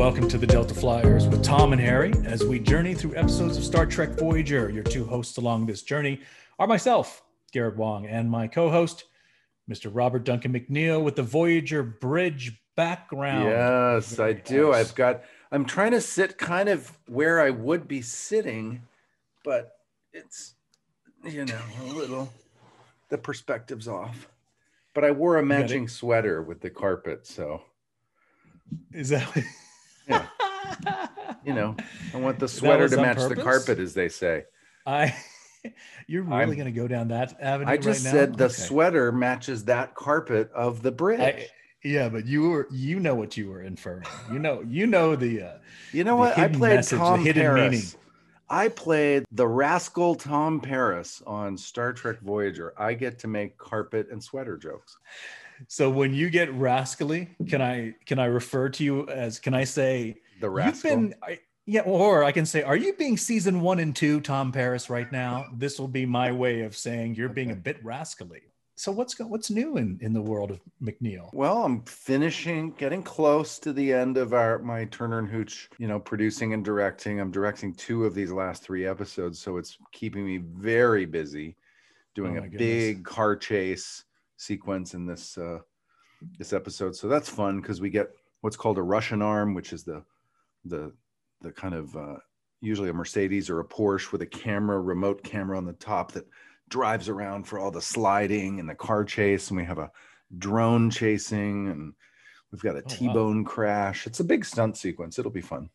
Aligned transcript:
welcome 0.00 0.26
to 0.26 0.38
the 0.38 0.46
Delta 0.46 0.72
Flyers 0.72 1.28
with 1.28 1.44
Tom 1.44 1.74
and 1.74 1.80
Harry 1.80 2.14
as 2.24 2.42
we 2.42 2.58
journey 2.58 2.94
through 2.94 3.14
episodes 3.16 3.58
of 3.58 3.62
Star 3.62 3.84
Trek 3.84 4.18
Voyager. 4.18 4.70
Your 4.70 4.82
two 4.82 5.04
hosts 5.04 5.36
along 5.36 5.66
this 5.66 5.82
journey 5.82 6.22
are 6.58 6.66
myself, 6.66 7.22
Garrett 7.52 7.76
Wang, 7.76 8.06
and 8.06 8.30
my 8.30 8.48
co 8.48 8.70
host, 8.70 9.04
Mr. 9.70 9.90
Robert 9.92 10.24
Duncan 10.24 10.54
McNeill, 10.54 11.04
with 11.04 11.16
the 11.16 11.22
Voyager 11.22 11.82
Bridge 11.82 12.58
background. 12.76 13.50
Yes, 13.50 14.18
I 14.18 14.32
do. 14.32 14.72
I've 14.72 14.94
got, 14.94 15.22
I'm 15.52 15.66
trying 15.66 15.90
to 15.90 16.00
sit 16.00 16.38
kind 16.38 16.70
of 16.70 16.90
where 17.06 17.38
I 17.38 17.50
would 17.50 17.86
be 17.86 18.00
sitting, 18.00 18.80
but 19.44 19.80
it's, 20.14 20.54
you 21.24 21.44
know, 21.44 21.60
a 21.78 21.84
little, 21.92 22.32
the 23.10 23.18
perspective's 23.18 23.86
off. 23.86 24.30
But 24.94 25.04
I 25.04 25.10
wore 25.10 25.36
a 25.36 25.44
matching 25.44 25.88
sweater 25.88 26.40
with 26.40 26.62
the 26.62 26.70
carpet. 26.70 27.26
So, 27.26 27.60
Is 28.94 29.10
that 29.10 29.28
Yeah. 30.10 31.06
you 31.44 31.52
know, 31.54 31.76
I 32.14 32.16
want 32.18 32.38
the 32.38 32.48
sweater 32.48 32.88
to 32.88 32.96
match 32.96 33.18
the 33.28 33.36
carpet, 33.36 33.78
as 33.78 33.94
they 33.94 34.08
say. 34.08 34.44
I 34.86 35.14
you're 36.06 36.22
really 36.22 36.56
going 36.56 36.72
to 36.72 36.78
go 36.78 36.88
down 36.88 37.08
that 37.08 37.36
avenue 37.40 37.70
I 37.70 37.76
just 37.76 38.04
right 38.04 38.12
now? 38.12 38.18
said 38.18 38.36
the 38.36 38.44
Okay. 38.46 38.54
sweater 38.54 39.12
matches 39.12 39.64
that 39.66 39.94
carpet 39.94 40.50
of 40.54 40.82
the 40.82 40.90
bridge. 40.92 41.20
I, 41.20 41.46
yeah, 41.84 42.08
but 42.08 42.26
you 42.26 42.48
were 42.50 42.66
you 42.70 43.00
know 43.00 43.14
what 43.14 43.36
you 43.36 43.48
were 43.48 43.62
inferring. 43.62 44.06
You 44.32 44.38
know 44.38 44.62
you 44.66 44.86
know 44.86 45.16
the 45.16 45.42
uh, 45.42 45.52
You 45.92 46.04
know 46.04 46.16
what? 46.16 46.36
I 46.38 46.48
played 46.48 46.76
message, 46.76 46.98
Tom 46.98 47.24
Paris. 47.24 47.70
meaning. 47.70 47.86
I 48.52 48.66
played 48.68 49.24
the 49.30 49.46
rascal 49.46 50.16
Tom 50.16 50.60
Paris 50.60 51.22
on 51.26 51.56
Star 51.56 51.92
Trek 51.92 52.20
Voyager. 52.20 52.74
I 52.76 52.94
get 52.94 53.20
to 53.20 53.28
make 53.28 53.56
carpet 53.58 54.08
and 54.10 54.22
sweater 54.22 54.56
jokes. 54.56 54.96
So 55.68 55.90
when 55.90 56.14
you 56.14 56.30
get 56.30 56.52
rascally, 56.54 57.28
can 57.48 57.60
I 57.62 57.94
can 58.06 58.18
I 58.18 58.26
refer 58.26 58.68
to 58.70 58.84
you 58.84 59.08
as 59.08 59.38
can 59.38 59.54
I 59.54 59.64
say 59.64 60.16
The 60.40 60.46
you've 60.46 60.54
rascal. 60.54 60.90
been 60.90 61.14
I, 61.22 61.40
yeah, 61.66 61.82
or 61.82 62.24
I 62.24 62.32
can 62.32 62.46
say, 62.46 62.62
are 62.62 62.76
you 62.76 62.94
being 62.94 63.16
season 63.16 63.60
one 63.60 63.78
and 63.78 63.94
two, 63.94 64.20
Tom 64.20 64.50
Paris, 64.50 64.90
right 64.90 65.10
now? 65.12 65.46
This 65.56 65.78
will 65.78 65.88
be 65.88 66.04
my 66.06 66.32
way 66.32 66.62
of 66.62 66.76
saying 66.76 67.14
you're 67.14 67.28
being 67.28 67.52
a 67.52 67.56
bit 67.56 67.84
rascally. 67.84 68.42
So 68.76 68.90
what's 68.90 69.18
what's 69.20 69.50
new 69.50 69.76
in 69.76 69.98
in 70.00 70.12
the 70.14 70.22
world 70.22 70.50
of 70.50 70.60
McNeill? 70.82 71.28
well, 71.34 71.62
I'm 71.64 71.82
finishing, 71.84 72.72
getting 72.72 73.02
close 73.02 73.58
to 73.60 73.72
the 73.74 73.92
end 73.92 74.16
of 74.16 74.32
our 74.32 74.58
my 74.58 74.86
Turner 74.86 75.18
and 75.18 75.28
Hooch, 75.28 75.68
you 75.78 75.86
know, 75.86 76.00
producing 76.00 76.54
and 76.54 76.64
directing. 76.64 77.20
I'm 77.20 77.30
directing 77.30 77.74
two 77.74 78.04
of 78.06 78.14
these 78.14 78.32
last 78.32 78.62
three 78.62 78.86
episodes, 78.86 79.38
so 79.38 79.58
it's 79.58 79.76
keeping 79.92 80.24
me 80.24 80.38
very 80.38 81.04
busy, 81.04 81.56
doing 82.14 82.38
Oh 82.38 82.38
a 82.38 82.48
goodness. 82.48 82.58
big 82.58 83.04
car 83.04 83.36
chase 83.36 84.04
sequence 84.40 84.94
in 84.94 85.06
this 85.06 85.36
uh, 85.36 85.58
this 86.38 86.52
episode. 86.52 86.96
So 86.96 87.08
that's 87.08 87.28
fun 87.28 87.60
because 87.60 87.80
we 87.80 87.90
get 87.90 88.08
what's 88.40 88.56
called 88.56 88.78
a 88.78 88.82
Russian 88.82 89.22
arm, 89.22 89.54
which 89.54 89.72
is 89.72 89.84
the 89.84 90.02
the 90.64 90.92
the 91.40 91.52
kind 91.52 91.74
of 91.74 91.94
uh, 91.96 92.16
usually 92.60 92.90
a 92.90 92.94
Mercedes 92.94 93.50
or 93.50 93.60
a 93.60 93.64
Porsche 93.64 94.12
with 94.12 94.22
a 94.22 94.26
camera, 94.26 94.80
remote 94.80 95.22
camera 95.22 95.56
on 95.56 95.64
the 95.64 95.72
top 95.74 96.12
that 96.12 96.26
drives 96.68 97.08
around 97.08 97.44
for 97.44 97.58
all 97.58 97.70
the 97.70 97.82
sliding 97.82 98.60
and 98.60 98.68
the 98.68 98.74
car 98.74 99.04
chase. 99.04 99.48
And 99.48 99.56
we 99.56 99.64
have 99.64 99.78
a 99.78 99.90
drone 100.38 100.90
chasing 100.90 101.68
and 101.68 101.94
we've 102.52 102.62
got 102.62 102.76
a 102.76 102.82
oh, 102.84 102.88
T-bone 102.88 103.44
crash. 103.44 104.06
It's 104.06 104.20
a 104.20 104.24
big 104.24 104.44
stunt 104.44 104.76
sequence. 104.76 105.18
It'll 105.18 105.30
be 105.30 105.40
fun. 105.40 105.70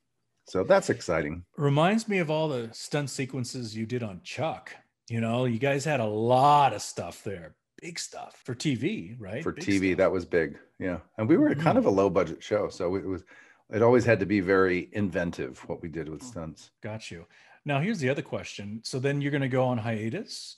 So 0.47 0.63
that's 0.63 0.91
exciting. 0.91 1.43
Reminds 1.57 2.07
me 2.07 2.19
of 2.19 2.29
all 2.29 2.47
the 2.47 2.69
stunt 2.71 3.09
sequences 3.09 3.75
you 3.75 3.87
did 3.87 4.03
on 4.03 4.21
Chuck. 4.23 4.75
You 5.09 5.19
know, 5.19 5.45
you 5.45 5.57
guys 5.57 5.85
had 5.85 5.99
a 5.99 6.05
lot 6.05 6.73
of 6.73 6.81
stuff 6.81 7.23
there, 7.23 7.55
big 7.85 7.99
stuff 7.99 8.41
for 8.43 8.55
TV, 8.55 9.15
right? 9.19 9.43
For 9.43 9.51
Big 9.51 9.63
TV, 9.63 9.89
stuff. 9.89 9.97
that 9.97 10.11
was 10.11 10.25
big. 10.25 10.57
Yeah. 10.79 10.99
And 11.17 11.29
we 11.29 11.37
were 11.37 11.53
Mhm. 11.53 11.61
kind 11.61 11.77
of 11.77 11.85
a 11.85 11.89
low 11.89 12.09
budget 12.09 12.41
show. 12.41 12.67
So 12.69 12.95
it 12.95 13.05
was, 13.05 13.23
it 13.71 13.81
always 13.83 14.05
had 14.05 14.19
to 14.21 14.25
be 14.25 14.39
very 14.39 14.89
inventive 14.93 15.59
what 15.69 15.81
we 15.83 15.89
did 15.89 16.09
with 16.09 16.23
stunts. 16.23 16.71
got 16.81 17.11
you. 17.11 17.25
Now 17.63 17.79
here's 17.79 17.99
the 17.99 18.09
other 18.09 18.21
question. 18.23 18.81
So 18.83 18.97
then 18.99 19.21
you're 19.21 19.31
going 19.37 19.49
to 19.49 19.57
go 19.59 19.65
on 19.65 19.77
hiatus, 19.77 20.57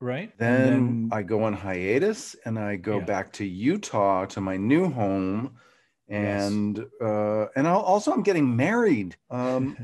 right? 0.00 0.30
Then, 0.38 0.72
And 0.72 1.12
I 1.14 1.22
go 1.22 1.42
on 1.42 1.52
hiatus 1.52 2.36
and 2.44 2.58
I 2.58 2.76
go 2.76 2.98
Yeah. 2.98 3.04
back 3.04 3.32
to 3.34 3.44
Utah 3.44 4.24
to 4.26 4.40
my 4.40 4.56
new 4.56 4.88
home. 4.88 5.56
Yes. 6.08 6.50
And 6.50 6.78
uh, 7.02 7.46
and 7.56 7.66
I'll, 7.68 7.80
also 7.92 8.12
I'm 8.12 8.22
getting 8.22 8.56
married. 8.56 9.16
Um, 9.30 9.76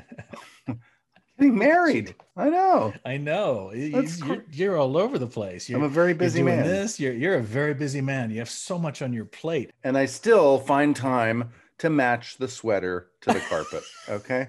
getting 1.38 1.56
married. 1.58 2.14
I 2.36 2.48
know. 2.50 2.92
I 3.04 3.16
know 3.16 3.72
You- 3.72 3.90
That's 3.90 4.20
you're, 4.20 4.44
you're 4.50 4.76
all 4.76 4.96
over 4.96 5.18
the 5.18 5.26
place. 5.26 5.68
You're, 5.68 5.78
I'm 5.78 5.84
a 5.84 5.88
very 5.88 6.10
you're 6.10 6.18
busy 6.18 6.40
doing 6.40 6.56
man. 6.56 6.66
This, 6.66 6.98
you're 7.00 7.12
you're 7.12 7.36
a 7.36 7.42
very 7.42 7.74
busy 7.74 8.00
man. 8.00 8.30
You 8.30 8.38
have 8.38 8.50
so 8.50 8.78
much 8.78 9.02
on 9.02 9.12
your 9.12 9.24
plate. 9.24 9.72
and 9.82 9.96
I 9.96 10.06
still 10.06 10.58
find 10.58 10.94
time 10.94 11.50
to 11.78 11.90
match 11.90 12.36
the 12.38 12.48
sweater 12.48 13.08
to 13.22 13.32
the 13.32 13.40
carpet. 13.40 13.82
Okay. 14.08 14.48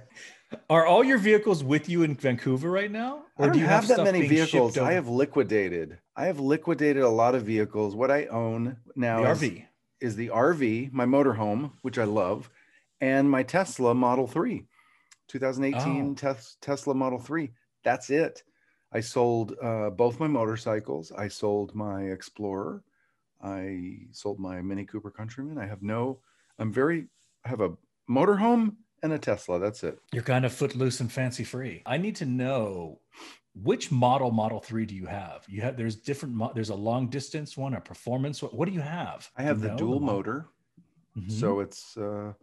Are 0.70 0.86
all 0.86 1.04
your 1.04 1.18
vehicles 1.18 1.64
with 1.64 1.90
you 1.90 2.04
in 2.04 2.16
Vancouver 2.16 2.70
right 2.70 2.92
now, 2.92 3.24
I 3.38 3.48
don't 3.48 3.58
have, 3.58 3.88
that 3.88 4.04
many 4.04 4.28
vehicles. 4.28 4.78
I 4.78 4.94
have 4.94 5.08
liquidated. 5.08 5.98
I 6.16 6.26
have 6.28 6.40
liquidated 6.40 7.04
a 7.04 7.10
lot 7.10 7.36
of 7.36 7.44
vehicles. 7.44 7.96
What 7.96 8.12
I 8.12 8.26
own 8.28 8.78
now 8.96 9.24
the 9.24 9.32
is, 9.32 9.42
RV. 9.42 9.66
is 10.02 10.16
the 10.16 10.28
RV, 10.28 10.94
my 10.94 11.06
motorhome, 11.06 11.72
which 11.82 11.98
I 11.98 12.04
love, 12.06 12.50
and 13.02 13.30
my 13.30 13.44
Tesla 13.44 13.94
Model 13.96 14.28
3, 14.28 14.66
2018 15.28 16.12
Oh. 16.12 16.14
Tes- 16.14 16.58
Tesla 16.62 16.94
Model 16.94 17.20
3. 17.20 17.52
That's 17.84 18.10
it. 18.10 18.44
I 18.92 19.00
sold 19.02 19.54
uh, 19.62 19.90
both 19.90 20.20
my 20.20 20.28
motorcycles. 20.28 21.12
I 21.12 21.28
sold 21.28 21.76
my 21.76 22.04
Explorer. 22.04 22.84
I 23.44 24.00
sold 24.12 24.40
my 24.40 24.62
Mini 24.62 24.86
Cooper 24.86 25.12
Countryman. 25.12 25.58
I 25.58 25.66
have 25.68 25.82
no, 25.84 26.20
I'm 26.58 26.72
very, 26.72 27.08
I 27.44 27.50
have 27.50 27.62
a 27.62 27.74
motorhome 28.10 28.76
and 29.04 29.12
a 29.14 29.20
Tesla. 29.20 29.60
That's 29.60 29.84
it. 29.84 30.00
You're 30.14 30.24
kind 30.24 30.46
of 30.46 30.54
footloose 30.54 31.00
and 31.02 31.12
fancy 31.12 31.44
free. 31.44 31.84
I 31.86 31.98
need 31.98 32.16
to 32.18 32.26
know 32.26 33.00
which 33.54 33.92
model 33.92 34.32
Model 34.32 34.60
3 34.62 34.86
do 34.86 34.96
you 34.96 35.06
have? 35.06 35.44
You 35.48 35.62
have 35.62 35.78
there's 35.78 35.96
different 35.96 36.34
mo- 36.36 36.52
there's 36.56 36.70
a 36.70 36.76
long 36.76 37.08
distance 37.10 37.56
one, 37.58 37.74
a 37.74 37.82
performance 37.82 38.42
one. 38.42 38.52
What 38.52 38.68
do 38.68 38.74
you 38.74 38.82
have? 38.82 39.30
I 39.38 39.44
have 39.44 39.62
you 39.62 39.70
the 39.70 39.76
dual 39.76 40.00
mo- 40.00 40.14
motor. 40.14 40.48
Mhm. 41.18 41.32
So 41.32 41.60
it's 41.60 41.96
uh 41.98 42.34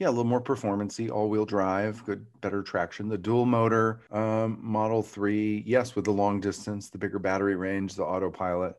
yeah, 0.00 0.08
a 0.08 0.10
little 0.10 0.24
more 0.24 0.42
performancey, 0.42 1.10
all-wheel 1.10 1.46
drive, 1.46 2.04
good, 2.04 2.26
better 2.40 2.62
traction. 2.62 3.08
The 3.08 3.18
dual 3.18 3.46
motor 3.46 4.00
um, 4.10 4.58
Model 4.62 5.02
3, 5.02 5.62
yes, 5.66 5.94
with 5.94 6.06
the 6.06 6.12
long 6.12 6.40
distance, 6.40 6.90
the 6.90 6.98
bigger 6.98 7.18
battery 7.20 7.54
range, 7.54 7.94
the 7.94 8.04
autopilot. 8.04 8.76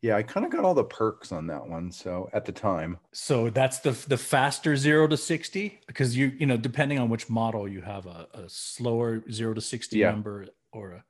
Yeah, 0.00 0.16
I 0.16 0.22
kind 0.22 0.46
of 0.46 0.52
got 0.52 0.64
all 0.64 0.74
the 0.74 0.84
perks 0.84 1.32
on 1.32 1.48
that 1.48 1.66
one. 1.68 1.92
So 1.92 2.30
at 2.32 2.46
the 2.46 2.52
time, 2.52 2.98
So 3.12 3.50
that's 3.50 3.80
the 3.80 3.90
the 4.08 4.16
faster 4.16 4.76
zero 4.76 5.08
to 5.08 5.16
sixty 5.16 5.80
because 5.88 6.16
you 6.16 6.28
you 6.28 6.46
know 6.46 6.56
depending 6.56 6.98
on 6.98 7.08
which 7.08 7.28
model 7.28 7.66
you 7.68 7.80
have 7.82 8.06
a, 8.06 8.28
a 8.34 8.48
slower 8.48 9.24
zero 9.30 9.52
to 9.54 9.60
sixty 9.60 9.98
Yeah. 9.98 10.06
number 10.06 10.46
or 10.72 10.92
a, 10.92 11.04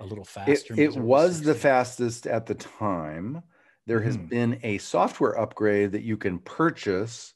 a 0.00 0.04
little 0.06 0.24
faster. 0.24 0.74
it 0.76 0.90
0 0.90 0.90
to 0.90 1.00
was 1.04 1.42
the 1.42 1.54
fastest 1.54 2.26
at 2.26 2.46
the 2.46 2.54
time. 2.54 3.42
There 3.86 4.00
has 4.00 4.16
Mhm. 4.16 4.28
been 4.30 4.58
a 4.62 4.78
software 4.78 5.38
upgrade 5.38 5.92
that 5.92 6.02
you 6.02 6.16
can 6.16 6.38
purchase 6.38 7.34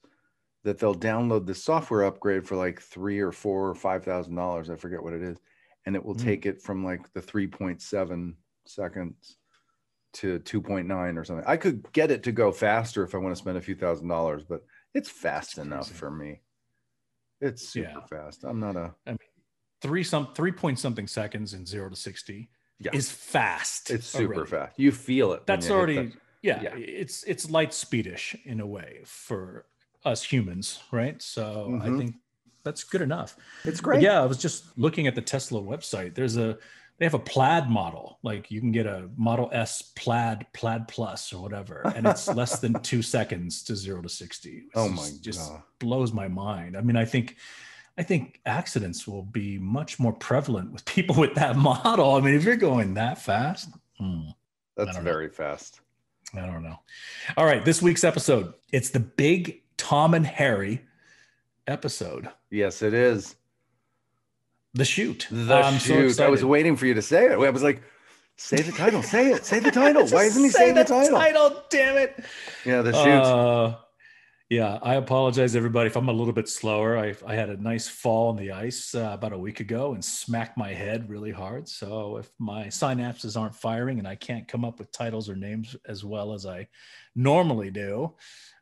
that 0.69 0.79
they'll 0.79 0.95
download 0.95 1.47
the 1.47 1.55
software 1.55 2.03
upgrade 2.05 2.47
for 2.47 2.55
like 2.55 2.79
three 2.79 3.21
or 3.21 3.33
four 3.33 3.71
or 3.71 3.75
five 3.75 4.05
thousand 4.05 4.35
dollars. 4.35 4.69
I 4.69 4.77
forget 4.77 5.03
what 5.03 5.15
it 5.15 5.23
is. 5.23 5.39
And 5.87 5.97
it 5.97 6.05
will 6.05 6.15
Mm. 6.15 6.25
take 6.25 6.45
it 6.45 6.61
from 6.61 6.85
like 6.85 7.11
the 7.15 7.23
3.7 7.23 8.35
seconds 8.67 9.39
to 10.15 10.39
2.9 10.41 11.17
or 11.17 11.25
something. 11.25 11.47
I 11.47 11.57
could 11.57 11.91
get 11.95 12.11
it 12.11 12.23
to 12.25 12.33
go 12.33 12.53
faster 12.53 13.03
if 13.03 13.15
I 13.15 13.19
want 13.19 13.35
to 13.35 13.39
spend 13.41 13.57
a 13.57 13.63
few 13.63 13.75
thousand 13.75 14.09
dollars, 14.09 14.45
but 14.45 14.63
it's 14.93 15.09
fast 15.09 15.57
enough 15.57 15.91
for 15.91 16.11
me. 16.11 16.43
It's 17.41 17.67
super 17.67 17.89
Yeah. 17.89 18.07
fast. 18.11 18.45
I'm 18.45 18.61
not 18.61 18.77
a 18.77 18.95
three 19.81 20.05
some 20.05 20.35
three 20.35 20.53
point 20.53 20.79
something 20.79 21.07
seconds 21.07 21.55
in 21.55 21.65
zero 21.65 21.89
to 21.89 21.97
sixty 21.97 22.51
Yeah. 22.79 22.91
is 22.93 23.11
fast. 23.11 23.91
it's 23.91 24.07
super 24.07 24.35
already. 24.35 24.51
fast. 24.51 24.79
You 24.79 24.93
feel 24.93 25.33
it. 25.33 25.47
That's 25.47 25.71
already 25.71 26.13
yeah, 26.43 26.61
yeah. 26.63 26.77
It's 26.77 27.23
it's 27.25 27.49
light 27.51 27.71
speedish 27.71 28.39
in 28.45 28.61
a 28.61 28.67
way 28.67 29.01
for 29.07 29.65
us 30.05 30.23
humans, 30.23 30.81
right? 30.93 31.21
So 31.21 31.79
I 31.83 31.89
Mhm. 31.89 31.99
think 31.99 32.15
that's 32.65 32.85
good 32.85 33.01
enough. 33.03 33.37
it's 33.65 33.81
But 33.81 33.85
great. 33.85 34.03
yeah, 34.03 34.21
I 34.23 34.27
was 34.27 34.39
just 34.39 34.77
looking 34.79 35.07
at 35.07 35.15
the 35.15 35.23
Tesla 35.23 35.61
website. 35.61 36.15
There's 36.15 36.37
a 36.37 36.59
they 36.99 37.05
have 37.05 37.15
a 37.15 37.19
plaid 37.21 37.69
model. 37.71 38.19
Like 38.25 38.51
you 38.51 38.61
can 38.61 38.73
get 38.73 38.85
a 38.87 39.09
Model 39.17 39.49
S 39.53 39.83
plaid, 39.95 40.47
plaid 40.53 40.89
plus 40.89 41.33
or 41.33 41.41
whatever, 41.41 41.83
and 41.95 42.05
it's 42.07 42.27
less 42.41 42.59
than 42.59 42.75
two 42.83 43.03
seconds 43.03 43.63
to 43.65 43.77
zero 43.77 44.03
to 44.03 44.09
sixty. 44.09 44.65
Oh 44.75 44.89
my 44.89 45.09
just 45.21 45.49
God. 45.51 45.63
blows 45.79 46.13
my 46.13 46.27
mind. 46.27 46.77
I 46.77 46.81
mean, 46.81 46.97
I 46.97 47.05
think 47.05 47.37
I 47.97 48.03
think 48.03 48.41
accidents 48.47 49.07
will 49.09 49.23
be 49.23 49.59
much 49.59 49.99
more 50.01 50.13
prevalent 50.13 50.73
with 50.73 50.85
people 50.85 51.15
with 51.17 51.35
that 51.35 51.57
model. 51.71 52.15
I 52.17 52.21
mean, 52.21 52.35
if 52.35 52.43
you're 52.45 52.57
going 52.57 52.95
that 52.95 53.19
fast, 53.23 53.71
hmm, 53.99 54.23
That's 54.77 54.95
don't 54.97 55.05
know. 55.05 55.11
very 55.11 55.29
fast. 55.31 55.81
I 56.35 56.47
don't 56.47 56.63
know. 56.63 56.79
All 57.37 57.45
right, 57.47 57.65
this 57.65 57.81
week's 57.81 58.05
episode. 58.05 58.55
It's 58.73 58.91
the 58.91 59.01
big 59.01 59.63
Tom 59.79 60.13
and 60.13 60.27
Harry 60.27 60.83
episode. 61.67 62.29
Yes, 62.51 62.83
it 62.83 62.93
is. 62.93 63.35
The 64.75 64.85
Chute. 64.85 65.27
The 65.31 65.55
I'm 65.55 65.79
so 65.79 66.09
Chute. 66.09 66.21
I 66.21 66.29
was 66.29 66.45
waiting 66.45 66.77
for 66.77 66.85
you 66.85 66.95
to 66.95 67.03
say 67.03 67.27
it. 67.27 67.33
I 67.33 67.51
was 67.51 67.63
like, 67.63 67.83
say 68.37 68.61
the 68.61 68.73
title. 68.73 69.03
Say 69.03 69.33
it. 69.33 69.47
Say 69.47 69.61
the 69.61 69.71
title. 69.71 70.07
Why 70.09 70.25
isn't 70.25 70.43
he 70.43 70.51
say 70.51 70.59
saying 70.59 70.75
the 70.75 70.85
title? 70.85 71.63
Damn 71.71 71.97
it. 71.97 72.23
Yeah, 72.67 72.83
the 72.83 72.93
Chute. 72.93 73.07
Uh, 73.07 73.77
Yeah, 74.51 74.79
I 74.81 74.95
apologize, 74.95 75.55
everybody, 75.55 75.89
if 75.89 75.97
I'm 75.97 76.09
a 76.09 76.13
little 76.13 76.33
bit 76.33 76.49
slower. 76.49 76.97
I, 76.97 77.15
I 77.27 77.35
had 77.35 77.51
a 77.51 77.63
nice 77.63 77.87
fall 77.87 78.31
on 78.31 78.37
the 78.37 78.53
ice 78.53 78.95
uh, 78.95 79.11
about 79.13 79.35
a 79.35 79.39
week 79.39 79.61
ago 79.61 79.93
and 79.93 80.03
smacked 80.03 80.57
my 80.57 80.73
head 80.73 81.11
really 81.11 81.33
hard. 81.33 81.69
So 81.69 82.17
if 82.17 82.31
my 82.39 82.69
synapses 82.69 83.39
aren't 83.39 83.55
firing 83.55 83.99
and 83.99 84.09
I 84.09 84.15
can't 84.15 84.49
come 84.49 84.65
up 84.65 84.79
with 84.79 84.91
titles 84.91 85.29
or 85.29 85.37
names 85.37 85.77
as 85.87 86.03
well 86.03 86.33
as 86.33 86.47
I 86.47 86.67
normally 87.15 87.71
do, 87.71 88.15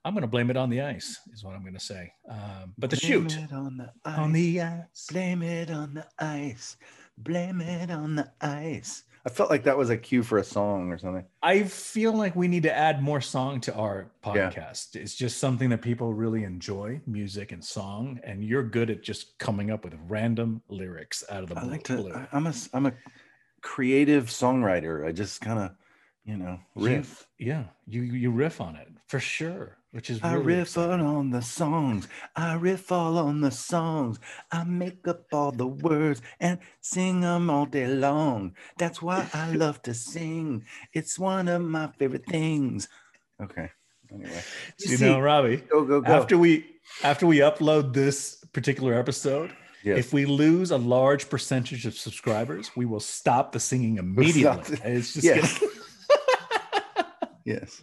I'm 0.06 0.14
going 0.14 0.22
to 0.22 0.28
blame 0.28 0.50
it 0.50 0.56
on 0.56 0.70
the 0.70 0.82
ice, 0.82 1.18
is 1.32 1.42
what 1.42 1.56
I'm 1.56 1.62
going 1.62 1.74
to 1.74 1.80
say. 1.80 2.12
Um, 2.30 2.72
but 2.78 2.90
the 2.90 2.96
Blame 2.96 3.28
Chute 3.28 3.38
it 3.42 3.52
on 3.52 3.76
the 3.76 3.90
ice. 4.04 4.18
on 4.18 4.32
the 4.32 4.60
ice. 4.60 5.06
Blame 5.10 5.42
it 5.42 5.68
on 5.70 5.94
the 5.94 6.06
ice. 6.20 6.76
Blame 7.18 7.60
it 7.60 7.90
on 7.90 8.14
the 8.14 8.30
ice. 8.40 9.02
I 9.26 9.30
felt 9.30 9.50
like 9.50 9.64
that 9.64 9.76
was 9.76 9.90
a 9.90 9.96
cue 9.96 10.22
for 10.22 10.38
a 10.38 10.44
song 10.44 10.92
or 10.92 10.98
something. 10.98 11.24
I 11.42 11.64
feel 11.64 12.12
like 12.12 12.36
we 12.36 12.46
need 12.46 12.62
to 12.62 12.72
add 12.72 13.02
more 13.02 13.20
song 13.20 13.60
to 13.62 13.74
our 13.74 14.12
Yeah. 14.24 14.48
podcast. 14.52 14.94
It's 14.94 15.16
just 15.16 15.38
something 15.38 15.70
that 15.70 15.82
people 15.82 16.14
really 16.14 16.44
enjoy, 16.44 17.00
music 17.08 17.50
and 17.50 17.64
song, 17.64 18.20
and 18.22 18.44
you're 18.44 18.62
good 18.62 18.88
at 18.90 19.02
just 19.02 19.36
coming 19.40 19.72
up 19.72 19.82
with 19.82 19.94
random 20.06 20.62
lyrics 20.68 21.24
out 21.28 21.42
of 21.42 21.48
the 21.48 21.56
I 21.58 21.62
blue. 21.62 21.70
like 21.72 21.82
to. 21.84 21.96
blue. 21.96 22.12
I- 22.14 22.28
I'm 22.32 22.46
a. 22.46 22.50
s- 22.50 22.68
I'm 22.72 22.86
a 22.86 22.92
creative 23.62 24.26
songwriter. 24.26 25.04
I 25.04 25.10
just 25.10 25.40
kind 25.40 25.58
of, 25.58 25.70
you 26.24 26.36
know, 26.36 26.60
You- 26.76 26.86
riff. 26.86 27.26
yeah, 27.38 27.64
you 27.88 28.02
you 28.02 28.30
riff 28.30 28.60
on 28.60 28.76
it 28.76 28.88
for 29.08 29.18
sure, 29.18 29.78
which 29.96 30.10
is 30.10 30.20
I 30.22 30.34
really 30.34 30.44
riff 30.58 30.69
exciting. 30.69 31.06
on 31.06 31.31
the 31.31 31.40
songs. 31.40 32.06
I 32.37 32.54
riff 32.54 32.93
all 32.93 33.16
on 33.16 33.40
the 33.40 33.50
songs. 33.50 34.19
I 34.52 34.62
make 34.64 35.08
up 35.08 35.22
all 35.32 35.52
the 35.52 35.66
words 35.66 36.20
and 36.38 36.58
sing 36.82 37.22
them 37.22 37.48
all 37.48 37.64
day 37.64 37.87
long. 37.88 38.54
That's 38.78 39.00
why 39.00 39.26
I 39.32 39.52
love 39.64 39.81
to 39.82 39.94
sing. 39.94 40.64
It's 40.93 41.19
one 41.19 41.48
of 41.48 41.62
my 41.62 41.88
favorite 41.98 42.26
things. 42.26 42.88
Okay. 43.43 43.70
Anyway, 44.12 44.43
you 44.81 44.98
know, 44.98 45.19
Robbie. 45.19 45.56
go 45.56 45.84
go 45.84 46.00
go. 46.02 46.12
After 46.12 46.37
we 46.38 46.66
after 47.02 47.26
we 47.26 47.38
upload 47.38 47.92
this 47.94 48.44
particular 48.52 48.94
episode, 48.94 49.50
yes. 49.82 49.99
if 49.99 50.12
we 50.12 50.26
lose 50.26 50.70
a 50.70 50.76
large 50.78 51.28
percentage 51.31 51.87
of 51.87 51.94
subscribers, 51.94 52.70
we 52.76 52.84
will 52.84 53.00
stop 53.00 53.50
the 53.52 53.58
singing 53.60 53.96
immediately. 53.96 54.42
stop 54.42 54.64
the- 54.66 54.92
It's 54.92 55.14
just 55.14 55.25
Yes. 55.25 55.64
Yes. 57.46 57.81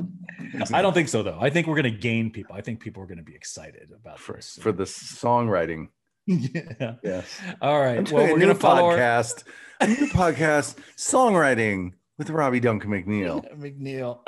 I 0.74 0.82
don't 0.82 0.94
think 0.94 1.08
so 1.08 1.24
though. 1.24 1.38
I 1.40 1.50
think 1.50 1.68
we're 1.68 1.82
going 1.82 1.92
to 1.94 2.00
gain 2.00 2.30
people. 2.32 2.54
I 2.56 2.62
think 2.62 2.82
people 2.82 3.02
are 3.02 3.06
going 3.08 3.18
to 3.18 3.24
be 3.24 3.34
excited 3.34 3.90
about 3.96 4.20
for 4.20 4.34
this. 4.36 4.60
for 4.62 4.74
the 4.74 4.84
songwriting. 4.84 5.88
yeah. 6.28 6.96
Yes. 7.02 7.40
All 7.62 7.80
right. 7.80 7.98
I'm 8.00 8.14
Well, 8.14 8.28
we're 8.32 8.40
going 8.40 8.56
to 8.58 8.68
our- 8.68 8.94
podcast. 8.98 9.44
A 9.80 9.88
new 9.88 9.96
podcast, 10.08 10.76
songwriting 10.98 11.94
with 12.18 12.30
Robbie 12.30 12.60
Duncan 12.60 12.92
McNeill. 12.92 13.44
McNeill. 13.58 14.20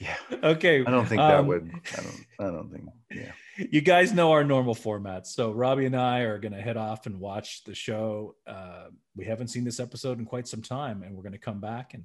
Yeah. 0.00 0.16
Okay. 0.42 0.80
I 0.80 0.90
don't 0.90 1.06
think 1.06 1.20
that 1.20 1.40
um, 1.40 1.46
would. 1.48 1.70
I 1.96 2.02
don't. 2.02 2.26
I 2.40 2.44
don't 2.44 2.70
think. 2.70 2.84
Yeah. 3.10 3.32
You 3.70 3.80
guys 3.80 4.12
know 4.12 4.32
our 4.32 4.44
normal 4.44 4.74
format. 4.74 5.26
So 5.26 5.52
Robbie 5.52 5.86
and 5.86 5.96
I 5.96 6.20
are 6.20 6.38
going 6.38 6.52
to 6.52 6.60
head 6.60 6.76
off 6.76 7.06
and 7.06 7.18
watch 7.20 7.64
the 7.64 7.74
show. 7.74 8.36
Uh, 8.46 8.86
we 9.16 9.24
haven't 9.24 9.48
seen 9.48 9.64
this 9.64 9.80
episode 9.80 10.18
in 10.18 10.24
quite 10.24 10.46
some 10.48 10.62
time, 10.62 11.02
and 11.02 11.14
we're 11.14 11.24
going 11.24 11.32
to 11.32 11.38
come 11.38 11.60
back 11.60 11.92
and 11.94 12.04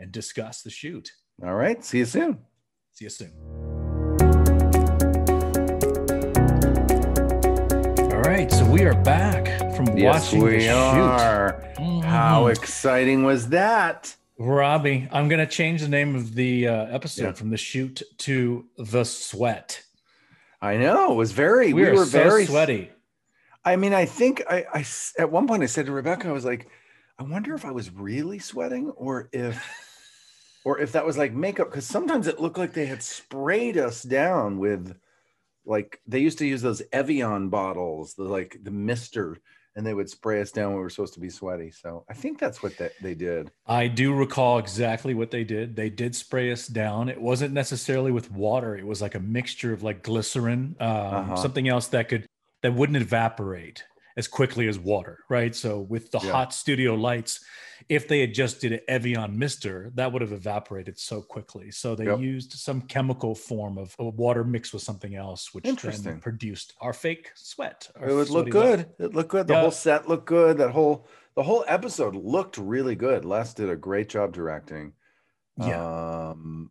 and 0.00 0.10
discuss 0.10 0.62
the 0.62 0.70
Chute. 0.70 1.12
All 1.42 1.54
right. 1.54 1.84
See 1.84 1.98
you 1.98 2.04
soon. 2.04 2.38
See 2.92 3.04
you 3.06 3.10
soon. 3.10 3.32
All 8.12 8.20
right, 8.30 8.50
so 8.50 8.64
we 8.70 8.82
are 8.84 8.94
back 9.02 9.46
from 9.74 9.96
Yes, 9.98 10.26
watching 10.26 10.40
the 10.40 10.46
we 10.46 10.60
Chute. 10.60 10.70
are. 10.70 11.62
How 12.04 12.44
Mhm. 12.44 12.56
exciting 12.56 13.24
was 13.24 13.48
that? 13.48 14.14
Robbie, 14.38 15.08
I'm 15.12 15.28
going 15.28 15.40
to 15.44 15.46
change 15.52 15.80
the 15.82 15.88
name 15.88 16.14
of 16.14 16.34
the 16.34 16.68
uh, 16.68 16.86
episode 16.86 17.24
Yeah. 17.24 17.32
from 17.32 17.50
the 17.50 17.56
Chute 17.56 18.02
to 18.18 18.66
the 18.78 19.04
sweat. 19.04 19.82
I 20.62 20.76
know 20.76 21.12
it 21.12 21.16
was 21.16 21.32
very. 21.32 21.72
We, 21.72 21.82
We, 21.84 21.90
were 21.90 21.96
so 22.06 22.22
very 22.22 22.46
sweaty. 22.46 22.90
I 23.64 23.76
mean, 23.76 23.92
I 23.94 24.04
think 24.06 24.42
I 24.48 24.84
at 25.18 25.30
one 25.30 25.46
point 25.46 25.62
I 25.62 25.66
said 25.66 25.86
to 25.86 25.92
Rebecca, 25.92 26.28
I 26.28 26.32
was 26.32 26.44
like, 26.44 26.68
I 27.18 27.22
wonder 27.22 27.54
if 27.54 27.64
I 27.64 27.70
was 27.70 27.90
really 27.90 28.38
sweating 28.38 28.90
or 28.90 29.28
if, 29.32 29.62
or 30.64 30.80
if 30.80 30.92
that 30.92 31.06
was 31.06 31.18
like 31.18 31.32
makeup 31.32 31.70
because 31.70 31.86
sometimes 31.86 32.26
it 32.26 32.40
looked 32.40 32.58
like 32.58 32.72
they 32.72 32.86
had 32.86 33.02
sprayed 33.02 33.76
us 33.76 34.02
down 34.02 34.58
with, 34.58 34.96
like 35.66 36.00
they 36.06 36.18
used 36.18 36.38
to 36.38 36.46
use 36.46 36.62
those 36.62 36.82
Evian 36.92 37.48
bottles, 37.48 38.14
the 38.14 38.24
like 38.24 38.58
the 38.62 38.70
Mister, 38.70 39.38
and 39.76 39.86
they 39.86 39.94
would 39.94 40.10
spray 40.10 40.40
us 40.40 40.52
down 40.52 40.68
when 40.68 40.76
we 40.76 40.82
were 40.82 40.90
supposed 40.90 41.14
to 41.14 41.20
be 41.20 41.30
sweaty. 41.30 41.70
So 41.70 42.04
I 42.08 42.14
think 42.14 42.38
that's 42.38 42.62
what 42.62 42.76
that 42.78 42.92
they 43.00 43.14
did. 43.14 43.50
I 43.66 43.88
do 43.88 44.14
recall 44.14 44.58
exactly 44.58 45.14
what 45.14 45.30
they 45.30 45.42
did. 45.42 45.74
They 45.74 45.88
did 45.88 46.14
spray 46.14 46.52
us 46.52 46.66
down. 46.66 47.08
It 47.08 47.20
wasn't 47.20 47.54
necessarily 47.54 48.12
with 48.12 48.30
water. 48.30 48.76
It 48.76 48.86
was 48.86 49.00
like 49.00 49.14
a 49.14 49.20
mixture 49.20 49.72
of 49.72 49.82
like 49.82 50.02
glycerin, 50.02 50.76
um, 50.80 50.86
Uh-huh. 50.88 51.36
something 51.36 51.68
else 51.68 51.88
that 51.88 52.08
could 52.08 52.26
that 52.62 52.74
wouldn't 52.74 52.96
evaporate 52.96 53.84
as 54.16 54.28
quickly 54.28 54.68
as 54.68 54.78
water, 54.78 55.18
right? 55.28 55.54
So 55.54 55.80
with 55.80 56.10
the 56.10 56.18
Yeah. 56.18 56.30
hot 56.30 56.54
studio 56.54 56.94
lights, 56.94 57.44
if 57.88 58.08
they 58.08 58.20
had 58.20 58.34
just 58.34 58.60
did 58.60 58.72
an 58.72 58.80
Evian 58.88 59.38
Mister, 59.38 59.90
that 59.94 60.12
would 60.12 60.22
have 60.22 60.32
evaporated 60.32 60.98
so 60.98 61.22
quickly. 61.22 61.70
So 61.70 61.94
they 61.94 62.06
Yep. 62.06 62.18
used 62.20 62.52
some 62.52 62.82
chemical 62.82 63.34
form 63.34 63.78
of, 63.78 63.94
of 63.98 64.14
water 64.14 64.44
mixed 64.44 64.72
with 64.72 64.82
something 64.82 65.14
else, 65.14 65.52
which 65.54 65.64
then 65.64 66.20
produced 66.20 66.74
our 66.80 66.92
fake 66.92 67.30
sweat. 67.34 67.90
our 67.96 68.08
It 68.08 68.14
would 68.14 68.30
look. 68.30 68.50
good. 68.50 68.88
It 68.98 69.14
looked 69.14 69.30
good. 69.30 69.46
The 69.46 69.54
Yeah. 69.54 69.60
whole 69.62 69.70
set 69.70 70.08
looked 70.08 70.26
good. 70.26 70.58
That 70.58 70.70
whole 70.70 71.06
the 71.36 71.42
whole 71.42 71.64
episode 71.66 72.14
looked 72.14 72.58
really 72.58 72.94
good. 72.94 73.24
Les 73.24 73.54
did 73.54 73.68
a 73.68 73.76
great 73.76 74.08
job 74.08 74.32
directing. 74.32 74.92
Yeah. 75.56 76.30
Um, 76.30 76.70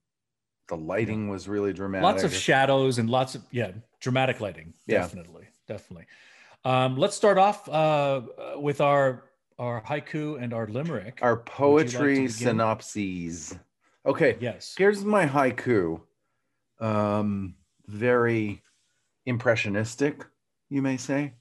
the 0.69 0.77
lighting 0.77 1.27
was 1.27 1.47
really 1.47 1.73
dramatic. 1.73 2.03
lots 2.03 2.23
of 2.23 2.33
shadows 2.33 2.97
and 2.97 3.09
lots 3.09 3.35
of 3.35 3.44
yeah 3.51 3.71
dramatic 4.00 4.39
lighting 4.39 4.73
Yeah. 4.88 5.00
definitely 5.01 5.47
definitely 5.67 6.05
um, 6.65 6.95
let's 6.97 7.15
start 7.17 7.38
off 7.38 7.67
uh, 7.67 8.21
with 8.55 8.79
our 8.79 9.25
our 9.59 9.81
haiku 9.83 10.41
and 10.41 10.53
our 10.53 10.67
limerick 10.67 11.19
Our 11.21 11.31
you 11.31 11.35
like 11.38 11.45
poetry 11.45 12.27
synopses. 12.27 13.57
Okay, 14.05 14.38
yes 14.39 14.75
here's 14.77 15.03
my 15.05 15.25
haiku. 15.25 16.01
Um, 16.79 17.55
very 17.88 18.61
impressionistic, 19.25 20.25
you 20.69 20.81
may 20.81 20.97
say. 20.97 21.33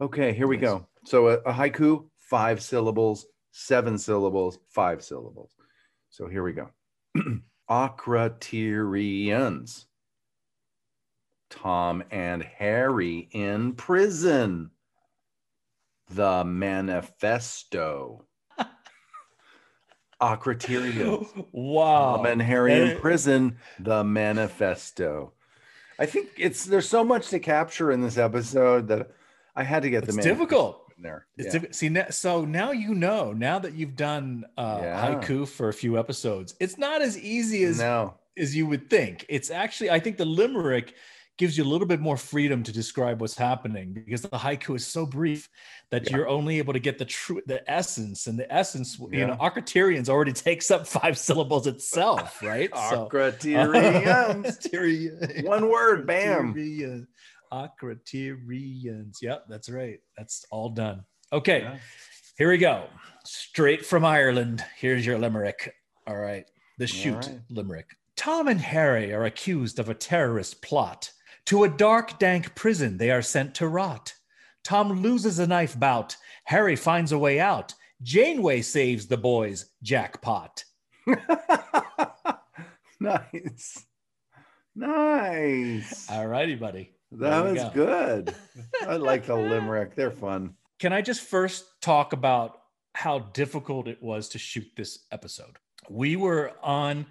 Okay, 0.00 0.32
here 0.32 0.46
we 0.46 0.56
Yes. 0.56 0.62
go. 0.70 0.86
So 1.04 1.28
a, 1.28 1.34
a 1.38 1.52
haiku, 1.52 2.06
five 2.18 2.62
syllables, 2.62 3.26
seven 3.52 3.98
syllables, 3.98 4.58
five 4.68 5.02
syllables. 5.02 5.52
So 6.10 6.28
here 6.28 6.42
we 6.42 6.52
go. 6.52 6.68
Akritirians. 7.70 9.84
Tom 11.48 12.02
and 12.10 12.42
Harry 12.42 13.28
in 13.32 13.72
prison. 13.74 14.70
The 16.10 16.44
manifesto. 16.44 18.24
Akritirians. 20.20 21.26
wow 21.52 22.16
Tom 22.16 22.26
and 22.26 22.40
Harry 22.40 22.72
in 22.72 22.98
prison, 22.98 23.58
the 23.78 24.02
manifesto. 24.02 25.32
I 25.98 26.06
think 26.06 26.28
it's 26.38 26.64
there's 26.64 26.88
so 26.88 27.04
much 27.04 27.28
to 27.28 27.38
capture 27.38 27.90
in 27.92 28.00
this 28.00 28.16
episode 28.16 28.88
that 28.88 29.10
I 29.54 29.62
had 29.62 29.82
to 29.82 29.90
get 29.90 30.04
the 30.04 30.08
it's 30.08 30.16
manifesto 30.16 30.34
difficult 30.44 30.92
in 30.96 31.02
there. 31.02 31.26
it's 31.36 31.54
Yeah. 31.54 31.60
see 31.70 31.88
now, 31.90 32.06
so 32.10 32.46
now 32.46 32.70
you 32.72 32.94
know 32.94 33.32
now 33.34 33.58
that 33.58 33.74
you've 33.74 33.96
done 33.96 34.46
uh, 34.56 34.78
Yeah. 34.82 35.14
haiku 35.20 35.46
for 35.46 35.68
a 35.68 35.72
few 35.74 35.98
episodes 35.98 36.54
it's 36.60 36.78
not 36.78 37.02
as 37.02 37.18
easy 37.18 37.64
as 37.64 37.78
no, 37.78 38.14
as 38.38 38.56
you 38.56 38.66
would 38.66 38.88
think. 38.88 39.26
It's 39.28 39.50
actually, 39.50 39.90
I 39.90 39.98
think 40.00 40.16
the 40.16 40.24
limerick 40.26 40.94
gives 41.38 41.58
you 41.58 41.64
a 41.64 41.68
little 41.68 41.86
bit 41.86 42.00
more 42.00 42.16
freedom 42.16 42.62
to 42.62 42.72
describe 42.72 43.20
what's 43.20 43.36
happening 43.36 43.92
because 43.92 44.22
the 44.22 44.28
haiku 44.30 44.74
is 44.76 44.86
so 44.86 45.04
brief 45.04 45.48
that 45.90 46.08
Yeah. 46.10 46.16
you're 46.16 46.28
only 46.28 46.56
able 46.58 46.72
to 46.72 46.78
get 46.78 46.98
the 46.98 47.04
true, 47.04 47.42
the 47.46 47.68
essence, 47.70 48.26
and 48.26 48.38
the 48.38 48.50
essence, 48.52 48.98
you 49.10 49.26
know, 49.26 49.36
Akritirians 49.36 50.08
already 50.08 50.32
takes 50.32 50.70
up 50.70 50.86
five 50.86 51.18
syllables 51.18 51.66
itself, 51.66 52.42
right? 52.52 52.70
Akritirians. 52.70 55.44
One 55.44 55.68
word, 55.68 56.06
bam. 56.06 56.54
Akritirians. 57.52 59.16
Yep, 59.22 59.44
that's 59.48 59.68
right. 59.68 60.00
That's 60.16 60.44
all 60.50 60.70
done. 60.70 61.04
Okay. 61.32 61.60
Yeah. 61.60 61.78
Here 62.38 62.50
we 62.50 62.58
go. 62.58 62.84
Straight 63.24 63.84
from 63.84 64.04
Ireland. 64.04 64.64
Here's 64.76 65.04
your 65.06 65.18
limerick. 65.18 65.74
All 66.06 66.16
right. 66.16 66.44
The 66.78 66.86
Chute 66.86 67.14
right. 67.26 67.40
limerick. 67.50 67.86
Tom 68.16 68.48
and 68.48 68.60
Harry 68.60 69.12
are 69.12 69.24
accused 69.24 69.78
of 69.78 69.88
a 69.88 69.94
terrorist 69.94 70.62
plot. 70.62 71.10
To 71.46 71.62
a 71.62 71.68
dark, 71.68 72.18
dank 72.18 72.54
prison 72.56 72.98
they 72.98 73.10
are 73.10 73.22
sent 73.22 73.54
to 73.56 73.68
rot. 73.68 74.14
Tom 74.64 75.00
loses 75.00 75.38
a 75.38 75.46
knife 75.46 75.78
bout. 75.78 76.16
Harry 76.44 76.74
finds 76.74 77.12
a 77.12 77.18
way 77.18 77.38
out. 77.38 77.72
Janeway 78.02 78.62
saves 78.62 79.06
the 79.06 79.16
boys. 79.16 79.70
Jackpot. 79.82 80.64
nice. 83.00 83.86
Nice. 84.74 86.10
All 86.10 86.26
righty, 86.26 86.56
buddy. 86.56 86.90
that 87.12 87.44
was 87.44 87.62
go. 87.62 87.70
good. 87.72 88.34
I 88.82 88.96
like 88.96 89.26
the 89.26 89.36
limerick. 89.36 89.94
They're 89.94 90.10
fun. 90.10 90.54
Can 90.80 90.92
I 90.92 91.00
just 91.00 91.20
first 91.20 91.64
talk 91.80 92.12
about 92.12 92.58
how 92.94 93.20
difficult 93.20 93.86
it 93.86 94.02
was 94.02 94.28
to 94.30 94.38
shoot 94.38 94.66
this 94.76 95.06
episode? 95.12 95.56
We 95.88 96.16
were 96.16 96.52
on 96.62 97.06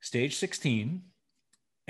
stage 0.00 0.36
16 0.36 1.02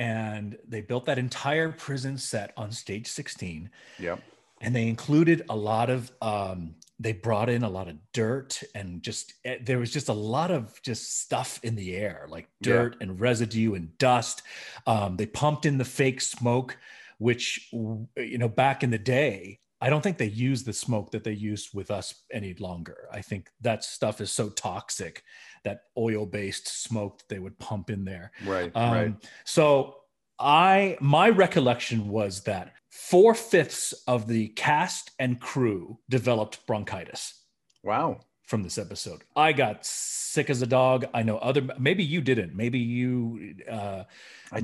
and 0.00 0.56
they 0.66 0.80
built 0.80 1.04
that 1.04 1.18
entire 1.18 1.70
prison 1.70 2.16
set 2.16 2.52
on 2.56 2.72
stage 2.72 3.06
16 3.06 3.70
Yep. 4.00 4.18
and 4.62 4.74
they 4.74 4.88
included 4.88 5.42
a 5.50 5.54
lot 5.56 5.90
of 5.90 6.10
um, 6.22 6.74
they 6.98 7.12
brought 7.12 7.48
in 7.48 7.62
a 7.62 7.68
lot 7.68 7.86
of 7.88 7.96
dirt 8.12 8.62
and 8.74 9.02
just 9.02 9.34
eh, 9.44 9.58
there 9.62 9.78
was 9.78 9.92
just 9.92 10.08
a 10.08 10.12
lot 10.12 10.50
of 10.50 10.80
just 10.82 11.20
stuff 11.20 11.60
in 11.62 11.76
the 11.76 11.94
air 11.96 12.26
like 12.30 12.48
Yeah. 12.60 12.72
dirt 12.72 12.96
and 13.02 13.20
residue 13.20 13.74
and 13.74 13.96
dust 13.98 14.42
um, 14.86 15.16
they 15.16 15.26
pumped 15.26 15.66
in 15.66 15.76
the 15.78 15.84
fake 15.84 16.20
smoke 16.22 16.76
which 17.18 17.68
you 18.16 18.38
know 18.38 18.48
back 18.48 18.82
in 18.82 18.90
the 18.90 18.98
day 19.18 19.58
i 19.82 19.90
don't 19.90 20.02
think 20.02 20.16
they 20.18 20.26
use 20.50 20.64
the 20.64 20.72
smoke 20.72 21.10
that 21.10 21.24
they 21.24 21.32
used 21.52 21.68
with 21.74 21.90
us 21.90 22.22
any 22.32 22.54
longer 22.54 23.08
i 23.12 23.20
think 23.20 23.50
that 23.60 23.84
stuff 23.84 24.20
is 24.22 24.30
so 24.32 24.48
toxic 24.48 25.22
that 25.64 25.82
oil 25.96 26.26
based 26.26 26.68
smoke 26.68 27.18
that 27.18 27.28
they 27.28 27.38
would 27.38 27.58
pump 27.58 27.90
in 27.90 28.04
there 28.04 28.32
Right. 28.46 28.70
um, 28.74 28.92
right. 28.92 29.14
So 29.44 29.96
I 30.38 30.96
my 31.00 31.28
recollection 31.28 32.08
was 32.08 32.42
that 32.44 32.72
four 32.88 33.34
fifths 33.34 33.92
of 34.06 34.26
the 34.26 34.48
cast 34.48 35.10
and 35.18 35.40
crew 35.40 35.98
developed 36.08 36.66
bronchitis 36.66 37.34
Wow. 37.82 38.20
from 38.42 38.62
this 38.62 38.78
episode. 38.78 39.22
I 39.36 39.52
got 39.52 39.84
sick 39.86 40.50
as 40.50 40.62
a 40.62 40.66
dog. 40.66 41.06
I 41.14 41.22
know 41.22 41.38
other 41.38 41.62
maybe 41.78 42.02
you 42.04 42.20
didn't. 42.20 42.54
Maybe 42.56 42.78
you 42.78 43.54
uh, 43.70 44.04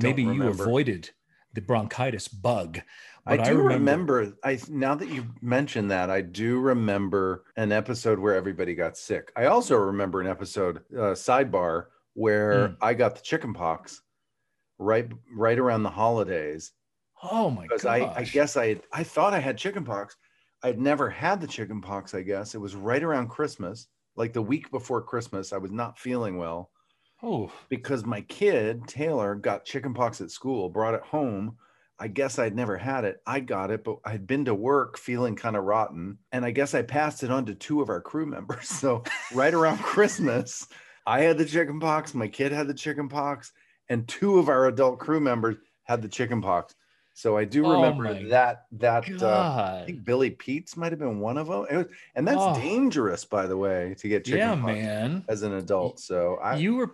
maybe 0.01 0.23
you 0.23 0.47
avoided 0.47 1.11
the 1.53 1.61
bronchitis 1.61 2.27
bug. 2.27 2.81
I 3.27 3.37
do 3.37 3.61
remember. 3.61 4.33
I 4.43 4.59
now 4.69 4.95
that 4.95 5.09
you 5.09 5.25
mentioned 5.41 5.91
that, 5.91 6.09
I 6.09 6.21
do 6.21 6.59
remember 6.59 7.43
an 7.55 7.71
episode 7.71 8.19
where 8.19 8.35
everybody 8.35 8.73
got 8.75 8.97
sick. 8.97 9.31
I 9.35 9.45
also 9.45 9.75
remember 9.75 10.21
an 10.21 10.27
episode 10.27 10.77
uh, 10.93 11.13
sidebar 11.13 11.85
where 12.13 12.69
Hmm. 12.69 12.73
I 12.81 12.93
got 12.93 13.15
the 13.15 13.21
chicken 13.21 13.53
pox 13.53 14.01
right 14.79 15.11
right 15.35 15.57
around 15.59 15.83
the 15.83 15.89
holidays 15.89 16.71
Oh 17.23 17.49
my 17.49 17.63
because 17.63 17.83
gosh. 17.83 18.01
I, 18.01 18.19
I 18.19 18.23
guess 18.23 18.55
I 18.57 18.79
I 18.93 19.03
thought 19.03 19.33
I 19.33 19.39
had 19.39 19.57
chicken 19.57 19.83
pox. 19.83 20.15
I'd 20.63 20.79
never 20.79 21.09
had 21.09 21.41
the 21.41 21.47
chicken 21.47 21.81
pox. 21.81 22.13
I 22.13 22.21
guess 22.21 22.55
it 22.55 22.59
was 22.61 22.75
right 22.75 23.03
around 23.03 23.29
Christmas, 23.29 23.87
like 24.15 24.33
the 24.33 24.41
week 24.41 24.71
before 24.71 25.01
Christmas. 25.01 25.51
I 25.53 25.57
was 25.57 25.71
not 25.71 25.99
feeling 25.99 26.37
well 26.37 26.71
Oh, 27.23 27.51
because 27.69 28.05
my 28.05 28.21
kid 28.21 28.87
Taylor 28.87 29.33
got 29.35 29.65
chicken 29.65 29.93
pox 29.95 30.21
at 30.21 30.29
school, 30.29 30.69
brought 30.69 30.93
it 30.93 31.01
home. 31.01 31.57
I 31.99 32.07
guess 32.07 32.37
I'd 32.37 32.55
never 32.55 32.77
had 32.77 33.05
it. 33.05 33.21
I 33.25 33.39
got 33.39 33.71
it, 33.71 33.83
but 33.83 33.97
I'd 34.05 34.27
been 34.27 34.45
to 34.45 34.53
work 34.53 34.97
feeling 34.99 35.35
kind 35.35 35.55
of 35.55 35.63
rotten, 35.63 36.19
and 36.31 36.45
I 36.45 36.51
guess 36.51 36.75
I 36.75 36.83
passed 36.83 37.23
it 37.23 37.31
on 37.31 37.45
to 37.47 37.55
two 37.55 37.81
of 37.81 37.89
our 37.89 38.01
crew 38.01 38.25
members. 38.25 38.69
So 38.79 39.03
right 39.33 39.53
around 39.53 39.79
Christmas, 39.79 40.67
I 41.05 41.21
had 41.21 41.37
the 41.37 41.45
chicken 41.45 41.79
pox. 41.79 42.13
My 42.13 42.27
kid 42.27 42.51
had 42.51 42.67
the 42.67 42.73
chicken 42.75 43.09
pox, 43.09 43.51
and 43.89 44.07
two 44.07 44.37
of 44.37 44.47
our 44.49 44.67
adult 44.67 44.99
crew 44.99 45.19
members 45.19 45.55
had 45.83 46.01
the 46.01 46.07
chicken 46.09 46.41
pox. 46.41 46.75
So 47.15 47.35
I 47.35 47.45
do 47.45 47.65
Oh 47.65 47.71
remember 47.71 48.03
my 48.03 48.23
that. 48.29 48.65
That 48.73 49.09
uh, 49.23 49.79
I 49.81 49.85
think 49.87 50.05
Billy 50.05 50.29
Pete's 50.29 50.77
might 50.77 50.91
have 50.91 50.99
been 50.99 51.19
one 51.19 51.39
of 51.39 51.47
them. 51.47 51.65
It 51.67 51.77
was, 51.77 51.85
and 52.13 52.27
that's 52.27 52.37
Oh. 52.39 52.53
dangerous, 52.53 53.25
by 53.25 53.47
the 53.47 53.57
way, 53.57 53.95
to 53.97 54.07
get 54.07 54.23
chicken 54.25 54.39
yeah, 54.39 54.55
pox 54.55 54.73
man. 54.73 55.25
as 55.27 55.41
an 55.41 55.53
adult. 55.53 55.99
So 55.99 56.35
I, 56.43 56.57
you 56.57 56.75
were 56.75 56.91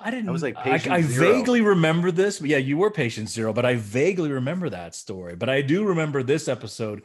I 0.00 0.10
didn't. 0.10 0.28
I 0.28 0.32
was 0.32 0.42
like 0.42 0.56
I, 0.56 0.80
I 0.88 1.02
vaguely 1.02 1.60
remember 1.60 2.10
this. 2.10 2.38
But 2.38 2.48
Yeah, 2.48 2.56
you 2.56 2.78
were 2.78 2.90
patient 2.90 3.28
zero, 3.28 3.52
but 3.52 3.64
I 3.64 3.76
vaguely 3.76 4.30
remember 4.30 4.70
that 4.70 4.94
story. 4.94 5.36
But 5.36 5.48
I 5.48 5.62
do 5.62 5.84
remember 5.84 6.22
this 6.22 6.48
episode. 6.48 7.02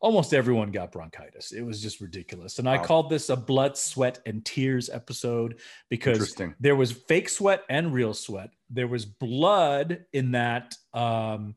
Almost 0.00 0.32
everyone 0.32 0.70
got 0.70 0.92
bronchitis. 0.92 1.52
It 1.52 1.60
was 1.60 1.82
just 1.82 2.00
ridiculous, 2.00 2.58
and 2.58 2.66
I 2.66 2.78
called 2.82 3.10
this 3.10 3.28
a 3.28 3.36
blood, 3.36 3.76
sweat, 3.76 4.20
and 4.24 4.42
tears 4.42 4.88
episode 4.88 5.60
because 5.90 6.18
there 6.58 6.74
was 6.74 6.92
fake 6.92 7.28
sweat 7.28 7.64
and 7.68 7.92
real 7.92 8.14
sweat. 8.14 8.48
There 8.70 8.88
was 8.88 9.04
blood 9.04 10.06
in 10.14 10.32
that. 10.32 10.74
Um, 10.94 11.54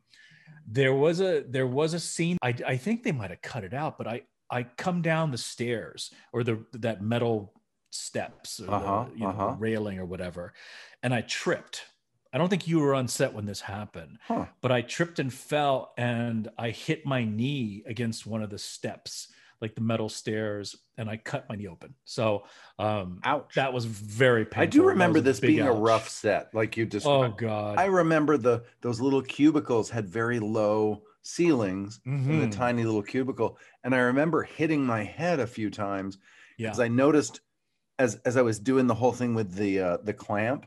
there 0.68 0.94
was 0.94 1.22
a 1.22 1.46
there 1.48 1.68
was 1.68 1.94
a 1.94 2.00
scene. 2.02 2.38
I 2.42 2.54
I 2.68 2.76
think 2.76 3.04
they 3.04 3.14
might 3.14 3.30
have 3.30 3.42
cut 3.42 3.64
it 3.64 3.74
out, 3.74 3.98
but 3.98 4.08
I 4.08 4.24
I 4.50 4.64
come 4.64 5.02
down 5.02 5.32
the 5.32 5.38
stairs 5.38 6.12
or 6.34 6.44
the 6.44 6.66
that 6.74 7.02
metal 7.02 7.54
steps 7.94 8.60
or 8.60 8.72
Uh-huh, 8.72 9.06
the, 9.10 9.14
you 9.14 9.20
know, 9.24 9.30
uh-huh. 9.30 9.56
railing 9.60 10.00
or 10.00 10.06
whatever, 10.06 10.54
and 11.02 11.14
I 11.14 11.22
tripped. 11.22 11.86
I 12.34 12.40
don't 12.40 12.50
think 12.50 12.68
you 12.68 12.80
were 12.80 12.96
on 12.96 13.08
set 13.08 13.34
when 13.34 13.46
this 13.46 13.62
happened, 13.62 14.18
Huh. 14.24 14.48
but 14.62 14.72
I 14.72 14.82
tripped 14.82 15.20
and 15.20 15.32
fell 15.32 15.94
and 15.98 16.50
I 16.58 16.72
hit 16.72 17.06
my 17.06 17.24
knee 17.24 17.84
against 17.86 18.26
one 18.26 18.42
of 18.42 18.50
the 18.50 18.58
steps, 18.58 19.28
like 19.62 19.76
the 19.76 19.82
metal 19.82 20.10
stairs, 20.10 20.76
and 20.98 21.08
I 21.10 21.18
cut 21.18 21.48
my 21.48 21.56
knee 21.56 21.68
open. 21.68 21.94
So 22.06 22.46
um, 22.80 23.20
Ouch. 23.24 23.54
that 23.54 23.72
was 23.72 23.86
very 23.86 24.46
painful. 24.46 24.64
I 24.64 24.66
do 24.66 24.84
remember 24.84 25.22
this 25.22 25.40
being 25.40 25.60
a 25.62 25.72
rough 25.72 26.10
set, 26.10 26.54
like 26.56 26.76
you 26.76 26.86
Oh 26.86 26.90
described. 26.90 27.38
God. 27.38 27.78
I 27.78 27.86
remember 27.86 28.38
the 28.38 28.64
those 28.82 29.00
little 29.00 29.22
cubicles 29.22 29.92
had 29.92 30.10
very 30.10 30.40
low 30.40 31.04
ceilings 31.22 32.02
in 32.06 32.26
Mhm. 32.26 32.50
the 32.50 32.56
tiny 32.58 32.84
little 32.84 33.04
cubicle, 33.04 33.58
and 33.84 33.94
I 33.94 34.00
remember 34.00 34.42
hitting 34.42 34.84
my 34.84 35.04
head 35.04 35.40
a 35.40 35.48
few 35.48 35.70
times 35.70 36.18
yeah. 36.58 36.68
because 36.68 36.80
I 36.80 36.88
noticed 36.88 37.42
as 38.00 38.16
as 38.26 38.38
I 38.38 38.42
was 38.42 38.60
doing 38.60 38.88
the 38.88 38.94
whole 38.96 39.12
thing 39.12 39.36
with 39.36 39.54
the 39.56 39.80
uh, 39.80 39.98
the 40.04 40.14
clamp 40.14 40.66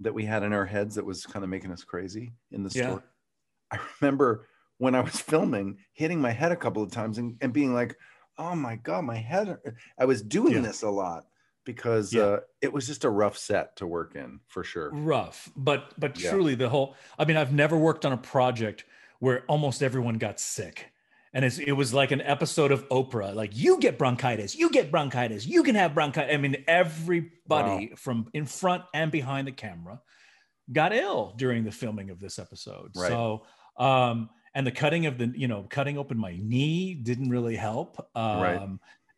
that 0.00 0.14
we 0.14 0.24
had 0.24 0.42
in 0.42 0.52
our 0.52 0.66
heads 0.66 0.94
that 0.94 1.04
was 1.04 1.26
kind 1.26 1.44
of 1.44 1.50
making 1.50 1.72
us 1.72 1.84
crazy 1.84 2.32
in 2.52 2.62
the 2.62 2.70
Yeah. 2.74 2.84
store. 2.86 3.04
I 3.72 3.78
remember 4.00 4.46
when 4.78 4.94
I 4.94 5.00
was 5.00 5.20
filming, 5.32 5.78
hitting 5.92 6.20
my 6.20 6.30
head 6.30 6.52
a 6.52 6.56
couple 6.56 6.82
of 6.82 6.90
times 6.92 7.18
and, 7.18 7.36
and 7.40 7.52
being 7.52 7.74
like, 7.74 7.96
"Oh 8.36 8.54
my 8.54 8.76
god, 8.76 9.04
my 9.04 9.16
head!" 9.16 9.58
I 9.98 10.04
was 10.04 10.22
doing 10.22 10.54
Yeah. 10.54 10.60
this 10.62 10.82
a 10.82 10.90
lot 10.90 11.26
because 11.64 12.12
Yeah. 12.14 12.22
uh, 12.22 12.40
it 12.62 12.72
was 12.72 12.86
just 12.86 13.04
a 13.04 13.10
rough 13.10 13.36
set 13.36 13.76
to 13.76 13.86
work 13.86 14.14
in 14.16 14.40
for 14.48 14.64
sure. 14.64 14.90
rough 14.92 15.50
but 15.56 15.92
but 15.98 16.14
truly 16.14 16.54
the 16.54 16.68
whole 16.70 16.96
i 17.18 17.24
mean 17.26 17.36
i've 17.36 17.52
never 17.52 17.76
worked 17.76 18.06
on 18.06 18.12
a 18.12 18.16
project 18.16 18.86
where 19.18 19.44
almost 19.48 19.82
everyone 19.82 20.16
got 20.16 20.40
sick 20.40 20.90
and 21.34 21.44
it's, 21.44 21.58
it 21.58 21.72
was 21.72 21.92
like 21.92 22.10
an 22.10 22.20
episode 22.22 22.72
of 22.72 22.88
oprah 22.88 23.34
like 23.34 23.56
you 23.56 23.78
get 23.78 23.98
bronchitis 23.98 24.54
you 24.56 24.70
get 24.70 24.90
bronchitis 24.90 25.46
you 25.46 25.62
can 25.62 25.74
have 25.74 25.94
bronchitis 25.94 26.32
i 26.34 26.36
mean 26.36 26.56
everybody 26.66 27.92
from 27.96 28.28
in 28.34 28.46
front 28.46 28.82
and 28.94 29.10
behind 29.12 29.46
the 29.46 29.52
camera 29.52 30.00
got 30.72 30.92
ill 30.92 31.34
during 31.36 31.64
the 31.64 31.72
filming 31.72 32.10
of 32.10 32.18
this 32.20 32.38
episode 32.38 32.90
Right. 32.96 33.08
so 33.08 33.44
um 33.78 34.30
and 34.54 34.66
the 34.66 34.72
cutting 34.72 35.06
of 35.06 35.18
the 35.18 35.32
you 35.36 35.48
know 35.48 35.66
cutting 35.68 35.98
open 35.98 36.18
my 36.18 36.38
knee 36.40 36.94
didn't 36.94 37.30
really 37.30 37.56
help 37.56 38.08
um 38.14 38.40
Right. 38.40 38.68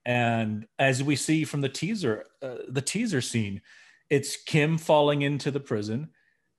and 0.05 0.67
as 0.79 1.03
we 1.03 1.17
see 1.17 1.45
from 1.45 1.61
the 1.61 1.69
teaser 1.69 2.25
uh, 2.43 2.57
the 2.69 2.83
teaser 2.83 3.21
scene 3.21 3.61
it's 4.09 4.37
Kim 4.37 4.77
falling 4.77 5.23
into 5.23 5.53
the 5.53 5.61
prison, 5.61 6.09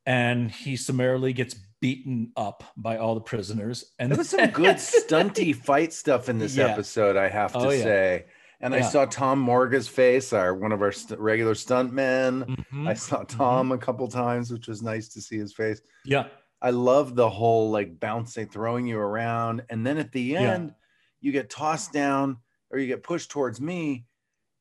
and 0.06 0.50
he 0.50 0.78
summarily 0.78 1.34
gets 1.34 1.54
beaten 1.82 2.32
up 2.38 2.64
by 2.78 2.98
all 2.98 3.16
the 3.16 3.22
prisoners. 3.22 3.92
And 4.00 4.12
There 4.12 4.18
was 4.18 4.30
some 4.30 4.50
good 4.52 4.76
stunty 4.78 5.54
fight 5.54 5.92
stuff 5.92 6.30
in 6.30 6.38
this 6.40 6.56
Yeah. 6.56 6.68
episode, 6.68 7.18
I 7.18 7.28
have 7.28 7.52
to 7.54 7.60
Oh, 7.60 7.70
yeah. 7.72 7.84
say. 7.84 8.26
And 8.64 8.76
I 8.76 8.82
saw 8.82 9.06
Tom 9.06 9.40
Morga's 9.40 9.88
face, 9.88 10.32
our 10.34 10.54
one 10.54 10.72
of 10.72 10.84
our 10.84 10.92
st- 10.92 11.20
regular 11.20 11.56
stuntmen. 11.56 12.46
Mhm. 12.72 12.88
I 12.88 12.94
saw 12.94 13.24
Tom 13.24 13.72
a 13.72 13.78
couple 13.80 14.08
times, 14.08 14.52
which 14.52 14.68
was 14.68 14.84
nice 14.84 15.10
to 15.10 15.22
see 15.22 15.38
his 15.38 15.52
face. 15.52 15.82
yeah, 16.06 16.28
I 16.62 16.70
love 16.70 17.16
the 17.16 17.28
whole 17.28 17.72
like 17.72 18.00
bouncing, 18.00 18.48
throwing 18.48 18.86
you 18.86 19.00
around, 19.00 19.64
and 19.72 19.86
then 19.86 19.98
at 19.98 20.12
the 20.12 20.22
Yeah. 20.22 20.42
end, 20.42 20.76
you 21.22 21.32
get 21.32 21.50
tossed 21.50 21.92
down 21.92 22.38
or 22.70 22.78
you 22.78 22.86
get 22.86 23.02
pushed 23.02 23.32
towards 23.32 23.60
me, 23.60 24.06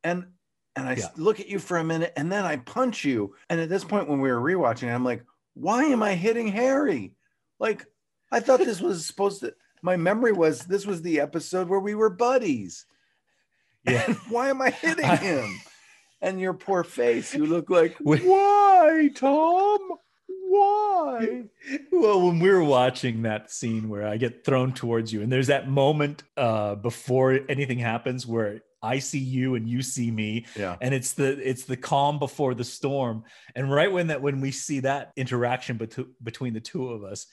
and 0.03 0.27
and 0.77 0.89
I 0.89 0.95
Yeah. 0.95 1.09
look 1.19 1.39
at 1.41 1.49
you 1.49 1.59
for 1.59 1.77
a 1.77 1.85
minute, 1.85 2.13
and 2.17 2.33
then 2.33 2.45
I 2.47 2.57
punch 2.57 3.05
you. 3.05 3.35
And 3.51 3.61
at 3.61 3.69
this 3.69 3.85
point, 3.85 4.09
when 4.09 4.21
we 4.21 4.31
were 4.33 4.41
rewatching, 4.41 4.89
I'm 4.91 5.05
like, 5.05 5.23
why 5.61 5.85
am 5.85 6.03
I 6.03 6.15
hitting 6.15 6.49
Harry? 6.49 7.13
Like, 7.59 7.85
I 8.33 8.41
thought 8.41 8.61
this 8.61 8.81
was 8.81 9.07
supposed 9.07 9.41
to. 9.41 9.55
My 9.83 9.97
memory 9.97 10.33
was 10.33 10.61
this 10.61 10.87
was 10.87 11.03
the 11.03 11.21
episode 11.21 11.69
where 11.69 11.81
we 11.81 11.95
were 11.95 12.11
buddies. 12.11 12.87
yeah. 13.85 14.05
And 14.07 14.17
why 14.31 14.49
am 14.49 14.63
I 14.63 14.71
hitting 14.71 15.07
him? 15.19 15.61
And 16.23 16.41
your 16.41 16.55
poor 16.55 16.85
face, 16.85 17.35
you 17.35 17.47
look 17.47 17.71
like, 17.71 17.97
why, 18.01 19.09
Tom? 19.15 19.79
Why? 20.49 21.45
well, 21.93 22.21
when 22.27 22.41
we 22.41 22.51
were 22.51 22.65
watching 22.65 23.23
that 23.23 23.51
scene 23.51 23.89
where 23.89 24.07
I 24.07 24.17
get 24.17 24.45
thrown 24.45 24.73
towards 24.73 25.13
you, 25.13 25.23
and 25.23 25.31
there's 25.31 25.47
that 25.47 25.69
moment 25.69 26.23
uh, 26.37 26.75
before 26.75 27.41
anything 27.49 27.79
happens 27.79 28.27
where 28.27 28.63
I 28.83 28.99
see 28.99 29.19
you 29.19 29.55
and 29.57 29.69
you 29.69 29.83
see 29.83 30.11
me, 30.11 30.47
Yeah. 30.57 30.77
and 30.81 30.95
it's 30.95 31.13
the 31.13 31.29
it's 31.49 31.65
the 31.65 31.77
calm 31.77 32.19
before 32.19 32.55
the 32.55 32.65
storm. 32.65 33.25
And 33.55 33.71
right 33.71 33.93
when 33.93 34.07
that 34.09 34.23
when 34.23 34.41
we 34.41 34.51
see 34.53 34.81
that 34.81 35.13
interaction 35.17 35.77
bet- 35.77 35.99
between 36.23 36.55
the 36.55 36.61
two 36.61 36.89
of 36.89 37.05
us, 37.05 37.27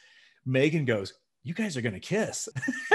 Megan 0.46 0.86
goes, 0.86 1.14
"You 1.44 1.54
guys 1.54 1.78
are 1.78 1.82
gonna 1.82 2.00
kiss," 2.02 2.50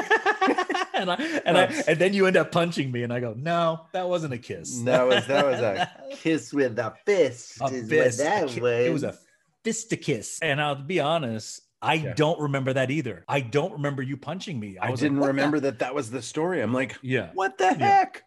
and 0.95 1.11
I 1.11 1.41
and 1.47 1.57
I 1.59 1.65
and 1.89 1.99
then 1.99 2.13
you 2.13 2.27
end 2.27 2.37
up 2.37 2.53
punching 2.53 2.91
me, 2.93 3.03
and 3.05 3.13
I 3.13 3.21
go, 3.21 3.35
"No, 3.37 3.87
that 3.93 4.09
wasn't 4.09 4.35
a 4.35 4.39
kiss. 4.39 4.81
That 4.83 5.07
was 5.07 5.27
that 5.27 5.45
was 5.47 5.61
a 5.61 5.91
kiss 6.17 6.53
with 6.53 6.79
a 6.79 6.95
fist. 7.07 7.61
a 7.61 7.67
is 7.67 7.89
fist. 7.89 8.19
that 8.19 8.45
A 8.45 8.47
ki- 8.49 8.61
was. 8.61 8.87
It 8.87 8.93
was 8.93 9.03
a 9.05 9.19
fistikiss. 9.65 10.39
And 10.43 10.61
I'll 10.61 10.75
be 10.75 11.01
honest, 11.01 11.61
I 11.81 11.95
Yeah. 11.95 12.15
don't 12.15 12.41
remember 12.41 12.73
that 12.73 12.91
either. 12.91 13.25
I 13.29 13.41
don't 13.41 13.73
remember 13.73 14.03
you 14.03 14.17
punching 14.17 14.59
me. 14.59 14.77
I 14.79 14.91
was 14.91 15.01
didn't 15.01 15.19
"What 15.21 15.27
the-" 15.27 15.33
remember 15.33 15.61
that 15.61 15.79
that 15.81 15.95
was 15.95 16.11
the 16.11 16.21
story. 16.23 16.61
I'm 16.61 16.73
like, 16.73 16.97
Yeah. 17.03 17.31
what 17.35 17.59
the 17.59 17.65
Yeah. 17.79 17.99
heck? 17.99 18.23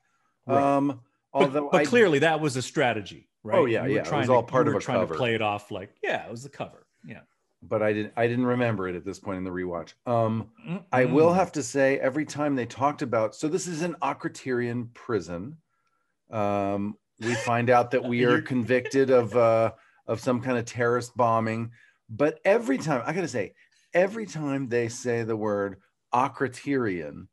Right. 0.48 0.62
Um, 0.78 0.88
But, 1.34 1.42
although 1.42 1.70
but 1.72 1.82
I, 1.82 1.86
clearly 1.86 2.20
that 2.20 2.40
was 2.40 2.56
a 2.56 2.62
strategy, 2.62 3.28
right? 3.44 3.58
Oh, 3.58 3.66
yeah, 3.66 3.86
You 3.86 3.92
yeah, 3.94 3.98
it 3.98 4.00
was 4.02 4.10
trying 4.10 4.30
all 4.30 4.44
to- 4.44 4.52
part 4.52 4.68
of 4.68 4.76
a 4.76 4.80
trying 4.80 5.00
cover. 5.00 5.14
to 5.14 5.18
play 5.18 5.36
it 5.36 5.42
off 5.42 5.72
like, 5.72 5.90
yeah, 6.04 6.26
it 6.26 6.32
was 6.32 6.44
the 6.44 6.50
cover. 6.50 6.86
Yeah. 7.06 7.22
but 7.62 7.82
I 7.84 7.94
didn't 7.94 8.14
I 8.16 8.28
didn't 8.28 8.46
remember 8.46 8.88
it 8.88 8.96
at 8.96 9.04
this 9.06 9.20
point 9.20 9.38
in 9.40 9.44
the 9.44 9.50
rewatch. 9.50 9.94
Um, 10.06 10.50
I 10.92 11.06
will 11.06 11.34
have 11.34 11.52
to 11.54 11.64
say 11.64 11.98
every 12.00 12.26
time 12.26 12.56
they 12.56 12.66
talked 12.66 13.02
about 13.02 13.36
so 13.36 13.48
this 13.48 13.66
is 13.68 13.82
an 13.82 13.96
Akritirian 14.02 14.94
prison. 14.94 15.58
Um, 16.32 16.98
we 17.20 17.34
find 17.36 17.70
out 17.70 17.92
that 17.92 18.04
we 18.04 18.24
are 18.32 18.42
convicted 18.42 19.10
of 19.10 19.36
uh, 19.36 19.72
of 20.08 20.20
some 20.20 20.42
kind 20.42 20.58
of 20.58 20.66
terrorist 20.66 21.16
bombing, 21.18 21.72
but 22.10 22.40
every 22.46 22.78
time 22.78 23.02
I 23.06 23.14
gotta 23.14 23.28
say, 23.28 23.54
every 23.94 24.26
time 24.28 24.70
they 24.70 24.88
say 24.88 25.24
the 25.24 25.36
word 25.38 25.82
Akritirian, 26.14 27.28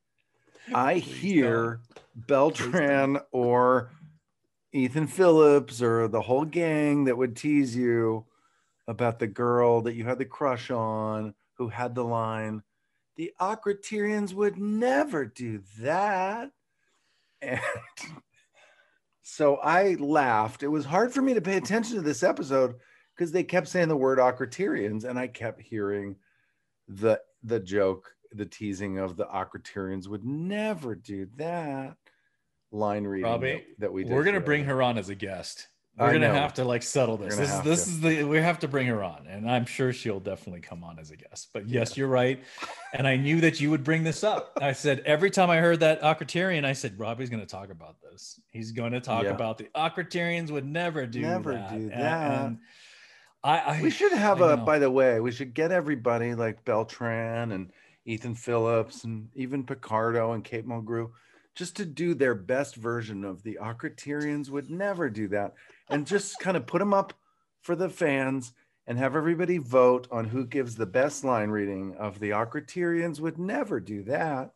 I 0.75 0.95
hear 0.95 1.81
Beltran 2.15 3.19
or 3.31 3.91
Ethan 4.73 5.07
Phillips 5.07 5.83
or 5.83 6.09
the 6.09 6.23
whole 6.23 6.45
gang 6.45 7.05
that 7.05 7.17
would 7.17 7.37
tease 7.37 7.77
you 7.77 8.27
about 8.89 9.19
the 9.19 9.27
girl 9.27 9.83
that 9.83 9.95
you 9.95 10.05
had 10.05 10.19
the 10.19 10.25
crush 10.25 10.71
on 10.71 11.35
who 11.55 11.69
had 11.69 11.95
the 11.95 12.05
line, 12.05 12.63
the 13.17 13.33
Akritirians 13.41 14.33
would 14.35 14.59
never 14.59 15.25
do 15.25 15.63
that. 15.81 16.51
And 17.41 17.61
so 19.23 19.57
I 19.57 19.95
laughed. 19.95 20.63
It 20.63 20.69
was 20.69 20.85
hard 20.85 21.13
for 21.13 21.23
me 21.23 21.35
to 21.35 21.41
pay 21.41 21.57
attention 21.57 21.97
to 21.97 22.03
this 22.03 22.23
episode 22.23 22.75
because 23.15 23.33
they 23.33 23.45
kept 23.45 23.69
saying 23.69 23.89
the 23.89 23.97
word 23.97 24.19
Akritirians 24.19 25.05
and 25.05 25.19
I 25.19 25.27
kept 25.29 25.61
hearing 25.61 26.17
the 26.89 27.21
the 27.45 27.61
joke, 27.61 28.15
the 28.35 28.47
teasing 28.47 28.99
of 28.99 29.17
the 29.17 29.27
Akritirians 29.27 30.09
would 30.09 30.25
never 30.25 30.95
do 30.95 31.27
that 31.37 31.97
line 32.71 33.05
reading 33.05 33.31
Robbie, 33.31 33.53
that, 33.53 33.81
that 33.81 33.93
we 33.93 34.05
did. 34.05 34.13
We're 34.13 34.25
gonna 34.25 34.41
bring 34.41 34.65
her 34.65 34.83
on 34.83 34.99
as 34.99 35.09
a 35.09 35.15
guest. 35.15 35.69
We're 35.99 36.07
gonna 36.15 36.29
know. 36.29 36.33
have 36.35 36.55
to 36.55 36.65
like 36.65 36.83
settle 36.83 37.19
this. 37.19 37.37
This 37.37 37.51
is 37.53 37.61
this 37.61 37.85
to. 37.85 37.91
is 37.91 38.01
the 38.01 38.25
we 38.25 38.39
have 38.39 38.59
to 38.61 38.69
bring 38.69 38.87
her 38.87 39.05
on, 39.05 39.27
and 39.29 39.51
I'm 39.51 39.67
sure 39.67 39.93
she'll 39.93 40.21
definitely 40.21 40.63
come 40.63 40.83
on 40.83 40.99
as 40.99 41.11
a 41.11 41.17
guest. 41.17 41.51
But 41.53 41.69
yes, 41.69 41.99
you're 41.99 42.09
right, 42.09 42.43
and 42.95 43.07
I 43.07 43.17
knew 43.17 43.43
that 43.43 43.61
you 43.61 43.71
would 43.71 43.85
bring 43.85 44.03
this 44.03 44.25
up. 44.25 44.57
I 44.59 44.73
said 44.73 45.01
every 45.05 45.31
time 45.31 45.51
I 45.51 45.59
heard 45.59 45.81
that 45.81 46.01
Akritirian, 46.01 46.65
I 46.65 46.73
said 46.73 46.99
Robbie's 46.99 47.29
going 47.29 47.41
to 47.43 47.47
talk 47.47 47.71
about 47.71 47.97
this. 48.11 48.41
He's 48.51 48.73
going 48.73 48.93
to 48.93 49.01
talk 49.01 49.25
Yeah. 49.25 49.31
about 49.33 49.59
the 49.59 49.65
Akritirians 49.77 50.51
would 50.51 50.65
never 50.65 51.05
do 51.07 51.21
Never 51.21 51.53
that. 51.53 51.69
do 51.71 51.77
And- 51.77 51.91
that. 51.91 52.41
and 52.47 52.59
I, 53.45 53.59
I 53.59 53.83
We 53.83 53.91
should 53.91 54.13
have 54.13 54.41
I 54.41 54.53
a, 54.55 54.57
know. 54.57 54.65
by 54.65 54.79
the 54.79 54.91
way, 54.91 55.21
we 55.21 55.31
should 55.33 55.53
get 55.53 55.73
everybody 55.73 56.35
like 56.35 56.65
Beltran 56.65 57.53
and 57.53 57.71
Ethan 58.05 58.35
Phillips 58.35 59.05
and 59.05 59.29
even 59.35 59.65
Picardo 59.65 60.33
and 60.33 60.45
Kate 60.45 60.67
Mulgrew 60.67 61.11
just 61.55 61.77
to 61.77 61.85
do 61.85 62.15
their 62.15 62.35
best 62.35 62.77
version 62.77 63.25
of 63.25 63.43
the 63.43 63.59
Akritirians 63.61 64.49
would 64.49 64.71
never 64.71 65.11
do 65.11 65.29
that 65.29 65.53
and 65.91 66.07
just 66.07 66.39
kind 66.41 66.57
of 66.57 66.67
put 66.67 66.79
them 66.79 66.95
up 66.95 67.13
for 67.61 67.77
the 67.77 67.89
fans 67.89 68.53
and 68.87 68.99
have 68.99 69.15
everybody 69.15 69.59
vote 69.59 70.09
on 70.11 70.25
who 70.25 70.45
gives 70.47 70.75
the 70.75 70.87
best 70.87 71.25
line 71.25 71.51
reading 71.51 71.95
of 71.99 72.19
the 72.19 72.31
Akritirians 72.31 73.21
would 73.21 73.39
never 73.39 73.79
do 73.81 74.03
that 74.05 74.51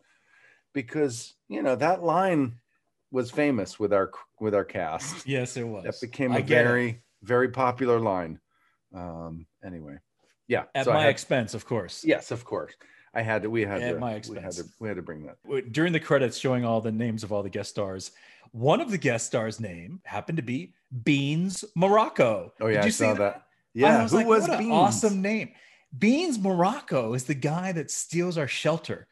because 0.73 1.35
you 1.49 1.63
know 1.63 1.77
that 1.77 2.03
line 2.03 2.59
was 3.11 3.31
famous 3.31 3.79
with 3.79 3.93
our 3.93 4.11
with 4.41 4.55
our 4.55 4.65
cast 4.65 5.27
yes, 5.27 5.57
it 5.57 5.63
was. 5.67 5.85
that 5.85 6.01
became 6.01 6.33
a 6.33 6.43
get 6.43 6.61
it. 6.63 6.69
very 6.69 7.03
very 7.23 7.49
popular 7.49 7.99
line 8.01 8.39
um 8.95 9.47
anyway 9.65 9.97
yeah 10.49 10.65
at 10.75 10.85
so 10.85 10.93
my 10.93 11.03
had- 11.03 11.11
expense, 11.11 11.55
of 11.55 11.65
course. 11.65 12.05
yes 12.05 12.31
of 12.31 12.45
course 12.45 12.75
i 13.17 13.23
had 13.23 13.43
to 13.43 13.51
we 13.51 13.63
had 13.63 13.83
At 13.83 13.95
to 13.95 14.01
my 14.01 14.11
we 14.11 14.15
had 14.15 14.19
expense. 14.19 14.57
to 14.59 14.65
we 14.79 14.89
had 14.89 14.97
to 14.97 15.03
bring 15.03 15.27
that. 15.27 15.73
During 15.73 15.93
the 15.93 16.01
credits 16.01 16.39
showing 16.39 16.65
all 16.65 16.81
the 16.81 16.93
names 16.93 17.25
of 17.25 17.33
all 17.33 17.43
the 17.43 17.51
guest 17.51 17.71
stars 17.71 18.13
one 18.53 18.81
of 18.81 18.91
the 18.91 18.99
guest 18.99 19.27
stars 19.27 19.59
name 19.59 20.01
happened 20.05 20.37
to 20.37 20.43
be 20.43 20.75
beans 21.05 21.65
morocco. 21.75 22.53
Oh 22.61 22.69
yeah 22.69 22.77
Did 22.77 22.83
i 22.83 22.87
you 22.87 22.91
saw 22.93 23.13
see 23.15 23.19
that. 23.19 23.35
I 23.35 23.43
yeah 23.75 24.03
was 24.03 24.13
who 24.13 24.19
like, 24.19 24.27
was 24.27 24.43
what 24.43 24.51
an 24.53 24.59
Beans? 24.59 24.73
awesome 24.73 25.21
name. 25.23 25.51
Beans 25.99 26.39
morocco 26.39 27.15
is 27.15 27.25
the 27.25 27.35
guy 27.35 27.73
that 27.73 27.91
steals 27.91 28.37
our 28.39 28.49
shelter. 28.49 29.07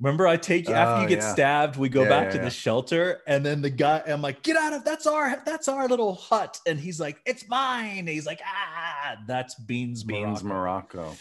Remember 0.00 0.26
i 0.26 0.36
take 0.38 0.66
you 0.68 0.74
after 0.74 1.00
Oh, 1.00 1.02
you 1.02 1.08
get 1.08 1.18
yeah. 1.22 1.32
stabbed 1.34 1.76
we 1.76 1.88
go 1.90 2.02
Yeah, 2.04 2.08
back 2.08 2.24
yeah, 2.26 2.30
to 2.32 2.38
the 2.38 2.50
shelter 2.50 3.20
and 3.26 3.44
then 3.44 3.60
the 3.60 3.68
guy 3.68 4.02
i'm 4.06 4.22
like 4.22 4.42
get 4.42 4.56
out 4.56 4.72
of 4.72 4.82
that's 4.82 5.06
our 5.06 5.42
that's 5.44 5.68
our 5.68 5.86
little 5.88 6.14
hut. 6.14 6.58
And 6.66 6.80
he's 6.80 6.98
like 6.98 7.20
it's 7.26 7.46
mine. 7.48 7.98
And 7.98 8.08
he's 8.08 8.26
like 8.26 8.40
ah 8.44 9.16
that's 9.26 9.54
beans 9.56 10.06
morocco. 10.06 10.26
Beans 10.26 10.44
morocco. 10.44 11.14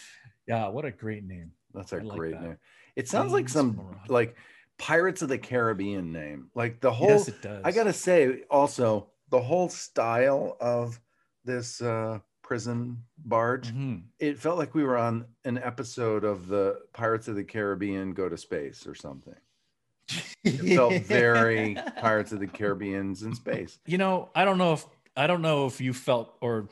Yeah 0.47 0.69
what 0.69 0.85
a 0.85 0.91
great 0.91 1.25
name 1.25 1.51
that's 1.73 1.91
a 1.93 1.97
like 1.97 2.17
great 2.17 2.33
that. 2.33 2.41
name 2.43 2.57
it 2.95 3.07
sounds 3.07 3.31
like 3.31 3.47
some 3.49 3.95
like 4.07 4.35
pirates 4.77 5.21
of 5.21 5.29
the 5.29 5.37
caribbean 5.37 6.11
name 6.11 6.49
like 6.55 6.79
the 6.81 6.91
whole 6.91 7.07
yes 7.09 7.27
it 7.27 7.41
does 7.41 7.61
i 7.65 7.71
gotta 7.71 7.93
say 7.93 8.43
also 8.49 9.07
the 9.29 9.39
whole 9.41 9.69
style 9.69 10.57
of 10.59 10.99
this 11.45 11.81
uh 11.81 12.19
prison 12.41 13.03
barge 13.17 13.71
Mhm. 13.73 14.03
it 14.17 14.39
felt 14.39 14.57
like 14.57 14.73
we 14.73 14.83
were 14.83 14.97
on 14.97 15.25
an 15.45 15.57
episode 15.59 16.23
of 16.23 16.47
the 16.47 16.79
Pirates 16.93 17.27
of 17.27 17.35
the 17.35 17.43
Caribbean 17.43 18.13
go 18.13 18.27
to 18.27 18.37
space 18.37 18.87
or 18.87 18.95
something. 18.95 19.35
It 20.43 20.75
felt 20.75 20.93
very 21.03 21.77
Pirates 21.97 22.31
of 22.31 22.39
the 22.39 22.47
Caribbean's 22.47 23.21
in 23.21 23.35
space. 23.35 23.77
you 23.85 23.99
know 23.99 24.29
i 24.33 24.45
don't 24.45 24.57
know 24.57 24.73
if 24.73 24.85
i 25.15 25.27
don't 25.27 25.43
know 25.43 25.67
if 25.67 25.79
you 25.79 25.93
felt 25.93 26.35
or 26.41 26.67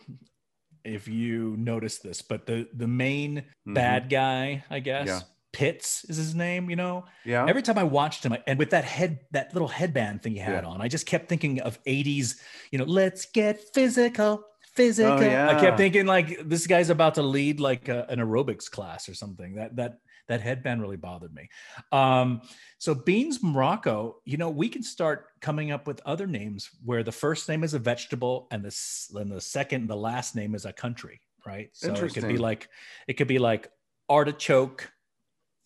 if 0.88 1.08
you 1.08 1.56
noticed 1.58 2.02
this 2.04 2.22
but 2.22 2.46
the 2.46 2.68
the 2.74 2.88
main 2.88 3.44
Mhm. 3.68 3.74
bad 3.74 4.10
guy 4.10 4.64
i 4.70 4.80
guess 4.80 5.08
Yeah. 5.08 5.20
pitts 5.54 6.06
is 6.06 6.18
his 6.18 6.34
name 6.36 6.70
you 6.70 6.76
know 6.76 7.06
Yeah. 7.26 7.46
every 7.48 7.62
time 7.62 7.78
i 7.78 7.84
watched 7.84 8.24
him 8.26 8.36
and 8.48 8.58
with 8.60 8.70
that 8.72 8.86
head 8.86 9.20
that 9.32 9.54
little 9.54 9.68
headband 9.68 10.22
thing 10.24 10.34
he 10.34 10.40
had 10.40 10.64
Yeah. 10.64 10.70
on 10.70 10.82
i 10.82 10.88
just 10.88 11.06
kept 11.06 11.28
thinking 11.30 11.60
of 11.62 11.80
80s 11.86 12.40
you 12.72 12.78
know 12.80 12.86
let's 12.86 13.26
get 13.26 13.60
physical 13.74 14.44
physical 14.76 15.14
i 15.14 15.18
Oh, 15.18 15.22
yeah. 15.30 15.60
kept 15.60 15.78
thinking 15.78 16.06
like 16.06 16.28
this 16.48 16.68
guy's 16.68 16.90
about 16.90 17.16
to 17.16 17.24
lead 17.24 17.60
like 17.60 17.90
a, 17.90 18.06
an 18.10 18.20
aerobics 18.20 18.70
class 18.70 19.10
or 19.10 19.14
something 19.16 19.56
that 19.56 19.76
that 19.76 20.00
that 20.28 20.42
headband 20.42 20.82
really 20.82 20.98
bothered 20.98 21.34
me 21.34 21.50
um 21.92 22.42
so 22.80 22.94
beans 22.94 23.42
morocco 23.42 24.22
you 24.26 24.38
know 24.38 24.50
we 24.50 24.70
can 24.70 24.84
start 24.84 25.28
coming 25.42 25.72
up 25.72 25.88
with 25.88 26.02
other 26.06 26.28
names 26.28 26.70
where 26.84 27.04
the 27.04 27.12
first 27.12 27.48
name 27.50 27.64
is 27.64 27.74
a 27.74 27.80
vegetable 27.80 28.48
and 28.52 28.64
the 28.64 29.20
and 29.20 29.32
the 29.32 29.42
second 29.42 29.88
the 29.88 29.96
last 29.96 30.36
name 30.36 30.56
is 30.56 30.66
a 30.66 30.74
country 30.74 31.22
right 31.46 31.70
so 31.74 32.04
it 32.04 32.14
could 32.14 32.28
be 32.28 32.38
like 32.38 32.70
it 33.08 33.14
could 33.14 33.28
be 33.28 33.40
like 33.40 33.72
artichoke 34.10 34.92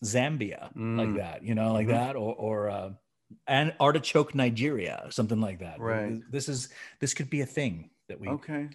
zambia 0.04 0.72
like 0.96 1.10
Mm. 1.10 1.16
that 1.16 1.44
you 1.44 1.54
know 1.56 1.74
like 1.74 1.88
Mhm. 1.88 1.92
that 1.92 2.16
or 2.16 2.36
or 2.36 2.70
uh 2.70 2.92
and 3.48 3.74
artichoke 3.80 4.34
nigeria 4.36 5.08
something 5.10 5.40
like 5.40 5.60
that 5.60 5.80
Right. 5.80 6.22
this 6.30 6.50
is 6.50 6.70
this 7.00 7.14
could 7.14 7.30
be 7.30 7.42
a 7.42 7.46
thing 7.46 7.92
that 8.08 8.20
we 8.20 8.30
Okay. 8.34 8.70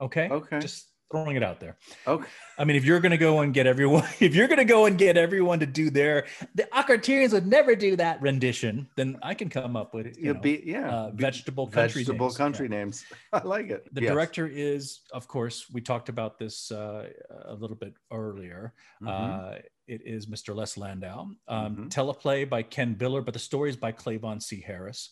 okay 0.00 0.26
Okay. 0.30 0.60
just 0.60 0.89
throwing 1.10 1.36
it 1.36 1.42
out 1.42 1.60
there 1.60 1.76
Okay. 2.06 2.26
I 2.58 2.64
mean, 2.64 2.76
if 2.76 2.84
you're 2.84 3.00
going 3.00 3.10
to 3.12 3.16
go 3.18 3.40
and 3.40 3.54
get 3.54 3.66
everyone, 3.66 4.04
if 4.20 4.34
you're 4.34 4.46
going 4.46 4.58
to 4.58 4.64
go 4.66 4.84
and 4.86 4.98
get 4.98 5.16
everyone 5.16 5.60
to 5.60 5.66
do 5.66 5.88
their, 5.90 6.26
the 6.54 6.64
Akritirians 6.74 7.32
would 7.32 7.46
never 7.46 7.74
do 7.74 7.96
that 7.96 8.20
rendition, 8.20 8.86
then 8.96 9.18
I 9.22 9.32
can 9.34 9.48
come 9.48 9.76
up 9.76 9.94
with 9.94 10.16
you 10.18 10.34
know, 10.34 10.40
be 10.40 10.62
yeah. 10.64 10.88
uh, 10.94 11.10
be- 11.10 11.22
vegetable 11.22 11.66
country 11.66 12.02
vegetable 12.02 12.26
names. 12.26 12.36
country 12.36 12.68
Yeah. 12.70 12.76
names. 12.78 13.04
I 13.32 13.42
like 13.42 13.70
it. 13.70 13.88
The 13.94 14.02
Yes. 14.02 14.12
director 14.12 14.46
is, 14.46 15.00
of 15.12 15.26
course, 15.26 15.66
we 15.72 15.80
talked 15.80 16.08
about 16.10 16.38
this 16.38 16.70
uh, 16.70 17.08
a 17.46 17.54
little 17.54 17.76
bit 17.76 17.94
earlier. 18.12 18.74
Mhm. 19.02 19.08
Uh, 19.08 19.58
it 19.88 20.02
is 20.04 20.26
Mr. 20.26 20.54
Les 20.54 20.76
Landau. 20.76 21.30
Um, 21.48 21.76
Mhm. 21.76 21.88
Teleplay 21.88 22.48
by 22.48 22.62
Ken 22.62 22.94
Biller, 22.94 23.24
but 23.24 23.32
the 23.34 23.40
story 23.40 23.70
is 23.70 23.76
by 23.76 23.90
Clayvon 23.92 24.42
C. 24.42 24.60
Harris. 24.60 25.10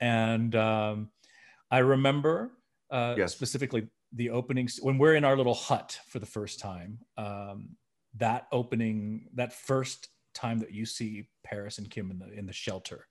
And 0.00 0.54
um, 0.56 1.10
I 1.70 1.78
remember 1.78 2.50
uh, 2.90 3.14
Yes. 3.16 3.32
specifically 3.32 3.88
the 4.12 4.30
openings 4.30 4.78
when 4.82 4.98
we're 4.98 5.14
in 5.14 5.24
our 5.24 5.36
little 5.36 5.54
hut 5.54 5.98
for 6.08 6.18
the 6.18 6.26
first 6.26 6.60
time. 6.60 6.98
Um, 7.16 7.76
that 8.16 8.46
opening, 8.50 9.28
that 9.34 9.52
first 9.52 10.08
time 10.34 10.58
that 10.60 10.72
you 10.72 10.84
see 10.84 11.28
Paris 11.44 11.78
and 11.78 11.88
Kim 11.90 12.10
in 12.10 12.18
the 12.18 12.32
in 12.32 12.46
the 12.46 12.52
shelter, 12.52 13.06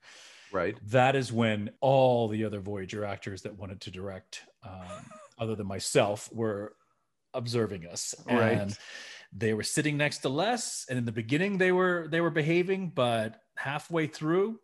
right. 0.52 0.76
that 0.88 1.16
is 1.16 1.32
when 1.32 1.70
all 1.80 2.28
the 2.28 2.44
other 2.44 2.60
Voyager 2.60 3.04
actors 3.04 3.42
that 3.42 3.56
wanted 3.56 3.80
to 3.82 3.90
direct, 3.90 4.42
um, 4.62 5.10
other 5.38 5.54
than 5.54 5.66
myself, 5.66 6.28
were 6.32 6.74
observing 7.32 7.86
us. 7.86 8.14
Right. 8.26 8.52
And 8.52 8.76
they 9.32 9.54
were 9.54 9.62
sitting 9.62 9.96
next 9.96 10.18
to 10.18 10.28
Les, 10.28 10.86
and 10.88 10.98
in 10.98 11.04
the 11.04 11.12
beginning 11.12 11.58
they 11.58 11.72
were 11.72 12.06
they 12.10 12.20
were 12.20 12.30
behaving, 12.30 12.92
but 12.94 13.40
halfway 13.56 14.06
through, 14.06 14.58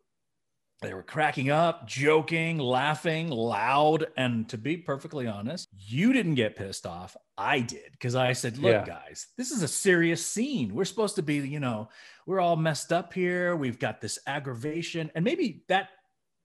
they 0.86 0.94
were 0.94 1.02
cracking 1.02 1.50
up, 1.50 1.86
joking, 1.88 2.58
laughing, 2.58 3.28
loud. 3.28 4.06
And 4.16 4.48
to 4.50 4.56
be 4.58 4.76
perfectly 4.76 5.26
honest, 5.26 5.68
you 5.76 6.12
didn't 6.12 6.36
get 6.36 6.54
pissed 6.54 6.86
off. 6.86 7.16
I 7.36 7.60
did 7.60 7.90
because 7.92 8.14
I 8.14 8.32
said, 8.34 8.58
"Look, 8.58 8.70
Yeah. 8.72 8.84
guys, 8.86 9.26
this 9.36 9.50
is 9.50 9.62
a 9.62 9.68
serious 9.68 10.24
scene. 10.24 10.74
We're 10.74 10.84
supposed 10.84 11.16
to 11.16 11.22
be, 11.22 11.36
you 11.36 11.58
know, 11.60 11.88
we're 12.26 12.40
all 12.40 12.54
messed 12.56 12.92
up 12.92 13.12
here. 13.12 13.56
We've 13.56 13.78
got 13.80 14.00
this 14.00 14.18
aggravation, 14.26 15.10
and 15.14 15.24
maybe 15.24 15.64
that 15.68 15.88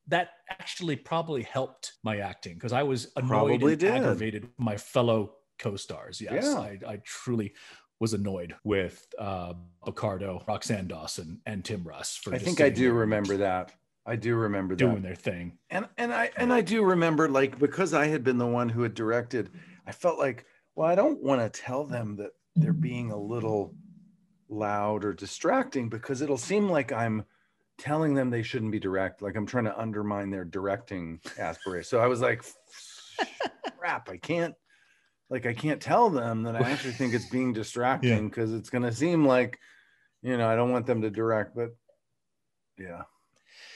that 0.08 0.30
actually 0.50 0.96
probably 0.96 1.44
helped 1.44 1.94
my 2.04 2.18
acting 2.18 2.56
because 2.56 2.74
I 2.74 2.82
was 2.84 3.12
annoyed 3.16 3.28
Probably 3.30 3.72
and 3.74 3.80
did. 3.80 3.92
aggravated 3.94 4.44
with 4.46 4.60
my 4.60 4.76
fellow 4.76 5.36
co-stars. 5.60 6.20
Yes, 6.20 6.44
Yeah. 6.44 6.60
I, 6.60 6.80
I 6.88 6.98
truly 7.06 7.54
was 8.00 8.14
annoyed 8.16 8.56
with 8.64 9.06
uh, 9.20 9.54
Picardo, 9.86 10.44
Roxann 10.48 10.88
Dawson, 10.88 11.40
and 11.46 11.64
Tim 11.64 11.84
Russ. 11.84 12.18
For 12.18 12.34
I 12.34 12.40
think 12.40 12.60
I 12.60 12.70
do 12.70 12.92
remember 12.94 13.38
that. 13.38 13.74
I 14.12 14.18
do 14.18 14.36
remember 14.36 14.76
that. 14.76 14.84
doing 14.84 15.02
their 15.02 15.16
thing. 15.16 15.58
and 15.70 15.88
and 15.98 16.14
I 16.14 16.32
and 16.36 16.52
I 16.52 16.60
do 16.60 16.84
remember 16.84 17.30
like 17.30 17.58
because 17.58 17.94
I 17.94 18.08
had 18.08 18.26
been 18.26 18.38
the 18.38 18.46
one 18.46 18.68
who 18.68 18.82
had 18.82 18.94
directed, 18.94 19.50
I 19.88 19.94
felt 19.94 20.20
like, 20.20 20.46
well, 20.76 20.90
I 20.90 20.96
don't 20.96 21.24
want 21.24 21.42
to 21.42 21.62
tell 21.62 21.86
them 21.86 22.18
that 22.18 22.32
they're 22.58 22.74
being 22.74 23.12
a 23.12 23.18
little 23.18 23.74
loud 24.50 25.06
or 25.06 25.14
distracting 25.14 25.88
because 25.88 26.22
it'll 26.22 26.38
seem 26.38 26.70
like 26.70 26.92
I'm 26.92 27.24
telling 27.78 28.14
them 28.14 28.30
they 28.30 28.44
shouldn't 28.44 28.74
be 28.74 28.82
direct, 28.82 29.22
like 29.22 29.38
I'm 29.38 29.46
trying 29.46 29.64
to 29.64 29.80
undermine 29.80 30.30
their 30.30 30.44
directing 30.44 31.22
aspiration. 31.40 31.88
So 31.88 32.02
I 32.02 32.08
was 32.08 32.20
like, 32.20 32.44
crap, 33.78 34.10
I 34.10 34.18
can't 34.18 34.56
like 35.30 35.46
I 35.46 35.54
can't 35.54 35.80
tell 35.80 36.10
them 36.10 36.44
that 36.44 36.58
I 36.58 36.70
actually 36.70 36.96
think 36.96 37.14
it's 37.14 37.30
being 37.30 37.54
distracting 37.54 38.28
because 38.28 38.52
yeah. 38.52 38.58
it's 38.58 38.70
gonna 38.70 38.92
seem 38.92 39.26
like, 39.26 39.58
you 40.22 40.36
know, 40.36 40.50
I 40.50 40.58
don't 40.58 40.72
want 40.72 40.86
them 40.86 41.02
to 41.04 41.10
direct, 41.10 41.56
but 41.56 41.70
yeah. 42.78 43.04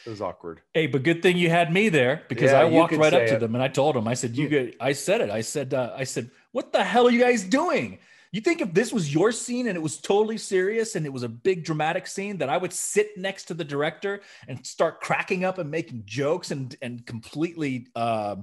It 0.05 0.09
was 0.09 0.21
awkward. 0.21 0.61
Hey, 0.73 0.87
but 0.87 1.03
good 1.03 1.21
thing 1.21 1.37
you 1.37 1.49
had 1.49 1.73
me 1.73 1.89
there 1.89 2.23
because 2.29 2.51
yeah, 2.51 2.61
I 2.61 2.65
walked 2.65 2.93
right 2.93 3.13
up 3.13 3.27
to 3.27 3.37
them 3.37 3.55
and 3.55 3.63
I 3.63 3.67
told 3.67 3.95
them, 3.95 4.07
I 4.07 4.13
said, 4.13 4.37
you 4.37 4.47
get, 4.47 4.75
I 4.79 4.91
said 4.91 5.21
it. 5.21 5.29
I 5.29 5.41
said, 5.41 5.73
uh, 5.73 5.93
I 5.95 6.03
said, 6.03 6.29
what 6.51 6.71
the 6.71 6.83
hell 6.83 7.07
are 7.07 7.11
you 7.11 7.19
guys 7.19 7.43
doing? 7.43 7.97
You 8.31 8.41
think 8.41 8.61
if 8.61 8.73
this 8.73 8.91
was 8.91 9.13
your 9.13 9.31
scene 9.31 9.67
and 9.67 9.77
it 9.77 9.81
was 9.81 9.97
totally 9.97 10.37
serious 10.37 10.95
and 10.95 11.05
it 11.05 11.13
was 11.13 11.23
a 11.23 11.29
big 11.29 11.63
dramatic 11.63 12.05
scene 12.05 12.37
that 12.39 12.49
I 12.49 12.57
would 12.57 12.73
sit 12.73 13.17
next 13.17 13.45
to 13.45 13.53
the 13.53 13.63
director 13.63 14.21
and 14.47 14.65
start 14.65 14.99
cracking 14.99 15.45
up 15.45 15.57
and 15.57 15.71
making 15.71 16.03
jokes 16.05 16.51
and 16.51 16.75
and 16.81 17.05
completely 17.05 17.87
uh, 17.95 18.35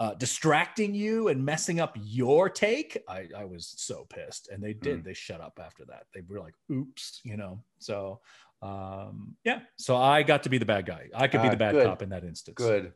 uh, 0.00 0.14
distracting 0.14 0.94
you 0.94 1.28
and 1.28 1.44
messing 1.44 1.80
up 1.80 1.96
your 2.00 2.48
take? 2.48 3.02
I, 3.08 3.28
I 3.36 3.44
was 3.44 3.74
so 3.76 4.06
pissed, 4.08 4.48
and 4.48 4.62
they 4.62 4.72
did. 4.72 5.00
Mm. 5.00 5.04
They 5.04 5.14
shut 5.14 5.40
up 5.40 5.60
after 5.64 5.84
that. 5.86 6.06
They 6.14 6.22
were 6.28 6.40
like, 6.40 6.54
"Oops," 6.70 7.20
you 7.24 7.36
know. 7.36 7.62
So 7.78 8.20
um, 8.62 9.36
yeah, 9.44 9.60
so 9.76 9.96
I 9.96 10.22
got 10.22 10.42
to 10.44 10.48
be 10.48 10.58
the 10.58 10.66
bad 10.66 10.86
guy. 10.86 11.08
I 11.14 11.28
could 11.28 11.42
be 11.42 11.48
uh, 11.48 11.52
the 11.52 11.56
bad 11.56 11.72
good. 11.72 11.86
cop 11.86 12.02
in 12.02 12.08
that 12.10 12.24
instance. 12.24 12.56
Good 12.56 12.92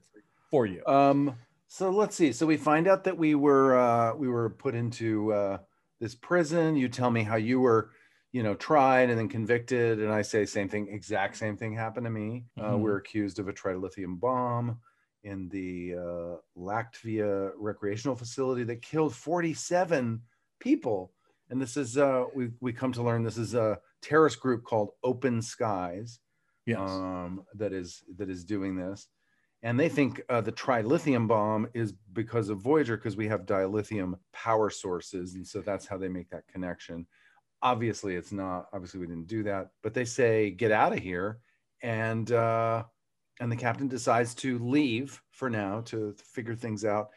for 0.50 0.66
you. 0.66 0.84
Um, 0.86 1.36
so 1.68 1.90
let's 1.90 2.16
see. 2.16 2.32
So 2.32 2.46
we 2.46 2.56
find 2.56 2.88
out 2.88 3.04
that 3.04 3.16
we 3.16 3.34
were 3.34 3.78
uh, 3.78 4.14
we 4.14 4.28
were 4.28 4.50
put 4.50 4.74
into 4.74 5.32
uh, 5.32 5.58
this 6.00 6.14
prison. 6.14 6.76
You 6.76 6.88
tell 6.88 7.10
me 7.10 7.22
how 7.22 7.36
you 7.36 7.60
were, 7.60 7.90
you 8.32 8.42
know, 8.42 8.54
tried 8.54 9.08
and 9.08 9.18
then 9.18 9.28
convicted, 9.28 10.00
and 10.00 10.12
I 10.12 10.22
say 10.22 10.44
same 10.44 10.68
thing, 10.68 10.88
exact 10.90 11.36
same 11.36 11.56
thing 11.56 11.74
happened 11.74 12.06
to 12.06 12.10
me. 12.10 12.44
Uh, 12.58 12.62
mm-hmm. 12.62 12.74
Uh, 12.74 12.76
we're 12.78 12.96
accused 12.96 13.38
of 13.38 13.48
a 13.48 13.52
trilithium 13.52 14.18
bomb 14.20 14.78
in 15.24 15.48
the 15.48 15.94
uh, 15.94 16.36
Latvia 16.58 17.52
recreational 17.56 18.16
facility 18.16 18.64
that 18.64 18.82
killed 18.82 19.14
47 19.14 20.20
people. 20.58 21.12
And 21.48 21.62
this 21.62 21.76
is 21.76 21.96
uh, 21.96 22.24
we 22.34 22.50
we 22.60 22.72
come 22.72 22.92
to 22.92 23.02
learn 23.02 23.22
this 23.22 23.38
is 23.38 23.54
a 23.54 23.78
terrorist 24.02 24.40
group 24.40 24.64
called 24.64 24.90
Open 25.02 25.40
Skies, 25.40 26.20
yes. 26.66 26.78
um, 26.78 27.44
that 27.54 27.72
is 27.72 28.02
that 28.16 28.28
is 28.28 28.44
doing 28.44 28.76
this 28.76 29.08
and 29.62 29.78
they 29.78 29.88
think 29.88 30.20
uh, 30.28 30.40
the 30.40 30.52
trilithium 30.52 31.28
bomb 31.28 31.68
is 31.72 31.92
because 32.12 32.48
of 32.48 32.58
Voyager 32.58 32.96
because 32.96 33.16
we 33.16 33.28
have 33.28 33.46
dilithium 33.46 34.14
power 34.32 34.70
sources, 34.70 35.34
and 35.34 35.46
so 35.46 35.60
that's 35.60 35.86
how 35.86 35.96
they 35.96 36.08
make 36.08 36.28
that 36.30 36.46
connection. 36.48 37.06
Obviously, 37.62 38.16
it's 38.16 38.32
not. 38.32 38.66
Obviously, 38.72 38.98
we 38.98 39.06
didn't 39.06 39.28
do 39.28 39.44
that, 39.44 39.68
but 39.82 39.94
they 39.94 40.04
say 40.04 40.50
get 40.50 40.72
out 40.72 40.92
of 40.92 40.98
here, 40.98 41.38
and 41.80 42.32
uh, 42.32 42.82
and 43.38 43.52
the 43.52 43.56
captain 43.56 43.86
decides 43.86 44.34
to 44.36 44.58
leave 44.58 45.20
for 45.30 45.48
now 45.48 45.80
to 45.82 46.14
figure 46.18 46.56
things 46.56 46.84
out. 46.84 47.10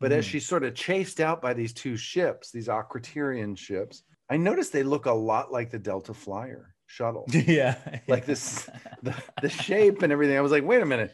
But 0.00 0.10
mm. 0.10 0.16
as 0.16 0.26
hmm. 0.26 0.30
she's 0.30 0.48
sort 0.48 0.64
of 0.64 0.74
chased 0.74 1.20
out 1.20 1.40
by 1.40 1.54
these 1.54 1.72
two 1.72 1.96
ships, 1.96 2.50
these 2.50 2.66
Aquaterian 2.66 3.56
ships, 3.56 4.02
I 4.32 4.36
noticed 4.36 4.72
they 4.72 4.82
look 4.82 5.06
a 5.06 5.12
lot 5.12 5.52
like 5.52 5.70
the 5.70 5.78
Delta 5.78 6.14
Flyer 6.14 6.74
shuttle. 6.86 7.26
Yeah, 7.32 7.76
like 8.08 8.26
this, 8.26 8.68
the, 9.02 9.14
the 9.40 9.48
shape 9.48 10.02
and 10.02 10.12
everything. 10.12 10.36
I 10.36 10.40
was 10.40 10.52
like, 10.52 10.64
wait 10.64 10.82
a 10.82 10.86
minute 10.86 11.12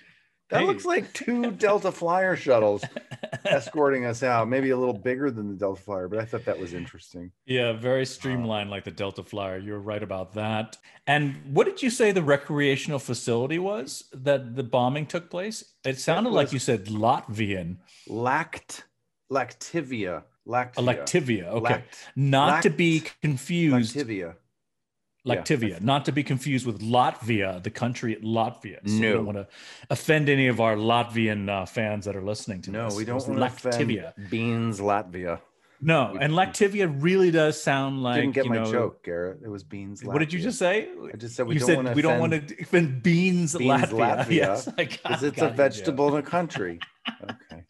that 0.50 0.60
hey. 0.60 0.66
looks 0.66 0.84
like 0.84 1.12
two 1.12 1.50
Delta 1.52 1.92
Flyer 1.92 2.34
shuttles 2.34 2.82
escorting 3.44 4.06
us 4.06 4.22
out. 4.22 4.48
Maybe 4.48 4.70
a 4.70 4.76
little 4.76 4.96
bigger 4.96 5.30
than 5.30 5.48
the 5.48 5.54
Delta 5.54 5.80
Flyer, 5.80 6.08
but 6.08 6.18
I 6.18 6.24
thought 6.24 6.44
that 6.46 6.58
was 6.58 6.72
interesting. 6.72 7.32
Yeah, 7.44 7.72
very 7.72 8.06
streamlined 8.06 8.70
like 8.70 8.84
the 8.84 8.90
Delta 8.90 9.22
Flyer. 9.22 9.58
You're 9.58 9.78
right 9.78 10.02
about 10.02 10.34
that. 10.34 10.78
And 11.06 11.36
what 11.52 11.66
did 11.66 11.82
you 11.82 11.90
say 11.90 12.12
the 12.12 12.22
recreational 12.22 12.98
facility 12.98 13.58
was 13.58 14.04
that 14.12 14.56
the 14.56 14.62
bombing 14.62 15.06
took 15.06 15.30
place? 15.30 15.64
It 15.84 15.98
sounded 15.98 16.30
it 16.30 16.34
like 16.34 16.52
you 16.52 16.58
said 16.58 16.86
Latvian. 16.86 17.78
Lact 18.08 18.84
Lactivia. 19.30 20.24
Lactivia. 20.48 20.74
Lactivia. 20.74 21.44
Okay. 21.44 21.74
Lact, 21.74 22.08
Not 22.16 22.48
lact, 22.48 22.62
to 22.64 22.70
be 22.70 23.02
confused. 23.22 23.94
Lactivia. 23.94 24.34
Lactivia, 25.26 25.70
yeah. 25.70 25.78
not 25.82 26.06
to 26.06 26.12
be 26.12 26.22
confused 26.22 26.64
with 26.64 26.80
Latvia, 26.80 27.62
the 27.62 27.70
country 27.70 28.16
Latvia. 28.22 28.78
So 28.86 28.94
no. 28.94 29.08
we 29.08 29.12
don't 29.12 29.26
want 29.26 29.38
to 29.38 29.46
offend 29.90 30.28
any 30.28 30.46
of 30.46 30.60
our 30.60 30.76
Latvian 30.76 31.50
uh, 31.50 31.66
fans 31.66 32.06
that 32.06 32.16
are 32.16 32.22
listening 32.22 32.62
to 32.62 32.70
no, 32.70 32.84
this. 32.84 32.94
No, 32.94 32.98
we 32.98 33.04
don't 33.04 33.28
want 33.28 33.40
Lactivia. 33.40 34.12
Beans 34.30 34.80
Latvia. 34.80 35.40
No, 35.80 36.16
and 36.20 36.32
Lactivia 36.32 36.92
really 37.00 37.30
does 37.30 37.62
sound 37.62 38.02
like. 38.02 38.20
Didn't 38.20 38.34
get 38.34 38.46
my 38.46 38.56
know, 38.56 38.72
joke, 38.72 39.04
Garrett. 39.04 39.40
It 39.44 39.48
was 39.48 39.62
beans. 39.62 40.02
Latvia. 40.02 40.12
What 40.12 40.18
did 40.18 40.32
you 40.32 40.40
just 40.40 40.58
say? 40.58 40.88
I 41.12 41.16
just 41.16 41.36
said 41.36 41.46
we 41.46 41.54
you 41.54 41.60
don't 41.60 41.76
want 41.76 41.88
to. 41.88 41.94
We 41.94 42.02
don't 42.02 42.18
want 42.18 42.32
to 42.32 42.62
offend 42.62 43.02
beans, 43.02 43.54
beans 43.54 43.70
Latvia. 43.70 44.24
Latvia. 44.24 44.30
Yes, 44.30 44.68
because 44.76 45.22
it's 45.22 45.40
a 45.40 45.50
vegetable 45.50 46.16
in 46.16 46.24
a 46.24 46.26
country. 46.26 46.80
Okay. 47.22 47.64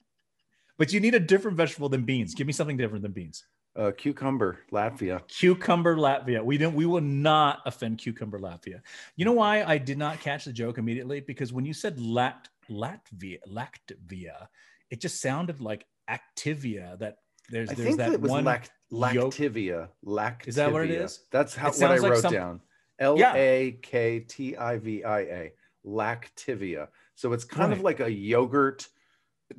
But 0.78 0.92
you 0.92 1.00
need 1.00 1.14
a 1.14 1.20
different 1.20 1.56
vegetable 1.56 1.88
than 1.88 2.04
beans. 2.04 2.34
Give 2.34 2.46
me 2.46 2.52
something 2.52 2.76
different 2.76 3.02
than 3.02 3.12
beans. 3.12 3.44
Uh, 3.76 3.92
cucumber, 3.96 4.58
Latvia. 4.72 5.26
Cucumber, 5.28 5.96
Latvia. 5.96 6.44
We 6.44 6.58
don't. 6.58 6.74
We 6.74 6.86
will 6.86 7.00
not 7.00 7.60
offend 7.66 7.98
cucumber, 7.98 8.38
Latvia. 8.38 8.80
You 9.16 9.24
know 9.24 9.32
why 9.32 9.62
I 9.62 9.78
did 9.78 9.98
not 9.98 10.20
catch 10.20 10.46
the 10.46 10.52
joke 10.52 10.78
immediately? 10.78 11.20
Because 11.20 11.52
when 11.52 11.64
you 11.64 11.74
said 11.74 12.00
Lat 12.00 12.48
Latvia, 12.70 13.38
Lactvia, 13.48 14.48
it 14.90 15.00
just 15.00 15.20
sounded 15.20 15.60
like 15.60 15.86
Activia. 16.08 16.98
That 16.98 17.18
there's 17.50 17.70
I 17.70 17.74
there's 17.74 17.86
think 17.86 17.98
that 17.98 18.12
it 18.12 18.20
was 18.20 18.30
one 18.30 18.44
lact- 18.44 18.70
Lactivia. 18.92 19.88
Lactivia. 20.04 20.48
Is 20.48 20.54
that 20.56 20.72
what 20.72 20.84
it 20.84 20.90
is? 20.90 21.20
That's 21.30 21.54
how 21.54 21.70
what 21.70 21.82
I 21.82 21.98
wrote 21.98 22.24
like 22.24 22.32
down. 22.32 22.60
L 22.98 23.16
A 23.22 23.78
K 23.82 24.20
T 24.20 24.56
I 24.56 24.78
V 24.78 25.04
I 25.04 25.20
A. 25.20 25.52
Lactivia. 25.86 26.88
So 27.14 27.32
it's 27.32 27.44
kind 27.44 27.70
right. 27.70 27.78
of 27.78 27.84
like 27.84 28.00
a 28.00 28.10
yogurt. 28.10 28.88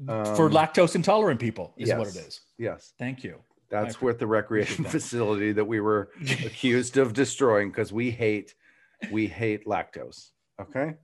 Um, 0.08 0.36
for 0.36 0.50
lactose 0.50 0.96
intolerant 0.96 1.40
people 1.40 1.74
is 1.78 1.90
yes, 1.90 1.98
what 1.98 2.08
it 2.08 2.16
is. 2.16 2.42
Yes. 2.58 2.94
Thank 2.98 3.24
you. 3.24 3.40
That's 3.70 4.02
what 4.02 4.20
the 4.20 4.28
recreation 4.28 4.84
facility 4.86 5.52
that 5.52 5.66
we 5.66 5.80
were 5.80 6.10
accused 6.22 6.98
of 6.98 7.14
destroying 7.14 7.70
because 7.70 7.94
we 7.94 8.12
hate 8.12 8.56
we 9.12 9.28
hate 9.28 9.66
lactose. 9.66 10.30
Okay. 10.60 10.96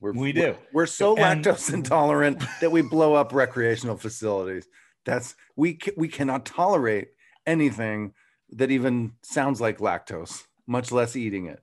We're, 0.00 0.12
we 0.12 0.32
do. 0.32 0.40
We're, 0.40 0.56
we're 0.72 0.86
so 0.86 1.16
and, 1.16 1.44
lactose 1.44 1.72
intolerant 1.72 2.42
that 2.60 2.70
we 2.70 2.82
blow 2.82 3.14
up 3.14 3.32
recreational 3.32 3.96
facilities. 3.96 4.66
That's 5.04 5.34
we 5.56 5.78
we 5.96 6.08
cannot 6.08 6.44
tolerate 6.46 7.08
anything 7.46 8.14
that 8.50 8.70
even 8.70 9.12
sounds 9.22 9.60
like 9.60 9.78
lactose, 9.78 10.42
much 10.66 10.92
less 10.92 11.16
eating 11.16 11.46
it. 11.46 11.60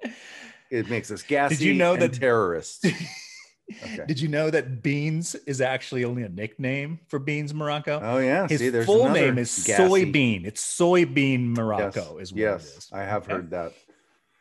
It 0.70 0.90
makes 0.90 1.12
us 1.12 1.22
gassy. 1.24 1.56
Did 1.56 1.66
you 1.66 1.74
know 1.74 1.96
that 1.96 2.14
terrorists? 2.14 2.86
Okay. 3.84 4.04
Did 4.08 4.20
you 4.20 4.28
know 4.28 4.50
that 4.50 4.82
Beans 4.84 5.36
is 5.36 5.62
actually 5.62 6.04
only 6.06 6.24
a 6.24 6.30
nickname 6.30 7.00
for 7.08 7.20
Beans 7.20 7.54
Morocco? 7.54 8.00
Oh 8.02 8.18
yeah, 8.18 8.48
his 8.48 8.60
See, 8.60 8.84
full 8.84 9.10
name 9.10 9.38
is 9.38 9.64
gassy. 9.66 9.84
Soybean. 9.84 10.46
It's 10.46 10.64
Soybean 10.64 11.56
Morocco. 11.56 12.18
Yes. 12.18 12.24
Is 12.24 12.34
what 12.34 12.40
yes, 12.40 12.64
it 12.64 12.78
is. 12.78 12.90
I 12.94 13.02
have 13.02 13.26
heard 13.26 13.52
that. 13.52 13.74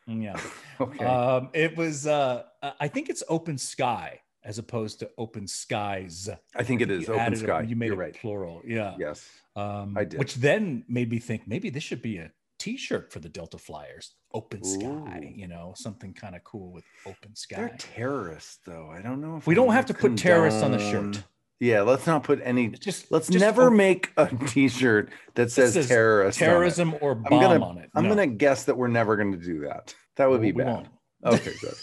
Yeah. 0.06 0.40
okay. 0.80 1.04
Um, 1.04 1.50
it 1.52 1.76
was. 1.76 2.06
Uh, 2.06 2.44
I 2.78 2.88
think 2.88 3.08
it's 3.08 3.22
Open 3.28 3.58
Sky 3.58 4.20
as 4.42 4.58
opposed 4.58 5.00
to 5.00 5.10
Open 5.18 5.46
Skies. 5.46 6.28
I 6.54 6.62
think 6.62 6.80
it 6.80 6.90
is 6.90 7.08
Open 7.08 7.36
Sky. 7.36 7.60
A, 7.60 7.64
you 7.64 7.76
made 7.76 7.86
You're 7.86 7.94
it 7.94 7.98
right. 7.98 8.14
plural. 8.14 8.62
Yeah. 8.66 8.94
Yes. 8.98 9.28
Um, 9.56 9.96
I 9.96 10.04
did. 10.04 10.18
Which 10.18 10.36
then 10.36 10.84
made 10.88 11.10
me 11.10 11.18
think 11.18 11.46
maybe 11.46 11.70
this 11.70 11.82
should 11.82 12.02
be 12.02 12.18
a 12.18 12.30
T-shirt 12.60 13.12
for 13.12 13.18
the 13.18 13.28
Delta 13.28 13.58
Flyers. 13.58 14.14
Open 14.32 14.62
sky, 14.62 15.22
Ooh. 15.24 15.32
you 15.34 15.48
know, 15.48 15.72
something 15.76 16.12
kind 16.14 16.36
of 16.36 16.44
cool 16.44 16.70
with 16.70 16.84
open 17.06 17.34
sky. 17.34 17.56
They're 17.56 17.76
terrorists, 17.78 18.58
though. 18.64 18.88
I 18.94 19.02
don't 19.02 19.20
know 19.20 19.36
if 19.36 19.46
we 19.46 19.56
don't 19.56 19.72
have 19.72 19.86
to 19.86 19.94
condone... 19.94 20.16
put 20.16 20.22
terrorists 20.22 20.62
on 20.62 20.70
the 20.70 20.78
shirt. 20.78 21.24
Yeah, 21.58 21.82
let's 21.82 22.06
not 22.06 22.22
put 22.22 22.40
any. 22.44 22.68
Just 22.68 23.10
let's 23.10 23.26
just 23.28 23.40
never 23.40 23.70
make 23.70 24.12
a 24.16 24.28
T-shirt 24.28 25.10
that 25.34 25.50
says, 25.50 25.74
says 25.74 25.88
terrorist, 25.88 26.38
terrorism 26.38 26.94
or 27.00 27.14
bomb 27.14 27.34
I'm 27.34 27.40
gonna, 27.40 27.64
on 27.64 27.78
it. 27.78 27.90
No. 27.94 28.00
I'm 28.00 28.08
gonna 28.08 28.26
guess 28.26 28.64
that 28.64 28.76
we're 28.76 28.88
never 28.88 29.16
gonna 29.16 29.36
do 29.36 29.60
that. 29.60 29.94
That 30.16 30.30
would 30.30 30.40
well, 30.40 30.52
be 30.52 30.52
bad. 30.52 30.88
Okay, 31.24 31.52
good. 31.60 31.74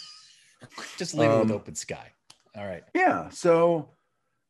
just 0.97 1.15
leave 1.15 1.29
um, 1.29 1.35
it 1.35 1.39
with 1.41 1.51
um, 1.51 1.57
open 1.57 1.75
sky. 1.75 2.11
All 2.55 2.65
right. 2.65 2.83
Yeah. 2.95 3.29
So, 3.29 3.89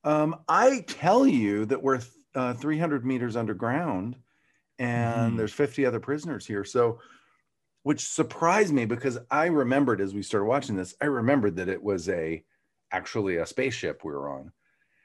um, 0.04 0.38
I 0.48 0.86
tell 0.88 1.26
you 1.28 1.66
that 1.66 1.82
we're 1.82 2.00
uh, 2.36 2.54
300 2.54 3.06
meters 3.06 3.36
underground 3.36 4.16
and 4.80 5.34
mm. 5.34 5.38
there's 5.38 5.54
50 5.54 5.86
other 5.86 6.00
prisoners 6.00 6.46
here. 6.46 6.64
So, 6.64 7.00
which 7.84 8.04
surprised 8.04 8.74
me 8.74 8.86
because 8.86 9.18
I 9.32 9.46
remembered 9.46 10.02
as 10.02 10.14
we 10.14 10.22
started 10.22 10.46
watching 10.46 10.76
this, 10.76 10.96
I 11.02 11.06
remembered 11.06 11.56
that 11.56 11.70
it 11.70 11.82
was 11.82 12.10
a 12.10 12.44
actually 12.92 13.38
a 13.38 13.46
spaceship 13.46 14.04
we 14.04 14.12
were 14.12 14.30
on. 14.30 14.52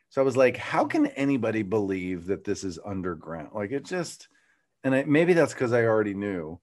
So 0.08 0.20
I 0.20 0.24
was 0.24 0.37
like, 0.37 0.56
how 0.56 0.85
can 0.85 1.06
anybody 1.06 1.62
believe 1.62 2.26
that 2.26 2.44
this 2.44 2.64
is 2.64 2.78
underground? 2.85 3.50
Like 3.54 3.70
it 3.70 3.85
just, 3.85 4.28
and 4.85 4.94
I, 4.94 5.04
maybe 5.04 5.32
that's 5.32 5.54
because 5.54 5.72
I 5.72 5.85
already 5.85 6.12
knew. 6.12 6.61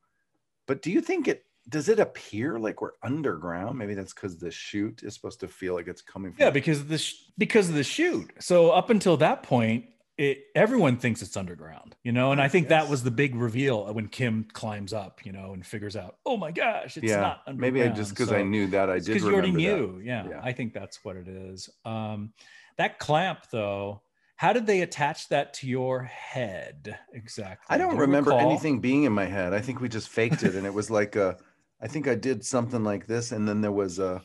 But 0.68 0.82
do 0.82 0.92
you 0.92 1.02
think 1.02 1.28
it 1.28 1.46
does 1.68 1.90
it 1.90 2.00
appear 2.00 2.60
like 2.60 2.82
we're 2.82 2.92
underground? 3.02 3.78
Maybe 3.78 3.94
that's 3.94 4.14
because 4.14 4.38
the 4.38 4.52
chute 4.52 5.02
is 5.04 5.14
supposed 5.14 5.40
to 5.40 5.48
feel 5.48 5.74
like 5.74 5.88
it's 5.88 6.02
coming 6.02 6.32
from. 6.32 6.44
Yeah, 6.44 6.52
because 6.52 6.86
the 6.86 6.98
sh- 6.98 7.16
because 7.38 7.70
of 7.70 7.76
the 7.76 7.84
chute. 7.84 8.32
So 8.40 8.72
up 8.72 8.90
until 8.90 9.18
that 9.18 9.44
point, 9.44 9.86
it, 10.20 10.40
everyone 10.54 10.98
thinks 10.98 11.22
it's 11.22 11.38
underground, 11.38 11.96
you 12.04 12.12
know, 12.12 12.34
and 12.34 12.42
I 12.42 12.50
think 12.50 12.66
Yes. 12.70 12.84
that 12.84 12.90
was 12.92 13.04
the 13.04 13.12
big 13.12 13.36
reveal 13.36 13.86
when 13.94 14.10
Kim 14.10 14.46
climbs 14.52 14.92
up, 14.92 15.26
you 15.26 15.32
know, 15.32 15.54
and 15.54 15.66
figures 15.66 15.96
out, 15.96 16.18
oh 16.26 16.36
my 16.36 16.52
gosh, 16.52 16.98
it's 16.98 17.08
yeah. 17.08 17.22
not 17.22 17.42
underground. 17.48 17.74
Maybe 17.74 17.82
I 17.88 17.88
just 17.94 18.10
because 18.12 18.34
I 18.34 18.44
knew 18.44 18.68
that 18.68 18.90
I 18.90 18.96
did 19.00 19.06
because 19.08 19.24
you 19.24 19.32
already 19.34 19.52
knew. 19.52 20.02
Yeah, 20.04 20.28
Yeah. 20.28 20.42
I 20.44 20.52
think 20.52 20.74
that's 20.74 21.06
what 21.06 21.16
it 21.16 21.30
is. 21.30 21.70
Um, 21.86 22.34
that 22.78 23.00
clamp, 23.00 23.40
though, 23.50 24.02
how 24.36 24.52
did 24.52 24.66
they 24.68 24.82
attach 24.82 25.30
that 25.30 25.54
to 25.56 25.68
your 25.68 26.04
head 26.04 26.98
exactly? 27.14 27.74
I 27.74 27.78
don't 27.78 27.96
Do 27.96 28.02
remember 28.02 28.32
recall? 28.32 28.50
anything 28.50 28.82
being 28.82 29.04
in 29.06 29.14
my 29.14 29.26
head. 29.26 29.54
I 29.54 29.62
think 29.62 29.80
we 29.80 29.88
just 29.88 30.10
faked 30.10 30.44
it, 30.44 30.56
and 30.56 30.66
it 30.66 30.74
was 30.74 30.92
like 30.92 31.16
a. 31.16 31.38
I 31.82 31.88
think 31.88 32.10
I 32.10 32.16
did 32.16 32.44
something 32.46 32.84
like 32.84 33.08
this, 33.08 33.32
and 33.32 33.48
then 33.48 33.62
there 33.62 33.72
was 33.72 34.00
a, 34.00 34.22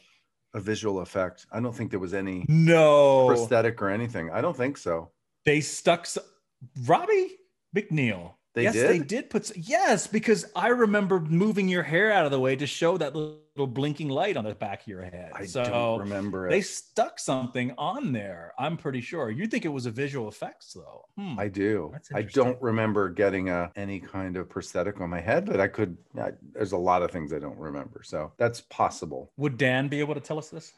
a 0.55 0.61
visual 0.61 0.99
effect. 1.01 1.47
I 1.53 1.61
don't 1.61 1.73
think 1.75 1.91
there 1.93 2.01
was 2.01 2.15
any 2.15 2.45
No, 2.49 3.27
prosthetic 3.29 3.81
or 3.81 3.91
anything. 3.91 4.31
I 4.33 4.41
don't 4.41 4.57
think 4.57 4.77
so. 4.77 5.11
They 5.45 5.61
stuck 5.61 6.07
Robbie 6.87 7.37
McNeill. 7.75 8.33
They 8.55 8.63
yes, 8.63 8.75
did? 8.75 8.89
they 8.89 8.99
did 9.01 9.31
put. 9.31 9.51
Yes, 9.57 10.07
because 10.07 10.47
I 10.55 10.69
remember 10.69 11.19
moving 11.19 11.69
your 11.69 11.83
hair 11.83 12.13
out 12.13 12.25
of 12.25 12.31
the 12.31 12.39
way 12.39 12.55
to 12.55 12.69
show 12.69 12.97
that 12.99 13.15
little, 13.17 13.41
blinking 13.57 14.09
light 14.09 14.37
on 14.37 14.45
the 14.45 14.55
back 14.55 14.83
of 14.83 14.87
your 14.89 15.03
head. 15.03 15.33
I 15.35 15.47
so 15.47 15.65
don't 15.65 16.01
remember 16.01 16.49
they 16.49 16.61
stuck 16.61 17.19
something 17.19 17.73
on 17.79 18.13
there. 18.13 18.53
I'm 18.59 18.77
pretty 18.77 19.01
sure. 19.01 19.29
You 19.31 19.47
think 19.49 19.65
it 19.65 19.69
was 19.69 19.87
a 19.87 19.91
visual 19.91 20.29
effects 20.29 20.73
though? 20.73 21.05
Hmm. 21.17 21.39
I 21.39 21.49
do. 21.49 21.95
I 22.15 22.23
don't 22.23 22.61
remember 22.63 23.09
getting 23.09 23.49
a 23.49 23.73
any 23.75 23.99
kind 23.99 24.37
of 24.37 24.49
prosthetic 24.49 25.01
on 25.01 25.11
my 25.11 25.21
head, 25.21 25.47
but 25.47 25.61
I 25.61 25.67
could. 25.67 25.97
I, 26.17 26.31
there's 26.53 26.73
a 26.73 26.79
lot 26.79 27.03
of 27.03 27.11
things 27.11 27.33
I 27.33 27.41
don't 27.41 27.59
remember, 27.59 28.03
so 28.05 28.33
that's 28.37 28.61
possible. 28.61 29.33
Would 29.37 29.57
Dan 29.57 29.89
be 29.89 29.99
able 29.99 30.15
to 30.15 30.21
tell 30.21 30.39
us 30.39 30.49
this? 30.49 30.73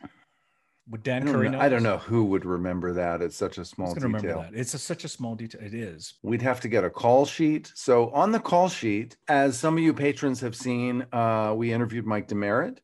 Would 0.89 1.01
I 1.01 1.03
Dan 1.03 1.25
don't, 1.27 1.35
Curry 1.35 1.49
know, 1.49 1.59
know? 1.59 1.65
I 1.65 1.69
don't 1.69 1.83
know 1.83 1.99
who 1.99 2.25
would 2.27 2.45
remember 2.45 2.93
that. 2.93 3.21
It's 3.21 3.37
such 3.37 3.59
a 3.59 3.65
small 3.65 3.93
was 3.93 4.03
going 4.03 4.13
to 4.13 4.19
detail. 4.19 4.37
remember 4.37 4.57
that. 4.57 4.61
It's 4.61 4.75
a, 4.75 4.79
such 4.79 5.05
a 5.05 5.09
small 5.09 5.35
detail. 5.35 5.61
It 5.63 5.75
is. 5.75 6.15
We'd 6.23 6.43
have 6.43 6.61
to 6.61 6.69
get 6.69 6.85
a 6.85 6.91
call 6.91 7.27
sheet. 7.27 7.73
So 7.75 8.11
on 8.11 8.31
the 8.31 8.39
call 8.39 8.69
sheet, 8.69 9.17
as 9.29 9.59
some 9.59 9.77
of 9.77 9.83
you 9.83 9.93
patrons 9.93 10.41
have 10.41 10.55
seen, 10.55 11.05
uh, 11.13 11.55
we 11.57 11.73
interviewed 11.73 12.07
Mike 12.07 12.29
DeMeritt, 12.29 12.79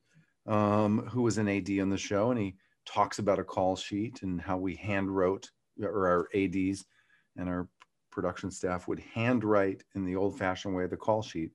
um, 0.46 1.06
who 1.06 1.22
was 1.22 1.38
an 1.38 1.48
AD 1.48 1.70
on 1.80 1.90
the 1.90 1.98
show, 1.98 2.32
and 2.32 2.40
he 2.40 2.56
talks 2.86 3.20
about 3.20 3.38
a 3.38 3.44
call 3.44 3.76
sheet 3.76 4.22
and 4.22 4.40
how 4.40 4.56
we 4.56 4.74
hand 4.74 5.14
wrote, 5.14 5.50
or 5.80 6.08
our 6.08 6.28
ADs 6.34 6.84
and 7.36 7.48
our 7.48 7.68
production 8.10 8.50
staff 8.50 8.88
would 8.88 8.98
handwrite 9.14 9.84
in 9.94 10.04
the 10.04 10.16
old-fashioned 10.16 10.74
way 10.74 10.86
the 10.86 10.96
call 10.96 11.22
sheet. 11.22 11.52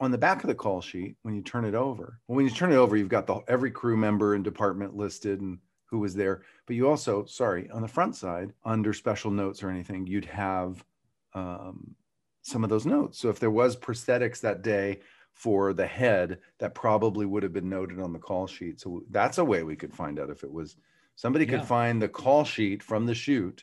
On 0.00 0.10
the 0.10 0.18
back 0.18 0.42
of 0.42 0.48
the 0.48 0.54
call 0.54 0.80
sheet, 0.80 1.16
when 1.22 1.34
you 1.34 1.42
turn 1.42 1.64
it 1.64 1.74
over, 1.74 2.20
well, 2.26 2.36
when 2.36 2.44
you 2.44 2.50
turn 2.50 2.72
it 2.72 2.76
over, 2.76 2.96
you've 2.96 3.08
got 3.08 3.26
the 3.28 3.40
every 3.46 3.70
crew 3.70 3.96
member 3.96 4.34
and 4.34 4.42
department 4.42 4.96
listed 4.96 5.40
and 5.40 5.58
who 5.84 6.00
was 6.00 6.14
there. 6.14 6.42
But 6.66 6.74
you 6.74 6.88
also, 6.88 7.24
sorry, 7.26 7.70
on 7.70 7.82
the 7.82 7.88
front 7.88 8.16
side, 8.16 8.52
under 8.64 8.92
special 8.92 9.30
notes 9.30 9.62
or 9.62 9.70
anything, 9.70 10.06
you'd 10.06 10.24
have 10.24 10.84
um, 11.32 11.94
some 12.42 12.64
of 12.64 12.70
those 12.70 12.86
notes. 12.86 13.20
So 13.20 13.28
if 13.28 13.38
there 13.38 13.52
was 13.52 13.76
prosthetics 13.76 14.40
that 14.40 14.62
day 14.62 15.00
for 15.32 15.72
the 15.72 15.86
head, 15.86 16.40
that 16.58 16.74
probably 16.74 17.24
would 17.24 17.44
have 17.44 17.52
been 17.52 17.68
noted 17.68 18.00
on 18.00 18.12
the 18.12 18.18
call 18.18 18.48
sheet. 18.48 18.80
So 18.80 19.04
that's 19.10 19.38
a 19.38 19.44
way 19.44 19.62
we 19.62 19.76
could 19.76 19.94
find 19.94 20.18
out 20.18 20.28
if 20.30 20.42
it 20.42 20.52
was 20.52 20.76
somebody 21.14 21.46
could 21.46 21.60
Yeah. 21.60 21.66
find 21.66 22.02
the 22.02 22.08
call 22.08 22.42
sheet 22.44 22.82
from 22.82 23.06
the 23.06 23.14
shoot, 23.14 23.62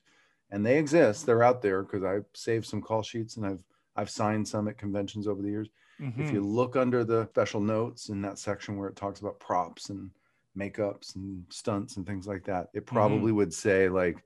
and 0.49 0.65
they 0.65 0.77
exist. 0.79 1.25
They're 1.25 1.43
out 1.43 1.61
there 1.61 1.83
because 1.83 2.03
I've 2.03 2.25
saved 2.33 2.65
some 2.67 2.81
call 2.81 3.03
sheets 3.03 3.35
and 3.35 3.45
I've 3.45 3.63
I've 3.97 4.09
signed 4.09 4.47
some 4.47 4.67
at 4.67 4.77
conventions 4.77 5.27
over 5.27 5.41
the 5.41 5.49
years. 5.49 5.69
If 5.99 6.29
Mhm. 6.29 6.33
you 6.33 6.41
look 6.41 6.75
under 6.75 7.03
the 7.03 7.27
special 7.29 7.61
notes 7.61 8.09
in 8.09 8.21
that 8.21 8.39
section 8.39 8.77
where 8.77 8.89
it 8.89 8.95
talks 8.95 9.19
about 9.19 9.39
props 9.39 9.89
and 9.89 10.11
makeups 10.57 11.15
and 11.15 11.45
stunts 11.49 11.97
and 11.97 12.05
things 12.05 12.27
like 12.27 12.43
that, 12.45 12.69
it 12.73 12.85
probably 12.85 13.31
would 13.31 13.53
say 13.53 13.89
like 13.89 14.23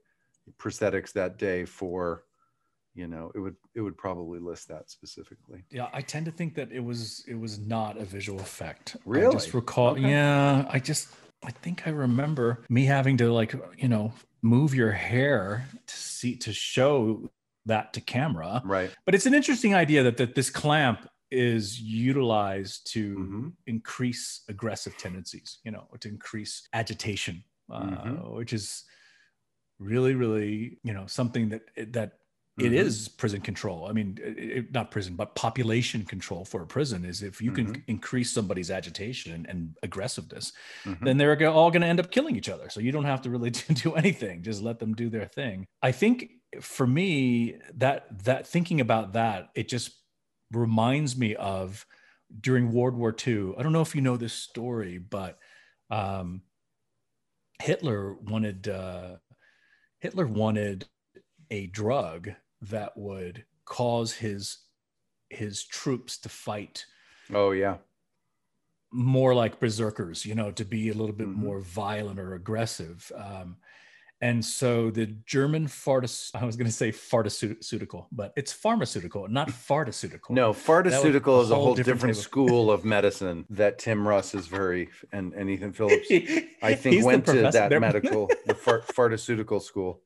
prosthetics 0.58 1.12
that 1.12 1.38
day 1.38 1.64
for, 1.64 2.24
you 2.94 3.06
know, 3.06 3.30
it 3.34 3.38
would 3.38 3.56
it 3.74 3.80
would 3.80 3.96
probably 3.96 4.38
list 4.40 4.68
that 4.68 4.90
specifically. 4.90 5.64
Yeah, 5.70 5.88
I 5.92 6.00
tend 6.02 6.26
to 6.26 6.32
think 6.32 6.54
that 6.54 6.72
it 6.72 6.80
was 6.80 7.24
it 7.28 7.34
was 7.34 7.58
not 7.58 7.96
a 7.98 8.04
visual 8.04 8.40
effect. 8.40 8.96
I 8.96 9.00
Really? 9.06 9.32
just 9.36 9.54
recall. 9.54 9.92
Okay. 9.92 10.10
Yeah, 10.10 10.66
I 10.68 10.78
just 10.80 11.08
I 11.44 11.50
think 11.50 11.86
I 11.86 11.90
remember 11.90 12.64
me 12.68 12.84
having 12.84 13.16
to 13.18 13.32
like 13.32 13.54
you 13.76 13.88
know 13.88 14.12
move 14.42 14.74
your 14.74 14.92
hair 14.92 15.66
to 15.86 15.94
see 15.96 16.36
to 16.36 16.52
show 16.52 17.30
that 17.66 17.92
to 17.94 18.00
camera. 18.00 18.62
Right. 18.64 18.90
But 19.04 19.14
it's 19.14 19.26
an 19.26 19.34
interesting 19.34 19.74
idea 19.74 20.02
that 20.02 20.16
that 20.16 20.34
this 20.34 20.50
clamp 20.50 21.08
is 21.30 21.80
utilized 21.80 22.86
to 22.92 23.16
Mhm. 23.16 23.52
increase 23.66 24.42
aggressive 24.48 24.96
tendencies. 24.98 25.58
You 25.64 25.72
know, 25.72 25.88
to 26.00 26.08
increase 26.08 26.68
agitation, 26.72 27.44
uh, 27.70 28.04
Mhm. 28.04 28.34
which 28.36 28.52
is 28.52 28.84
really 29.80 30.14
really 30.14 30.78
you 30.84 30.92
know 30.94 31.06
something 31.06 31.48
that 31.50 31.62
that 31.92 32.18
it 32.60 32.72
Mhm. 32.72 32.74
is 32.74 33.08
prison 33.08 33.40
control. 33.40 33.86
I 33.86 33.92
mean, 33.92 34.18
it, 34.22 34.38
it- 34.38 34.72
not 34.72 34.90
prison, 34.90 35.16
but 35.16 35.34
population 35.34 36.04
control 36.04 36.44
for 36.44 36.62
a 36.62 36.66
prison 36.66 37.04
is 37.06 37.22
if 37.22 37.40
you 37.40 37.52
can 37.52 37.68
Mhm. 37.68 37.84
increase 37.88 38.32
somebody's 38.32 38.70
agitation 38.70 39.32
and, 39.32 39.48
and 39.48 39.78
aggressiveness, 39.82 40.52
Mhm. 40.84 41.04
then 41.04 41.16
they're 41.18 41.48
all 41.50 41.70
going 41.70 41.82
to 41.82 41.88
end 41.88 42.00
up 42.00 42.10
killing 42.10 42.36
each 42.36 42.50
other. 42.50 42.68
So 42.70 42.80
you 42.80 42.92
don't 42.92 43.04
have 43.06 43.22
to 43.22 43.30
really 43.30 43.50
do 43.84 43.94
anything; 43.94 44.42
just 44.42 44.62
let 44.62 44.78
them 44.80 44.94
do 44.94 45.08
their 45.10 45.26
thing. 45.26 45.66
I 45.82 45.92
think 45.92 46.32
for 46.60 46.86
me, 46.86 47.56
that 47.74 48.24
that 48.24 48.46
thinking 48.46 48.80
about 48.80 49.14
that, 49.14 49.50
it 49.54 49.68
just 49.68 49.99
reminds 50.52 51.16
me 51.16 51.34
of 51.36 51.86
during 52.40 52.72
World 52.72 52.94
War 52.96 53.12
II. 53.12 53.56
I 53.58 53.62
don't 53.62 53.72
know 53.72 53.82
if 53.82 53.94
you 53.94 54.00
know 54.02 54.16
this 54.16 54.34
story, 54.34 54.98
but 54.98 55.38
um, 55.90 56.42
Hitler 57.62 58.14
wanted 58.14 58.68
uh, 58.68 59.18
Hitler 60.00 60.26
wanted 60.26 60.88
a 61.50 61.68
drug 61.68 62.30
that 62.62 62.96
would 62.96 63.46
cause 63.66 64.14
his 64.14 64.66
his 65.30 65.64
troops 65.64 66.18
to 66.20 66.28
fight 66.30 66.86
Oh 67.32 67.50
yeah. 67.52 67.78
more 68.92 69.34
like 69.34 69.60
berserkers, 69.60 70.26
you 70.26 70.34
know, 70.34 70.50
to 70.50 70.64
be 70.64 70.88
a 70.88 70.94
little 70.94 71.14
bit 71.14 71.32
Mhm. 71.32 71.36
more 71.36 71.60
violent 71.60 72.18
or 72.18 72.34
aggressive. 72.34 73.10
Um, 73.14 73.58
and 74.22 74.44
so 74.44 74.90
the 74.90 75.06
German 75.24 75.66
pharmaceutical, 75.66 76.42
I 76.42 76.44
was 76.44 76.56
going 76.56 76.66
to 76.66 76.72
say 76.72 76.90
pharmaceutical, 76.90 78.06
but 78.12 78.34
it's 78.36 78.52
pharmaceutical, 78.52 79.26
not 79.28 79.50
pharmaceutical. 79.50 80.34
No, 80.34 80.52
was 80.52 80.52
pharmaceutical 80.52 81.40
is 81.40 81.50
a 81.50 81.54
whole 81.54 81.64
whole 81.64 81.74
different 81.74 82.00
different 82.00 82.16
school 82.18 82.70
of 82.70 82.84
medicine 82.84 83.46
that 83.48 83.78
Tim 83.78 84.06
Russ 84.06 84.34
is 84.34 84.46
very 84.46 84.90
and, 85.12 85.32
and 85.32 85.48
Ethan 85.48 85.72
Phillips 85.72 86.08
I 86.62 86.74
think 86.74 87.04
went 87.04 87.24
to 87.26 87.50
that 87.50 87.70
there. 87.70 87.80
medical 87.80 88.30
the 88.46 88.54
pharmaceutical 88.54 89.58
school. 89.58 90.00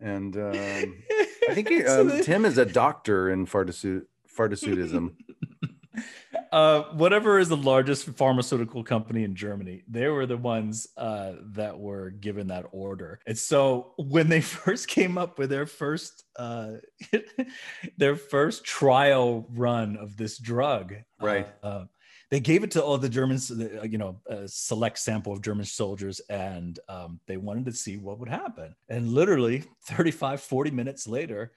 And 0.00 0.36
um, 0.36 1.02
I 1.48 1.54
think 1.54 1.70
um, 1.88 2.20
Tim 2.22 2.44
is 2.44 2.58
a 2.58 2.66
doctor 2.66 3.30
in 3.30 3.46
pharmaceutism. 3.46 5.16
uh, 6.54 6.84
whatever 6.92 7.40
is 7.40 7.48
the 7.48 7.56
largest 7.56 8.06
pharmaceutical 8.10 8.84
company 8.84 9.24
in 9.24 9.34
Germany, 9.34 9.82
they 9.88 10.06
were 10.06 10.24
the 10.24 10.36
ones 10.36 10.86
uh, 10.96 11.32
that 11.52 11.76
were 11.76 12.10
given 12.10 12.46
that 12.46 12.66
order. 12.70 13.18
And 13.26 13.36
so 13.36 13.94
when 13.98 14.28
they 14.28 14.40
first 14.60 14.86
came 14.86 15.18
up 15.18 15.36
with 15.36 15.50
their 15.50 15.66
first 15.66 16.22
uh, 16.36 16.74
their 17.98 18.14
first 18.14 18.64
trial 18.64 19.48
run 19.50 19.96
of 19.96 20.16
this 20.16 20.38
drug, 20.38 20.94
Right. 21.20 21.48
Uh, 21.60 21.86
they 22.30 22.40
gave 22.40 22.64
it 22.64 22.70
to 22.72 22.82
all 22.82 22.98
the 22.98 23.08
Germans, 23.08 23.50
uh, 23.50 23.82
you 23.82 23.98
know, 23.98 24.20
a 24.26 24.46
select 24.46 24.98
sample 24.98 25.32
of 25.32 25.42
German 25.42 25.64
soldiers, 25.64 26.20
and 26.30 26.78
um, 26.88 27.20
they 27.26 27.36
wanted 27.36 27.64
to 27.66 27.72
see 27.72 27.96
what 27.96 28.18
would 28.18 28.28
happen. 28.28 28.74
And 28.88 29.12
literally 29.12 29.64
35, 29.86 30.40
40 30.40 30.70
minutes 30.70 31.06
later, 31.06 31.52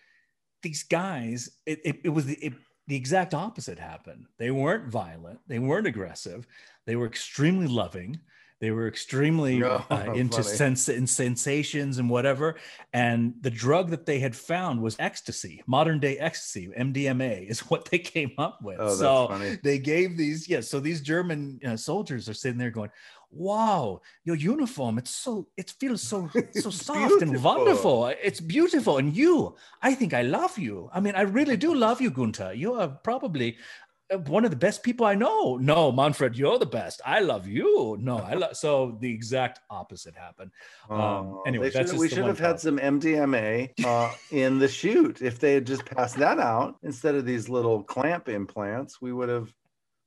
these 0.63 0.83
guys, 0.83 1.49
it, 1.65 1.79
it, 1.85 1.99
it 2.05 2.09
was 2.09 2.25
the, 2.25 2.35
it, 2.35 2.53
the 2.87 2.95
exact 2.95 3.33
opposite 3.33 3.79
happened. 3.79 4.25
They 4.37 4.51
weren't 4.51 4.87
violent, 4.87 5.39
they 5.47 5.59
weren't 5.59 5.87
aggressive, 5.87 6.47
they 6.85 6.95
were 6.95 7.07
extremely 7.07 7.67
loving. 7.67 8.19
They 8.59 8.71
were 8.71 8.87
extremely 8.87 9.61
Oh, 9.67 9.85
uh, 9.91 10.13
into 10.13 10.41
sense 10.41 10.89
in 10.89 11.05
sensations 11.05 11.99
and 11.99 12.09
whatever. 12.09 12.55
And 12.93 13.35
the 13.41 13.51
drug 13.51 13.91
that 13.91 14.05
they 14.05 14.19
had 14.19 14.35
found 14.35 14.81
was 14.81 14.95
ecstasy, 14.97 15.61
modern 15.67 15.99
day 15.99 16.17
ecstasy, 16.17 16.67
MDMA, 16.67 17.45
is 17.49 17.59
what 17.69 17.85
they 17.85 17.99
came 17.99 18.31
up 18.37 18.59
with. 18.63 18.77
Oh, 18.79 18.95
so 18.95 19.27
funny. 19.27 19.59
they 19.63 19.77
gave 19.77 20.17
these, 20.17 20.49
yeah. 20.49 20.61
So 20.61 20.79
these 20.79 21.01
German 21.01 21.59
uh, 21.65 21.77
soldiers 21.77 22.27
are 22.29 22.33
sitting 22.33 22.57
there 22.57 22.71
going, 22.71 22.89
"Wow, 23.31 24.01
your 24.23 24.35
uniform! 24.35 24.97
It's 24.97 25.11
so, 25.11 25.47
it 25.57 25.71
feels 25.79 26.01
so, 26.01 26.29
so 26.53 26.69
soft 26.69 27.21
and 27.21 27.41
wonderful. 27.43 28.07
It's 28.07 28.39
beautiful, 28.41 28.97
and 28.97 29.15
you, 29.15 29.55
I 29.81 29.93
think 29.95 30.13
I 30.13 30.21
love 30.21 30.57
you. 30.57 30.89
I 30.93 30.99
mean, 30.99 31.15
I 31.15 31.21
really 31.21 31.57
do 31.57 31.73
love 31.73 32.01
you, 32.01 32.11
Gunther. 32.11 32.53
You 32.53 32.73
are 32.75 32.87
probably." 33.03 33.57
uh, 34.09 34.17
One 34.19 34.45
of 34.45 34.51
the 34.51 34.55
best 34.67 34.83
people 34.83 35.05
I 35.05 35.15
know. 35.15 35.57
No, 35.57 35.91
Manfred, 35.91 36.37
you're 36.37 36.57
the 36.57 36.65
best. 36.65 37.01
I 37.05 37.19
love 37.19 37.45
you. 37.45 37.97
No, 37.99 38.17
I 38.19 38.35
love. 38.35 38.55
So 38.55 38.97
the 39.01 39.11
exact 39.13 39.59
opposite 39.69 40.15
happened. 40.15 40.51
Um, 40.89 40.99
Oh, 40.99 41.43
anyway, 41.45 41.65
they 41.69 41.79
that's 41.79 41.91
should- 41.91 41.97
just 41.99 41.99
we 41.99 42.07
should 42.09 42.25
have 42.25 42.39
had 42.39 42.57
some 42.61 42.77
MDMA 42.79 43.73
uh, 43.85 44.13
in 44.31 44.59
the 44.59 44.67
shoot. 44.69 45.21
If 45.21 45.39
they 45.39 45.53
had 45.55 45.67
just 45.67 45.85
passed 45.85 46.15
that 46.19 46.39
out 46.39 46.75
instead 46.83 47.15
of 47.15 47.25
these 47.25 47.49
little 47.49 47.83
clamp 47.83 48.29
implants, 48.29 49.01
we 49.01 49.11
would 49.11 49.27
have, 49.29 49.53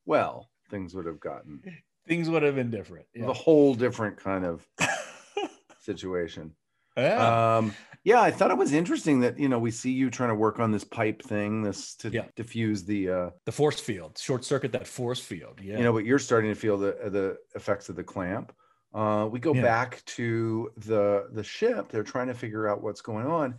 well, 0.07 0.49
things 0.71 0.95
would 0.95 1.05
have 1.07 1.21
gotten 1.21 1.61
Things 2.11 2.29
would 2.29 2.43
have 2.43 2.57
been 2.57 2.73
different. 2.73 3.07
a 3.15 3.21
Yeah. 3.21 3.33
whole 3.33 3.73
different 3.73 4.17
kind 4.17 4.45
of 4.45 4.67
situation. 5.81 6.57
Yeah. 6.97 7.57
Um, 7.59 7.73
yeah, 8.03 8.21
I 8.21 8.33
thought 8.33 8.51
it 8.51 8.57
was 8.59 8.73
interesting 8.73 9.21
that 9.21 9.39
you 9.39 9.49
know 9.49 9.61
we 9.61 9.71
see 9.71 9.93
you 9.93 10.11
trying 10.11 10.31
to 10.31 10.35
work 10.35 10.59
on 10.59 10.73
this 10.73 10.83
pipe 10.83 11.23
thing, 11.23 11.63
this 11.63 11.95
to 11.97 12.09
Yeah. 12.11 12.25
diffuse 12.35 12.83
the 12.85 13.09
uh, 13.11 13.31
the 13.45 13.53
force 13.53 13.79
field, 13.79 14.19
short 14.19 14.45
circuit 14.45 14.73
that 14.73 14.89
force 14.89 15.21
field. 15.21 15.61
Yeah. 15.63 15.79
you 15.79 15.85
know, 15.85 15.93
but 15.93 16.05
you're 16.05 16.19
starting 16.19 16.51
to 16.51 16.57
feel 16.59 16.77
the 16.79 16.97
the 17.11 17.39
effects 17.55 17.89
of 17.89 17.95
the 17.95 18.03
clamp. 18.03 18.53
Uh, 18.93 19.29
we 19.31 19.39
go 19.39 19.55
Yeah. 19.55 19.63
back 19.63 20.05
to 20.17 20.73
the 20.79 21.29
the 21.33 21.45
ship. 21.45 21.91
They're 21.91 22.03
trying 22.03 22.27
to 22.27 22.35
figure 22.35 22.67
out 22.69 22.83
what's 22.83 23.03
going 23.03 23.27
on, 23.27 23.55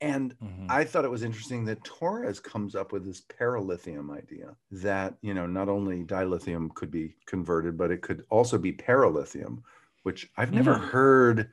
and 0.00 0.36
Mhm. 0.40 0.68
I 0.68 0.84
thought 0.84 1.04
it 1.04 1.10
was 1.10 1.22
interesting 1.22 1.64
that 1.66 1.84
Torres 1.84 2.40
comes 2.40 2.74
up 2.74 2.92
with 2.92 3.04
this 3.04 3.20
paralithium 3.20 4.16
idea 4.16 4.56
that 4.72 5.16
you 5.22 5.32
know 5.34 5.46
not 5.46 5.68
only 5.68 6.04
dilithium 6.04 6.74
could 6.74 6.90
be 6.90 7.16
converted, 7.26 7.76
but 7.78 7.90
it 7.90 8.02
could 8.02 8.24
also 8.30 8.58
be 8.58 8.72
paralithium, 8.72 9.62
which 10.02 10.30
I've 10.36 10.52
never 10.52 10.76
Mhm. 10.76 10.78
heard 10.78 11.50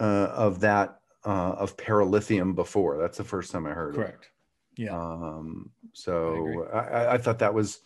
uh, 0.00 0.28
of 0.34 0.60
that 0.60 1.00
uh, 1.24 1.52
of 1.52 1.76
paralithium 1.76 2.54
before. 2.54 2.98
That's 2.98 3.18
the 3.18 3.24
first 3.24 3.50
time 3.52 3.66
I 3.66 3.72
heard. 3.72 3.96
it. 3.98 4.04
Correct. 4.04 4.32
Yeah. 4.76 4.94
Um, 4.94 5.72
so 5.92 6.68
I, 6.72 6.78
I, 6.78 7.14
I 7.14 7.18
thought 7.18 7.38
that 7.38 7.54
was, 7.54 7.80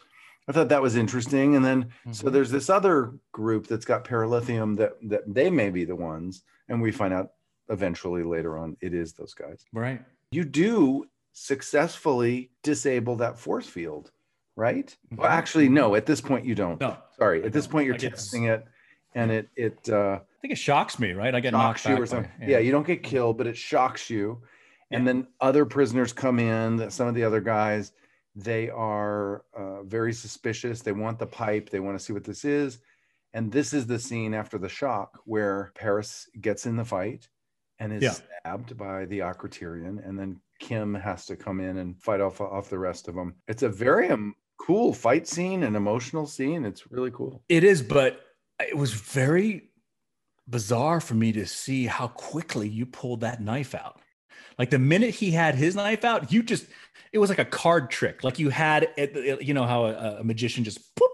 I 0.49 0.53
thought 0.53 0.69
that 0.71 0.83
was 0.83 0.97
interesting. 0.97 1.57
And 1.57 1.65
then 1.65 1.93
so 2.11 2.31
Mhm. 2.31 2.31
there's 2.31 2.51
this 2.51 2.71
other 2.71 3.19
group 3.33 3.67
that's 3.67 3.85
got 3.85 4.05
paralithium 4.05 4.77
that 4.79 4.95
that 5.09 5.23
they 5.33 5.51
may 5.51 5.71
be 5.71 5.85
the 5.85 5.97
ones, 5.97 6.43
and 6.69 6.81
we 6.83 6.93
find 6.93 7.13
out 7.15 7.33
eventually 7.69 8.23
later 8.23 8.57
on 8.59 8.77
it 8.81 8.95
is 8.95 9.13
those 9.13 9.35
guys. 9.35 9.65
right. 9.73 10.01
You 10.33 10.45
do 10.45 11.07
successfully 11.33 12.51
disable 12.63 13.17
that 13.17 13.39
force 13.39 13.67
field, 13.69 14.11
right? 14.57 14.95
Well, 15.17 15.29
actually, 15.29 15.69
no. 15.69 15.95
At 15.95 16.07
this 16.07 16.21
point, 16.21 16.45
you 16.45 16.55
don't. 16.55 16.81
No, 16.81 16.97
Sorry. 17.19 17.43
At 17.45 17.53
this 17.53 17.67
point, 17.67 17.87
you're 17.87 17.97
testing 17.97 18.45
it, 18.45 18.65
and 19.15 19.31
it 19.31 19.49
it 19.57 19.89
uh, 19.89 20.19
I 20.21 20.41
think 20.43 20.53
it 20.53 20.59
shocks 20.59 20.99
me, 20.99 21.13
right? 21.13 21.35
I 21.35 21.41
get 21.41 21.53
knocked 21.53 21.85
you 21.87 21.95
or 21.95 22.01
by- 22.01 22.05
something. 22.05 22.31
Yeah. 22.47 22.59
you 22.59 22.71
don't 22.73 22.87
get 22.87 23.03
killed, 23.03 23.39
but 23.39 23.47
it 23.47 23.57
shocks 23.57 24.09
you. 24.11 24.43
And 24.91 25.05
Yeah. 25.05 25.13
then 25.13 25.27
other 25.41 25.65
prisoners 25.65 26.13
come 26.13 26.39
in. 26.39 26.77
That 26.77 26.93
some 26.93 27.09
of 27.09 27.15
the 27.15 27.25
other 27.25 27.41
guys, 27.41 27.93
they 28.35 28.69
are 28.71 29.45
uh, 29.57 29.83
very 29.85 30.13
suspicious. 30.13 30.83
They 30.83 30.93
want 30.93 31.19
the 31.19 31.27
pipe. 31.27 31.71
They 31.71 31.81
want 31.81 31.99
to 31.99 32.05
see 32.05 32.13
what 32.13 32.25
this 32.25 32.45
is. 32.45 32.79
And 33.35 33.51
this 33.53 33.73
is 33.75 33.87
the 33.87 33.99
scene 33.99 34.33
after 34.35 34.59
the 34.59 34.69
shock 34.69 35.19
where 35.25 35.73
Paris 35.75 36.29
gets 36.41 36.65
in 36.67 36.77
the 36.77 36.85
fight 36.85 37.29
and 37.79 37.93
is 37.93 38.03
Yeah. 38.03 38.11
stabbed 38.13 38.77
by 38.77 39.05
the 39.07 39.21
Akritirian, 39.21 40.07
and 40.07 40.19
then 40.19 40.41
Kim 40.59 40.95
has 40.95 41.27
to 41.27 41.37
come 41.37 41.61
in 41.61 41.79
and 41.79 42.01
fight 42.01 42.21
off 42.21 42.41
off 42.41 42.71
the 42.71 42.79
rest 42.79 43.09
of 43.09 43.15
them. 43.15 43.35
It's 43.49 43.63
a 43.63 43.69
very 43.69 44.09
um, 44.09 44.35
cool 44.59 44.93
fight 44.95 45.27
scene, 45.27 45.63
an 45.63 45.77
emotional 45.77 46.27
scene. 46.27 46.65
It's 46.65 46.91
really 46.91 47.11
cool. 47.11 47.43
It 47.49 47.63
is, 47.65 47.83
but 47.83 48.21
it 48.61 48.77
was 48.77 48.93
very 48.93 49.71
bizarre 50.49 51.01
for 51.01 51.15
me 51.15 51.33
to 51.33 51.47
see 51.47 51.87
how 51.87 52.09
quickly 52.09 52.69
you 52.69 52.87
pulled 52.87 53.21
that 53.21 53.43
knife 53.43 53.75
out. 53.75 54.01
Like 54.59 54.71
the 54.71 54.79
minute 54.79 55.15
he 55.15 55.31
had 55.33 55.55
his 55.55 55.75
knife 55.77 56.05
out, 56.05 56.33
you 56.33 56.43
just, 56.43 56.67
it 57.13 57.19
was 57.19 57.29
like 57.29 57.39
a 57.39 57.45
card 57.45 57.91
trick. 57.91 58.25
Like 58.25 58.39
you 58.39 58.49
had, 58.49 58.89
it, 58.97 59.43
you 59.43 59.53
know, 59.53 59.65
how 59.65 59.87
a, 59.87 60.17
a 60.21 60.25
magician 60.25 60.65
just 60.65 60.95
poop, 60.97 61.11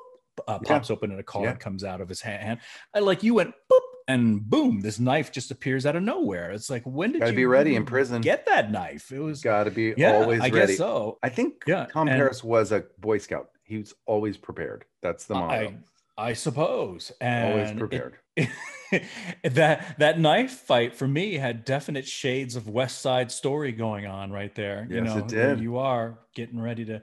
uh, 0.46 0.59
Yeah. 0.62 0.68
pops 0.68 0.90
open 0.90 1.11
and 1.11 1.18
a 1.18 1.25
card 1.25 1.44
Yeah. 1.44 1.55
comes 1.55 1.83
out 1.83 2.01
of 2.01 2.09
his 2.09 2.20
hand. 2.20 2.61
And 2.94 3.05
like 3.05 3.22
you 3.25 3.35
went 3.35 3.53
boop 3.72 3.81
and 4.08 4.42
boom, 4.48 4.80
this 4.80 4.98
knife 4.98 5.30
just 5.32 5.50
appears 5.50 5.86
out 5.86 5.96
of 5.96 6.02
nowhere. 6.02 6.50
It's 6.50 6.68
like, 6.70 6.82
when 6.84 7.12
did 7.12 7.20
Gotta 7.20 7.32
you 7.32 7.36
be 7.36 7.46
ready 7.46 7.76
in 7.76 7.84
prison. 7.84 8.20
Get 8.22 8.46
that 8.46 8.70
knife. 8.70 9.12
It 9.12 9.20
was, 9.20 9.40
Got 9.42 9.64
to 9.64 9.70
be 9.70 9.94
yeah, 9.96 10.14
always 10.14 10.40
I 10.40 10.48
ready. 10.48 10.68
guess 10.72 10.76
so. 10.78 11.18
I 11.22 11.28
think 11.28 11.62
Yeah, 11.66 11.86
Tom 11.92 12.08
and- 12.08 12.16
Paris 12.16 12.42
was 12.44 12.72
a 12.72 12.84
Boy 12.98 13.18
Scout. 13.18 13.50
He 13.64 13.78
was 13.78 13.94
always 14.06 14.36
prepared. 14.36 14.84
That's 15.02 15.24
the 15.26 15.34
motto. 15.34 15.74
I, 16.18 16.28
I 16.30 16.32
suppose. 16.34 17.12
And 17.20 17.52
always 17.52 17.70
it- 17.70 17.78
prepared. 17.78 18.16
that 19.44 19.98
that 19.98 20.18
knife 20.18 20.50
fight 20.52 20.94
for 20.94 21.06
me 21.08 21.34
had 21.34 21.64
definite 21.64 22.06
shades 22.06 22.56
of 22.56 22.68
West 22.68 23.00
Side 23.00 23.30
Story 23.30 23.72
going 23.72 24.06
on 24.06 24.30
right 24.30 24.54
there. 24.54 24.86
you 24.88 24.96
Yes, 24.96 25.06
know, 25.14 25.18
it 25.18 25.28
did. 25.28 25.60
You 25.60 25.78
are 25.78 26.18
getting 26.34 26.60
ready 26.60 26.84
to, 26.86 27.02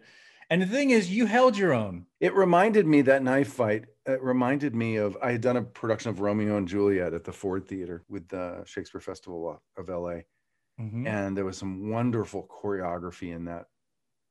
and 0.50 0.62
the 0.62 0.66
thing 0.68 0.90
is, 0.92 1.12
you 1.12 1.26
held 1.26 1.58
your 1.58 1.74
own. 1.74 2.06
It 2.20 2.34
reminded 2.36 2.86
me 2.88 3.02
that 3.04 3.24
knife 3.24 3.54
fight. 3.54 3.86
It 4.10 4.24
reminded 4.24 4.76
me 4.76 4.96
of 4.96 5.18
I 5.22 5.32
had 5.34 5.42
done 5.42 5.58
a 5.58 5.62
production 5.62 6.10
of 6.10 6.20
Romeo 6.20 6.58
and 6.58 6.68
Juliet 6.68 7.14
at 7.14 7.24
the 7.24 7.32
Ford 7.32 7.68
Theater 7.68 8.04
with 8.10 8.28
the 8.28 8.64
Shakespeare 8.66 9.02
Festival 9.02 9.62
of 9.78 9.90
LA, 9.90 10.22
Mhm. 10.80 11.06
and 11.08 11.38
there 11.38 11.46
was 11.46 11.58
some 11.58 11.90
wonderful 11.90 12.48
choreography 12.48 13.34
in 13.36 13.46
that 13.46 13.68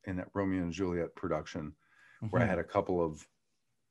in 0.05 0.17
that 0.17 0.31
Romeo 0.35 0.63
and 0.63 0.73
Juliet 0.73 1.15
production 1.15 1.75
where 2.31 2.41
I 2.43 2.47
Mhm. 2.47 2.49
had 2.49 2.59
a 2.59 2.65
couple 2.65 3.05
of 3.05 3.29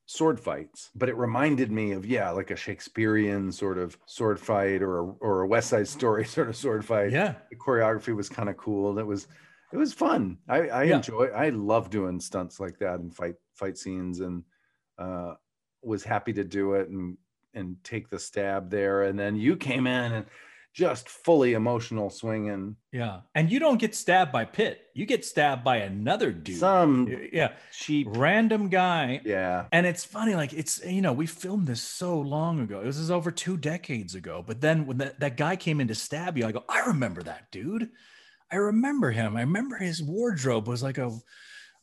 sword 0.05 0.39
fights, 0.39 0.89
but 0.95 1.09
it 1.09 1.15
reminded 1.15 1.71
me 1.71 1.91
of 1.91 2.05
yeah, 2.05 2.31
like 2.31 2.49
a 2.49 2.55
Shakespearean 2.55 3.51
sort 3.51 3.77
of 3.77 3.97
sword 4.05 4.39
fight 4.39 4.81
or 4.81 4.99
a, 4.99 5.03
or 5.03 5.41
a 5.41 5.47
West 5.47 5.69
Side 5.69 5.87
Story 5.87 6.25
sort 6.37 6.49
of 6.49 6.55
sword 6.55 6.83
fight. 6.85 7.11
yeah, 7.11 7.35
the 7.49 7.55
choreography 7.55 8.15
was 8.15 8.29
kind 8.29 8.49
of 8.49 8.57
cool. 8.57 8.97
It 8.99 9.05
was 9.05 9.27
it 9.71 9.77
was 9.77 9.93
fun. 9.93 10.39
I, 10.47 10.69
I 10.69 10.83
Yeah. 10.83 10.95
enjoy 10.97 11.27
I 11.27 11.49
love 11.49 11.89
doing 11.89 12.19
stunts 12.19 12.59
like 12.59 12.79
that 12.79 12.99
and 12.99 13.13
fight 13.15 13.35
fight 13.53 13.77
scenes 13.77 14.19
and 14.21 14.43
uh 14.97 15.35
was 15.87 16.03
happy 16.03 16.33
to 16.33 16.43
do 16.43 16.73
it 16.73 16.89
and 16.89 17.17
and 17.53 17.77
take 17.83 18.09
the 18.09 18.19
stab 18.19 18.69
there. 18.69 19.03
And 19.03 19.17
then 19.17 19.35
you 19.35 19.55
came 19.55 19.87
in 19.87 20.13
and 20.13 20.25
just 20.73 21.09
fully 21.09 21.53
emotional 21.53 22.07
swinging. 22.11 22.75
yeah. 22.91 23.21
And 23.33 23.51
you 23.51 23.57
don't 23.57 23.79
get 23.79 23.95
stabbed 23.95 24.31
by 24.31 24.45
Pitt. 24.45 24.81
You 24.93 25.07
get 25.07 25.25
stabbed 25.25 25.63
by 25.63 25.77
another 25.77 26.31
dude. 26.31 26.59
Some 26.59 27.07
yeah, 27.33 27.53
cheap 27.71 28.05
random 28.11 28.69
guy. 28.69 29.21
yeah. 29.25 29.65
And 29.71 29.87
it's 29.87 30.03
funny, 30.05 30.35
like 30.35 30.53
it's 30.53 30.85
you 30.85 31.01
know, 31.01 31.13
we 31.13 31.25
filmed 31.25 31.65
this 31.65 31.81
so 31.81 32.19
long 32.19 32.59
ago. 32.59 32.83
This 32.83 32.97
is 32.97 33.09
over 33.09 33.31
two 33.31 33.57
decades 33.57 34.13
ago. 34.13 34.43
But 34.45 34.61
then 34.61 34.85
when 34.85 34.99
that, 34.99 35.19
that 35.19 35.35
guy 35.35 35.55
came 35.55 35.81
in 35.81 35.87
to 35.87 35.95
stab 35.95 36.37
you, 36.37 36.45
I 36.45 36.51
go, 36.51 36.63
I 36.69 36.81
remember 36.81 37.23
that 37.23 37.49
dude. 37.51 37.89
I 38.51 38.57
remember 38.57 39.09
him. 39.09 39.35
I 39.35 39.41
remember 39.41 39.77
his 39.77 40.03
wardrobe 40.03 40.67
was 40.67 40.83
like 40.83 40.99
a 40.99 41.11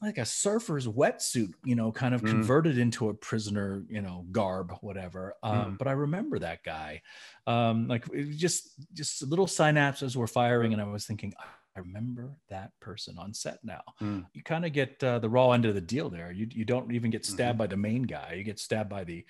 like 0.04 0.18
a 0.18 0.24
surfer's 0.24 0.86
wetsuit, 0.86 1.52
you 1.64 1.74
know, 1.74 1.90
kind 1.92 2.14
of 2.14 2.22
Mm. 2.22 2.30
converted 2.30 2.78
into 2.78 3.08
a 3.08 3.14
prisoner, 3.14 3.84
you 3.88 4.00
know, 4.02 4.26
garb, 4.32 4.72
whatever. 4.80 5.34
Um, 5.42 5.74
Mm. 5.74 5.78
but 5.78 5.88
I 5.88 5.92
remember 5.92 6.38
that 6.40 6.62
guy. 6.64 7.02
Um, 7.46 7.88
like 7.88 8.04
just 8.36 8.70
just 8.92 9.22
little 9.22 9.46
synapses 9.46 10.16
were 10.16 10.26
firing, 10.26 10.72
and 10.72 10.80
I 10.82 10.84
was 10.86 11.06
thinking, 11.06 11.32
I 11.38 11.80
remember 11.80 12.36
that 12.50 12.70
person 12.80 13.18
on 13.18 13.34
set 13.34 13.58
now 13.64 13.82
Mm. 14.00 14.26
you 14.32 14.42
kind 14.44 14.64
of 14.64 14.72
get 14.72 15.02
uh, 15.02 15.18
the 15.18 15.28
raw 15.28 15.50
end 15.52 15.64
of 15.64 15.74
the 15.74 15.80
deal 15.80 16.08
there. 16.10 16.30
You 16.32 16.46
you 16.50 16.64
don't 16.64 16.92
even 16.92 17.10
get 17.10 17.22
Mm-hmm. 17.22 17.32
stabbed 17.34 17.58
by 17.58 17.66
the 17.66 17.76
main 17.76 18.02
guy. 18.04 18.34
You 18.34 18.44
get 18.44 18.58
stabbed 18.60 18.90
by 18.90 19.04
the 19.04 19.24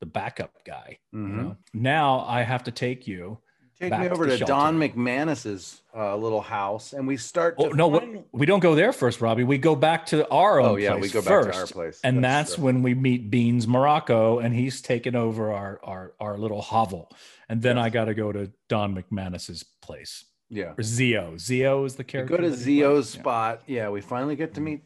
the 0.00 0.06
backup 0.06 0.64
guy. 0.64 0.98
You 1.12 1.18
Mhm. 1.18 1.36
know. 1.36 1.56
Now 1.74 2.20
I 2.20 2.42
have 2.42 2.64
to 2.64 2.70
take 2.70 3.06
you. 3.06 3.42
Take 3.80 3.98
me 3.98 4.08
over 4.08 4.26
the 4.26 4.36
to 4.38 4.44
Don. 4.44 4.78
McManus's 4.78 5.80
uh, 5.96 6.14
little 6.16 6.40
house 6.42 6.92
and 6.92 7.06
we 7.06 7.16
start 7.16 7.54
Oh 7.58 7.68
no, 7.70 7.90
find- 7.98 8.12
we, 8.12 8.22
we 8.40 8.46
don't 8.46 8.60
go 8.60 8.74
there 8.74 8.92
first, 8.92 9.20
Robbie. 9.20 9.44
We 9.44 9.58
go 9.58 9.74
back 9.74 10.06
to 10.06 10.28
our 10.30 10.60
own 10.60 10.68
Oh 10.70 10.76
yeah, 10.76 10.90
place 10.92 11.02
we 11.02 11.08
go 11.08 11.20
back 11.20 11.28
first. 11.28 11.52
to 11.52 11.60
our 11.60 11.66
place. 11.66 12.00
And 12.04 12.22
that's, 12.22 12.54
true. 12.56 12.64
when 12.64 12.82
we 12.82 12.94
meet 12.94 13.30
Beans 13.30 13.66
Morocco, 13.66 14.38
and 14.38 14.54
he's 14.54 14.80
taken 14.82 15.16
over 15.16 15.52
our 15.52 15.80
our 15.82 16.12
our 16.20 16.38
little 16.38 16.60
hovel. 16.62 17.10
And 17.48 17.62
then 17.62 17.76
Yes. 17.76 17.86
I 17.86 17.90
got 17.90 18.04
to 18.04 18.14
go 18.14 18.30
to 18.32 18.52
Don 18.68 18.94
McManus's 18.94 19.64
place. 19.82 20.24
yeah. 20.50 20.74
Or 20.78 20.82
Zio. 20.82 21.36
Zio 21.38 21.84
is 21.84 21.94
the 21.96 22.02
We 22.02 22.04
character. 22.04 22.36
go 22.36 22.42
to? 22.42 22.54
Zio's 22.54 23.14
Yeah. 23.14 23.20
spot. 23.22 23.62
Yeah, 23.66 23.88
we 23.90 24.00
finally 24.00 24.36
get 24.36 24.54
to 24.54 24.60
meet 24.60 24.82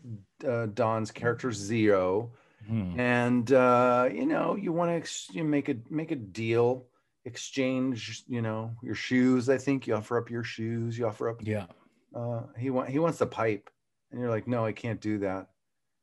uh, 0.47 0.67
Don's 0.67 1.11
character 1.11 1.53
Zio, 1.53 2.31
Hmm. 2.67 2.99
and 2.99 3.53
uh, 3.53 4.09
you 4.13 4.25
know, 4.25 4.57
you 4.57 4.73
want 4.73 4.91
to 4.91 4.95
ex- 4.95 5.29
you 5.33 5.45
make 5.45 5.69
a 5.69 5.77
make 5.91 6.11
a 6.13 6.17
deal, 6.17 6.87
exchange. 7.25 8.25
You 8.29 8.43
know, 8.43 8.73
your 8.83 8.95
shoes. 8.95 9.49
I 9.49 9.59
think 9.59 9.87
you 9.87 9.95
offer 9.95 10.19
up 10.19 10.31
your 10.31 10.45
shoes. 10.45 10.99
You 10.99 11.07
offer 11.07 11.29
up. 11.29 11.41
Yeah. 11.43 11.67
Uh, 12.15 12.43
he 12.57 12.71
want 12.71 12.89
he 12.89 12.99
wants 12.99 13.19
the 13.19 13.27
pipe, 13.27 13.71
and 14.11 14.21
you're 14.21 14.31
like, 14.31 14.47
no, 14.47 14.65
I 14.65 14.73
can't 14.73 15.01
do 15.01 15.19
that. 15.19 15.49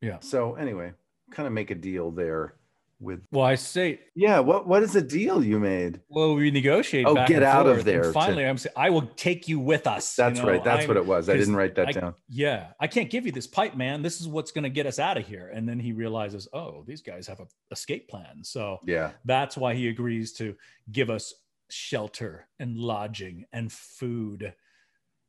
Yeah. 0.02 0.20
So 0.20 0.56
anyway, 0.56 0.94
kind 1.32 1.48
of 1.48 1.54
make 1.54 1.72
a 1.72 1.76
deal 1.76 2.12
there 2.12 2.56
with. 3.02 3.22
Well, 3.32 3.46
I 3.46 3.56
say 3.56 4.00
Yeah. 4.16 4.40
What 4.40 4.68
what 4.68 4.84
is 4.84 4.94
the 4.94 5.02
deal 5.02 5.44
you 5.44 5.60
made? 5.60 6.00
Well, 6.10 6.36
we 6.36 6.52
negotiate. 6.52 7.06
Oh, 7.08 7.16
get 7.28 7.44
out 7.44 7.66
of 7.68 7.84
there 7.84 8.04
And 8.04 8.14
to- 8.14 8.14
finally, 8.14 8.46
I'm 8.46 8.58
saying, 8.58 8.74
I 8.78 8.90
will 8.90 9.08
take 9.16 9.48
you 9.48 9.60
with 9.60 9.88
us. 9.88 10.18
you 10.18 10.24
That's 10.24 10.40
know, 10.40 10.48
right. 10.48 10.64
That's 10.64 10.88
what 10.88 10.98
I'm- 10.98 11.06
it 11.06 11.10
was. 11.10 11.28
i 11.30 11.36
didn't 11.36 11.56
write 11.56 11.76
that 11.76 11.90
I- 11.90 11.92
down. 11.92 12.16
Yeah, 12.30 12.74
I 12.80 12.88
can't 12.88 13.10
give 13.10 13.26
you 13.26 13.32
this 13.32 13.48
pipe, 13.48 13.76
man. 13.76 14.02
This 14.02 14.22
is 14.22 14.28
what's 14.28 14.52
going 14.52 14.64
to 14.64 14.70
get 14.70 14.86
us 14.86 15.00
out 15.00 15.18
of 15.18 15.26
here. 15.28 15.50
And 15.54 15.68
then 15.68 15.80
he 15.80 15.92
realizes, 15.92 16.48
oh, 16.54 16.84
these 16.86 17.02
guys 17.02 17.28
have 17.28 17.40
a 17.40 17.48
escape 17.72 18.08
plan. 18.08 18.44
So 18.44 18.80
Yeah. 18.86 19.12
that's 19.26 19.58
why 19.58 19.74
he 19.74 19.88
agrees 19.90 20.34
to 20.34 20.56
give 20.92 21.10
us 21.10 21.34
shelter 21.70 22.48
and 22.60 22.78
lodging 22.78 23.46
and 23.52 23.72
food. 23.72 24.54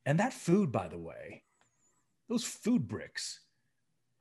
And 0.04 0.18
that 0.20 0.32
food, 0.32 0.72
by 0.72 0.88
the 0.88 0.98
way, 0.98 1.44
those 2.28 2.44
food 2.44 2.88
bricks. 2.88 3.40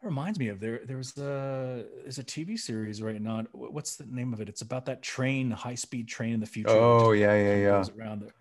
That 0.02 0.08
reminds 0.08 0.40
me 0.40 0.48
of 0.48 0.60
there. 0.60 0.82
There's 0.84 1.16
a 1.18 1.86
there's 2.02 2.18
a 2.18 2.24
TV 2.24 2.58
series 2.58 3.02
right 3.02 3.22
now. 3.22 3.44
What's 3.52 3.98
the 3.98 4.06
name 4.06 4.34
of 4.34 4.42
it? 4.42 4.50
It's 4.50 4.62
about 4.62 4.86
that 4.86 5.04
train, 5.04 5.52
high 5.52 5.76
speed 5.76 6.08
train 6.08 6.34
in 6.34 6.40
the 6.40 6.48
future. 6.48 6.70
Oh 6.72 7.12
yeah 7.12 7.36
yeah 7.36 7.56
yeah. 7.56 7.86
around 7.96 8.22
there. 8.22 8.34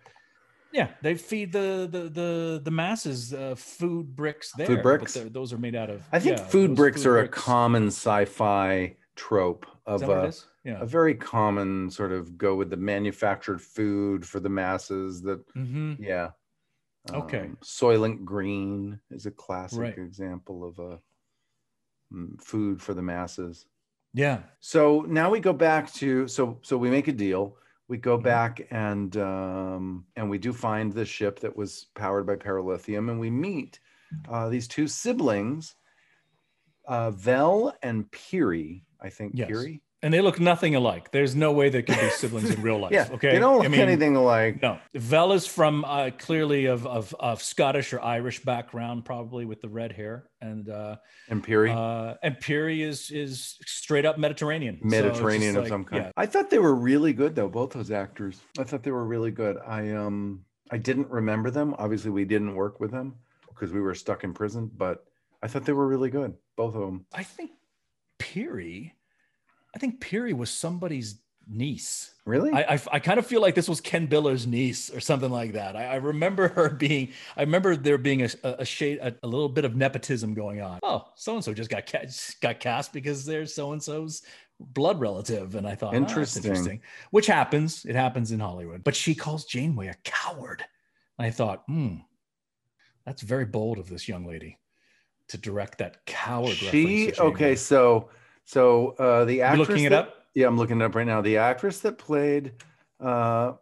Yeah, 0.71 0.89
they 1.03 1.15
feed 1.15 1.51
the 1.51 1.87
the 1.91 2.09
the 2.09 2.61
the 2.63 2.71
masses 2.71 3.33
uh, 3.33 3.55
food 3.55 4.15
bricks 4.15 4.51
there. 4.53 4.77
but 4.77 4.81
bricks? 4.81 5.13
those 5.13 5.53
are 5.53 5.57
made 5.57 5.75
out 5.75 5.91
of. 5.91 6.01
I 6.11 6.19
think 6.19 6.37
yeah, 6.37 6.43
food 6.45 6.75
bricks 6.75 7.05
are 7.05 7.19
a 7.19 7.27
common 7.27 7.87
sci-fi 7.87 8.95
trope 9.15 9.67
of 9.85 9.99
that 9.99 10.07
what 10.07 10.25
it 10.25 10.43
a. 10.65 10.69
Yeah. 10.69 10.81
a 10.81 10.85
very 10.85 11.13
common 11.13 11.91
sort 11.91 12.11
of 12.11 12.37
go 12.37 12.55
with 12.55 12.69
the 12.69 12.77
manufactured 12.77 13.61
food 13.61 14.25
for 14.25 14.39
the 14.39 14.49
masses 14.49 15.21
that 15.23 15.43
hmm 15.53 15.93
yeah 15.99 16.29
Okay. 17.13 17.39
Um, 17.39 17.57
soylent 17.63 18.23
green 18.23 18.99
is 19.09 19.25
a 19.25 19.31
classic 19.31 19.79
Right. 19.79 19.97
example 19.97 20.63
of 20.63 20.77
a 20.77 20.99
food 22.39 22.81
for 22.81 22.93
the 22.93 23.01
masses 23.01 23.65
Yeah. 24.13 24.39
so 24.59 25.01
now 25.07 25.29
we 25.29 25.39
go 25.39 25.53
back 25.53 25.91
to 25.93 26.27
so 26.27 26.59
so 26.61 26.77
we 26.77 26.89
make 26.89 27.07
a 27.07 27.13
deal 27.13 27.57
we 27.87 27.97
go 27.97 28.17
Mhm. 28.17 28.23
back 28.23 28.67
and 28.71 29.15
um 29.17 30.05
and 30.15 30.29
we 30.29 30.37
do 30.37 30.51
find 30.53 30.91
the 30.93 31.05
ship 31.05 31.39
that 31.39 31.55
was 31.55 31.87
powered 31.95 32.25
by 32.25 32.35
paralithium 32.35 33.09
and 33.09 33.19
we 33.19 33.29
meet 33.29 33.79
uh 34.29 34.49
these 34.49 34.67
two 34.67 34.87
siblings 34.87 35.75
uh 36.87 37.11
vel 37.11 37.73
and 37.83 38.09
piri 38.11 38.85
i 39.01 39.09
think 39.09 39.33
Yes. 39.35 39.47
piri 39.47 39.81
And 40.03 40.11
they 40.13 40.21
look 40.21 40.39
nothing 40.39 40.73
alike. 40.75 41.11
There's 41.11 41.35
no 41.35 41.51
way 41.51 41.69
they 41.69 41.83
could 41.83 41.99
be 41.99 42.09
siblings 42.09 42.49
in 42.49 42.61
real 42.61 42.79
life. 42.83 42.91
yeah 42.91 43.07
Okay. 43.11 43.33
they 43.33 43.39
don't 43.39 43.59
I 43.59 43.63
look 43.63 43.71
mean, 43.71 43.81
anything 43.81 44.15
alike 44.15 44.61
No, 44.61 44.79
Vel 44.95 45.33
is 45.33 45.45
from 45.45 45.85
uh, 45.85 46.09
clearly 46.17 46.65
of, 46.65 46.87
of 46.87 47.13
of 47.19 47.41
Scottish 47.43 47.93
or 47.93 48.01
Irish 48.01 48.39
background, 48.43 49.05
probably 49.05 49.45
with 49.45 49.61
the 49.61 49.69
red 49.69 49.91
hair, 49.91 50.27
and 50.41 50.67
uh, 50.69 50.95
and 51.29 51.43
piri 51.43 51.69
uh, 51.71 52.15
and 52.23 52.39
Piri 52.39 52.81
is 52.81 53.11
is 53.11 53.57
straight 53.65 54.05
up 54.05 54.17
Mediterranean. 54.17 54.79
So 54.81 54.87
Mediterranean 54.87 55.55
of 55.55 55.63
like, 55.63 55.69
some 55.69 55.85
kind. 55.85 56.05
yeah. 56.05 56.11
I 56.17 56.25
thought 56.25 56.49
they 56.49 56.59
were 56.59 56.73
really 56.75 57.13
good 57.13 57.35
though, 57.35 57.47
both 57.49 57.71
those 57.71 57.91
actors. 57.91 58.39
I 58.57 58.63
thought 58.63 58.81
they 58.83 58.91
were 58.91 59.05
really 59.05 59.31
good. 59.31 59.57
I 59.65 59.91
um 59.91 60.45
I 60.71 60.77
didn't 60.77 61.09
remember 61.09 61.51
them. 61.51 61.75
Obviously, 61.77 62.09
we 62.11 62.25
didn't 62.25 62.55
work 62.55 62.79
with 62.79 62.91
them 62.91 63.15
because 63.49 63.71
we 63.71 63.81
were 63.81 63.93
stuck 63.93 64.23
in 64.23 64.33
prison, 64.33 64.71
but 64.75 65.05
I 65.43 65.47
thought 65.47 65.65
they 65.65 65.73
were 65.73 65.87
really 65.87 66.09
good, 66.09 66.33
both 66.55 66.73
of 66.75 66.81
them. 66.81 67.05
I 67.13 67.23
think 67.23 67.51
Piri, 68.19 68.95
I 69.75 69.79
think 69.79 70.01
Piri 70.01 70.33
was 70.33 70.49
somebody's 70.49 71.21
niece. 71.47 72.13
Really? 72.25 72.51
I, 72.51 72.75
I, 72.75 72.81
I 72.93 72.99
kind 72.99 73.19
of 73.19 73.25
feel 73.25 73.41
like 73.41 73.55
this 73.55 73.67
was 73.67 73.81
Ken 73.81 74.07
Biller's 74.07 74.45
niece 74.45 74.89
or 74.93 74.99
something 74.99 75.31
like 75.31 75.53
that. 75.53 75.75
I, 75.75 75.85
I 75.85 75.95
remember 75.95 76.49
her 76.49 76.69
being, 76.69 77.09
I 77.35 77.41
remember 77.41 77.75
there 77.75 77.97
being 77.97 78.23
a, 78.23 78.29
a, 78.43 78.65
shade, 78.65 78.99
a, 78.99 79.15
a 79.23 79.27
little 79.27 79.49
bit 79.49 79.65
of 79.65 79.75
nepotism 79.75 80.33
going 80.33 80.61
on. 80.61 80.79
Oh, 80.83 81.05
so 81.15 81.35
and 81.35 81.43
so 81.43 81.53
just 81.53 81.69
got 81.69 81.85
cast, 81.85 82.39
got 82.41 82.59
cast 82.59 82.93
because 82.93 83.25
they're 83.25 83.45
so 83.45 83.71
and 83.71 83.81
so's 83.81 84.21
blood 84.59 84.99
relative, 84.99 85.55
and 85.55 85.67
I 85.67 85.73
thought, 85.73 85.95
"Oh, 85.95 85.99
that's 85.99 86.11
Interesting. 86.11 86.43
interesting. 86.43 86.81
Which 87.09 87.27
happens, 87.27 87.85
it 87.85 87.95
happens 87.95 88.31
in 88.31 88.39
Hollywood. 88.39 88.83
But 88.83 88.95
she 88.95 89.15
calls 89.15 89.45
Janeway 89.45 89.87
a 89.87 89.95
coward. 90.03 90.63
And 91.17 91.25
I 91.25 91.31
thought, 91.31 91.63
hmm, 91.67 91.95
that's 93.05 93.21
very 93.21 93.45
bold 93.45 93.79
of 93.79 93.89
this 93.89 94.07
young 94.07 94.25
lady 94.25 94.59
to 95.29 95.37
direct 95.37 95.79
that 95.79 96.05
coward. 96.05 96.53
she 96.53 97.13
okay. 97.17 97.55
So 97.55 98.09
so 98.51 98.89
uh, 98.99 99.23
the 99.25 99.41
actress 99.41 99.69
looking 99.69 99.83
it 99.85 99.93
up? 99.93 100.13
Yeah, 100.35 100.47
I'm 100.47 100.57
looking 100.57 100.81
it 100.81 100.83
up 100.83 100.93
right 100.95 101.07
now. 101.07 101.21
The 101.21 101.37
actress 101.37 101.79
that 101.79 101.97
played 101.97 102.51
uh, 102.99 103.53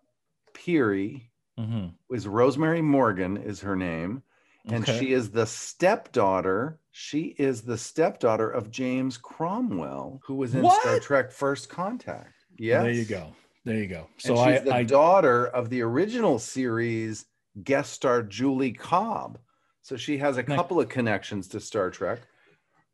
Mhm. 0.66 1.94
is 2.12 2.28
Rosemary 2.28 2.82
Morgan, 2.82 3.38
is 3.38 3.62
her 3.62 3.76
name. 3.76 4.24
and 4.66 4.84
Okay. 4.84 5.00
she 5.00 5.14
is 5.14 5.32
the 5.32 5.46
stepdaughter. 5.46 6.80
She 6.92 7.36
is 7.38 7.62
the 7.62 7.78
stepdaughter 7.78 8.50
of 8.50 8.70
James 8.72 9.18
Cromwell, 9.18 10.22
who 10.26 10.36
was 10.36 10.54
in 10.54 10.70
Star 10.70 11.00
Trek 11.00 11.32
First 11.32 11.70
Contact. 11.70 12.34
Yeah. 12.58 12.84
There 12.84 12.92
you 12.92 13.06
go. 13.06 13.34
There 13.66 13.78
you 13.78 13.88
go. 13.88 14.08
So 14.18 14.32
and 14.34 14.40
I, 14.42 14.56
she's 14.56 14.66
the 14.66 14.76
I 14.76 14.84
daughter 14.84 15.48
of 15.48 15.70
the 15.70 15.82
original 15.82 16.40
series 16.40 17.26
guest 17.64 17.94
star 17.94 18.22
Julie 18.24 18.74
Cobb. 18.74 19.40
So 19.82 19.96
she 19.98 20.18
has 20.18 20.38
a 20.38 20.44
couple 20.44 20.80
of 20.80 20.90
connections 20.90 21.48
to 21.50 21.60
Star 21.60 21.90
Trek. 21.90 22.20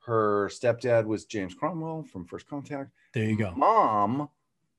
Her 0.06 0.50
stepdad 0.50 1.06
was 1.06 1.26
James 1.26 1.54
Cromwell 1.54 2.04
from 2.04 2.26
First 2.26 2.48
Contact. 2.48 2.92
there 3.14 3.24
you 3.26 3.38
go. 3.38 3.52
Mom, 3.56 4.30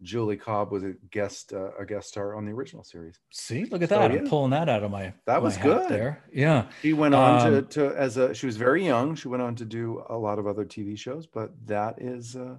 Julie 0.03 0.37
Cobb, 0.37 0.71
was 0.71 0.85
a 0.85 0.93
guest 1.11 1.53
uh, 1.53 1.73
a 1.79 1.85
guest 1.87 2.09
star 2.09 2.35
on 2.37 2.45
the 2.45 2.53
original 2.53 2.85
series. 2.85 3.19
See, 3.33 3.65
look 3.65 3.83
at 3.83 3.89
So, 3.89 3.99
that. 3.99 4.13
yeah. 4.13 4.19
I'm 4.21 4.29
pulling 4.29 4.51
that 4.51 4.69
out 4.69 4.83
of 4.85 4.91
my 4.91 5.13
That 5.25 5.39
my 5.39 5.39
was 5.39 5.57
hat 5.57 5.65
good. 5.65 5.89
there. 5.89 6.23
Yeah. 6.33 6.67
She 6.83 6.93
went 6.93 7.15
on 7.15 7.51
to, 7.51 7.59
Um, 7.59 7.67
to 7.69 7.87
as 7.97 8.17
a 8.19 8.35
she 8.35 8.47
was 8.47 8.57
very 8.57 8.85
young. 8.85 9.15
She 9.17 9.29
went 9.29 9.43
on 9.43 9.55
to 9.57 9.65
do 9.65 10.05
a 10.09 10.17
lot 10.17 10.39
of 10.39 10.47
other 10.47 10.65
TV 10.65 10.97
shows, 10.99 11.27
but 11.27 11.53
that 11.67 12.01
is 12.01 12.37
uh 12.37 12.59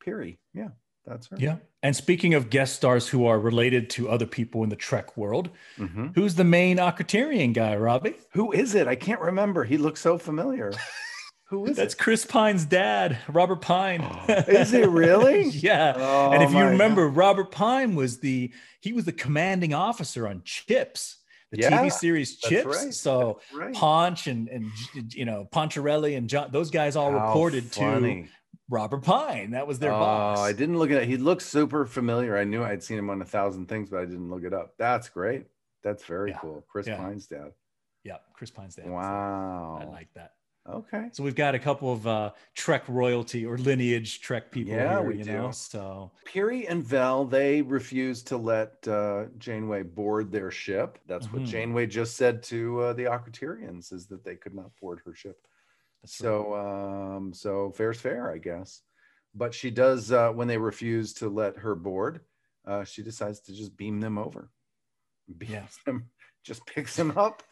Piri. 0.00 0.38
Yeah, 0.54 0.68
that's 1.04 1.26
her. 1.26 1.36
Yeah. 1.38 1.56
And 1.82 1.94
speaking 1.96 2.34
of 2.34 2.48
guest 2.50 2.76
stars 2.76 3.08
who 3.08 3.26
are 3.26 3.38
related 3.38 3.90
to 3.90 4.08
other 4.08 4.26
people 4.26 4.62
in 4.62 4.68
the 4.70 4.76
Trek 4.76 5.16
world, 5.16 5.50
Mhm. 5.76 6.14
who's 6.14 6.36
the 6.36 6.44
main 6.44 6.78
Akritirian 6.78 7.52
guy, 7.52 7.76
Robbie? 7.76 8.14
Who 8.30 8.52
is 8.52 8.74
it? 8.74 8.86
I 8.86 8.94
can't 8.94 9.20
remember. 9.20 9.64
He 9.64 9.76
looks 9.76 10.00
so 10.00 10.16
familiar. 10.18 10.72
Who 11.48 11.66
is 11.66 11.76
That's 11.76 11.94
it? 11.94 11.98
Chris 11.98 12.24
Pine's 12.26 12.64
dad, 12.64 13.18
Robert 13.28 13.60
Pine. 13.60 14.00
Oh. 14.02 14.24
Is 14.48 14.72
it 14.72 14.88
really? 14.88 15.44
yeah. 15.50 15.94
Oh, 15.96 16.32
and 16.32 16.42
if 16.42 16.52
you 16.52 16.58
remember, 16.64 17.08
Robert 17.08 17.52
Pine 17.52 17.94
was 17.94 18.18
the 18.18 18.52
he 18.80 18.92
was 18.92 19.04
the 19.04 19.12
commanding 19.12 19.72
officer 19.72 20.26
on 20.26 20.42
Chips, 20.44 21.18
the 21.52 21.58
Yeah, 21.60 21.70
TV 21.70 21.92
series 21.92 22.36
Chips. 22.38 22.66
right. 22.66 22.92
So 22.92 23.40
God. 23.52 23.58
Right. 23.58 23.74
Ponch 23.74 24.26
and 24.26 24.48
and 24.48 24.70
you 25.14 25.24
know 25.24 25.46
Poncherello 25.52 26.16
and 26.16 26.28
John, 26.28 26.50
those 26.50 26.70
guys 26.70 26.96
all 26.96 27.12
How 27.12 27.28
reported 27.28 27.70
to. 27.72 28.26
Robert 28.68 29.04
Pine. 29.04 29.52
That 29.52 29.68
was 29.68 29.78
their 29.78 29.92
oh, 29.92 29.98
boss. 30.00 30.38
I 30.40 30.52
didn't 30.52 30.76
look 30.78 30.90
at 30.90 31.02
it. 31.02 31.08
He 31.08 31.16
looked 31.16 31.42
super 31.42 31.86
familiar. 31.86 32.36
I 32.36 32.42
knew 32.42 32.64
I'd 32.64 32.82
seen 32.82 32.98
him 32.98 33.10
on 33.10 33.22
a 33.22 33.24
thousand 33.24 33.66
things, 33.68 33.90
but 33.90 34.00
I 34.00 34.04
didn't 34.06 34.28
look 34.28 34.42
it 34.42 34.52
up. 34.52 34.74
That's 34.76 35.08
great. 35.08 35.44
That's 35.84 36.02
very 36.04 36.32
Yeah, 36.32 36.38
cool. 36.38 36.64
Chris 36.68 36.88
yeah. 36.88 36.96
Pine's 36.96 37.28
dad. 37.28 37.52
Yeah, 38.02 38.16
Chris 38.34 38.50
Pine's 38.50 38.74
dad. 38.74 38.90
Wow. 38.90 39.78
I 39.80 39.84
like 39.84 40.08
that. 40.16 40.32
Okay. 40.68 41.08
So 41.12 41.22
we've 41.22 41.34
got 41.34 41.54
a 41.54 41.58
couple 41.58 41.92
of 41.92 42.06
uh, 42.06 42.32
Trek 42.54 42.84
royalty 42.88 43.46
or 43.46 43.56
lineage 43.56 44.20
Trek 44.20 44.50
people 44.50 44.74
Yeah, 44.74 44.98
here, 44.98 45.02
we 45.08 45.18
you 45.18 45.24
do. 45.24 45.32
know. 45.32 45.50
So 45.52 46.10
Piri 46.24 46.66
and 46.66 46.82
Vel, 46.84 47.24
they 47.24 47.62
refused 47.62 48.26
to 48.28 48.36
let 48.36 48.86
uh, 48.88 49.26
Janeway 49.38 49.84
board 49.84 50.32
their 50.32 50.50
ship. 50.50 50.98
That's 51.06 51.32
what 51.32 51.42
Mhm. 51.42 51.46
Janeway 51.46 51.86
just 51.86 52.16
said 52.16 52.42
to 52.44 52.80
uh, 52.80 52.92
the 52.94 53.04
Akritirians, 53.04 53.92
is 53.92 54.06
that 54.08 54.24
they 54.24 54.34
could 54.34 54.54
not 54.54 54.74
board 54.80 55.00
her 55.04 55.14
ship. 55.14 55.46
that's 56.02 56.20
right. 56.20 56.26
So, 56.26 56.54
um, 56.54 57.32
so 57.32 57.70
fair's 57.70 58.00
fair, 58.00 58.30
I 58.32 58.38
guess. 58.38 58.82
But 59.34 59.54
she 59.54 59.70
does 59.70 60.10
uh, 60.10 60.32
when 60.32 60.48
they 60.48 60.58
refuse 60.58 61.12
to 61.14 61.28
let 61.28 61.58
her 61.58 61.74
board. 61.74 62.20
Uh, 62.64 62.82
she 62.82 63.02
decides 63.02 63.38
to 63.42 63.52
just 63.54 63.76
beam 63.76 64.00
them 64.00 64.18
over. 64.18 64.50
Beams 65.38 65.52
Yeah. 65.52 65.66
them, 65.84 66.10
just 66.42 66.66
picks 66.66 66.96
them 66.96 67.12
up, 67.16 67.42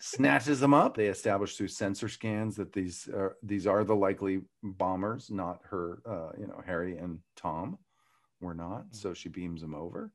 snatches 0.00 0.60
them 0.60 0.74
up. 0.74 0.96
They 0.96 1.06
establish 1.06 1.56
through 1.56 1.68
sensor 1.68 2.08
scans 2.08 2.56
that 2.56 2.72
these 2.72 3.08
are 3.08 3.36
these 3.42 3.66
are 3.66 3.84
the 3.84 3.96
likely 3.96 4.42
bombers, 4.62 5.30
not 5.30 5.60
her. 5.70 6.00
Uh, 6.06 6.30
you 6.38 6.46
know, 6.46 6.62
Harry 6.64 6.96
and 6.96 7.18
Tom 7.36 7.78
were 8.40 8.54
not. 8.54 8.86
So 8.90 9.14
she 9.14 9.28
beams 9.28 9.60
them 9.60 9.74
over, 9.74 10.12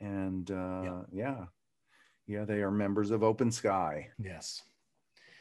and 0.00 0.50
uh, 0.50 1.02
yeah, 1.12 1.44
yeah, 2.26 2.44
they 2.44 2.62
are 2.62 2.70
members 2.70 3.10
of 3.10 3.22
Open 3.22 3.50
Sky. 3.50 4.08
yes, 4.18 4.62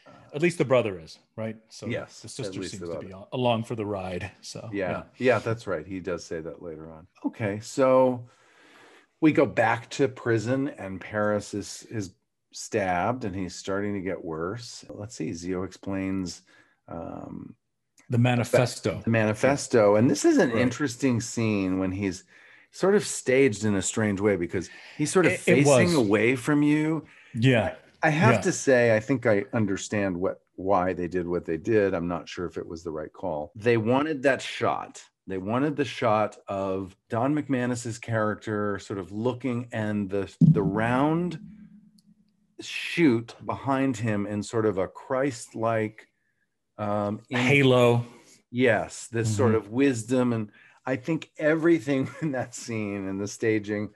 Uh, 0.07 0.11
at 0.35 0.41
least 0.41 0.57
the 0.57 0.65
brother 0.65 0.99
is 0.99 1.19
right. 1.35 1.57
So 1.69 1.87
Yes, 1.87 2.21
the 2.21 2.29
sister 2.29 2.61
seems 2.63 2.79
the 2.81 2.99
to 2.99 2.99
be 2.99 3.13
along 3.31 3.63
for 3.63 3.75
the 3.75 3.85
ride. 3.85 4.31
So 4.41 4.69
yeah, 4.73 5.03
yeah, 5.17 5.39
that's 5.39 5.67
right. 5.67 5.85
He 5.85 5.99
does 5.99 6.25
say 6.25 6.41
that 6.41 6.61
later 6.61 6.91
on. 6.91 7.07
Okay, 7.25 7.59
so 7.61 8.27
we 9.21 9.31
go 9.31 9.45
back 9.45 9.89
to 9.91 10.07
prison, 10.07 10.69
and 10.69 10.99
Paris 10.99 11.53
is 11.53 11.85
is 11.89 12.15
stabbed, 12.51 13.25
and 13.25 13.35
he's 13.35 13.55
starting 13.55 13.93
to 13.93 14.01
get 14.01 14.23
worse. 14.23 14.85
Let's 14.89 15.15
see. 15.15 15.33
Zio 15.33 15.63
explains 15.63 16.41
um, 16.87 17.55
the 18.09 18.17
manifesto. 18.17 19.01
the 19.03 19.09
manifesto, 19.11 19.95
and 19.95 20.09
this 20.09 20.25
is 20.25 20.37
an 20.37 20.49
Right. 20.49 20.59
interesting 20.59 21.21
scene 21.21 21.77
when 21.79 21.91
he's 21.91 22.23
sort 22.71 22.95
of 22.95 23.05
staged 23.05 23.65
in 23.65 23.75
a 23.75 23.81
strange 23.81 24.19
way 24.19 24.35
because 24.35 24.69
he's 24.97 25.11
sort 25.11 25.25
of 25.25 25.33
It- 25.33 25.41
it 25.47 25.63
facing 25.65 25.65
was. 25.87 25.93
away 25.95 26.35
from 26.35 26.63
you. 26.63 27.05
Yeah, 27.35 27.75
I 28.01 28.09
have 28.09 28.35
Yeah. 28.35 28.41
to 28.41 28.51
say, 28.51 28.95
I 28.95 28.99
think 28.99 29.25
I 29.25 29.45
understand 29.53 30.17
what 30.17 30.41
why 30.55 30.91
they 30.91 31.07
did 31.07 31.25
what 31.25 31.45
they 31.45 31.55
did. 31.57 31.93
I'm 31.93 32.07
not 32.09 32.27
sure 32.27 32.45
if 32.45 32.57
it 32.57 32.67
was 32.67 32.83
the 32.83 32.91
right 32.91 33.13
call. 33.13 33.51
They 33.55 33.77
wanted 33.77 34.23
that 34.23 34.41
shot. 34.41 35.01
They 35.25 35.37
wanted 35.37 35.75
the 35.77 35.85
shot 35.85 36.37
of 36.49 36.97
Don 37.09 37.33
McManus's 37.33 37.97
character 37.97 38.77
sort 38.79 38.99
of 38.99 39.11
looking 39.11 39.67
and 39.71 40.09
the 40.09 40.33
the 40.41 40.63
round 40.63 41.39
chute 42.61 43.35
behind 43.45 43.97
him 43.97 44.25
in 44.27 44.43
sort 44.43 44.65
of 44.65 44.77
a 44.77 44.87
Christ-like 44.87 46.07
um 46.77 47.21
in- 47.29 47.37
Halo. 47.37 48.05
Yes, 48.51 49.07
this 49.07 49.35
sort 49.35 49.53
Mhm. 49.53 49.57
of 49.57 49.69
wisdom. 49.69 50.33
And 50.33 50.51
I 50.85 50.95
think 50.95 51.29
everything 51.37 52.09
in 52.21 52.31
that 52.31 52.55
scene 52.55 53.07
and 53.07 53.19
the 53.21 53.27
staging 53.27 53.89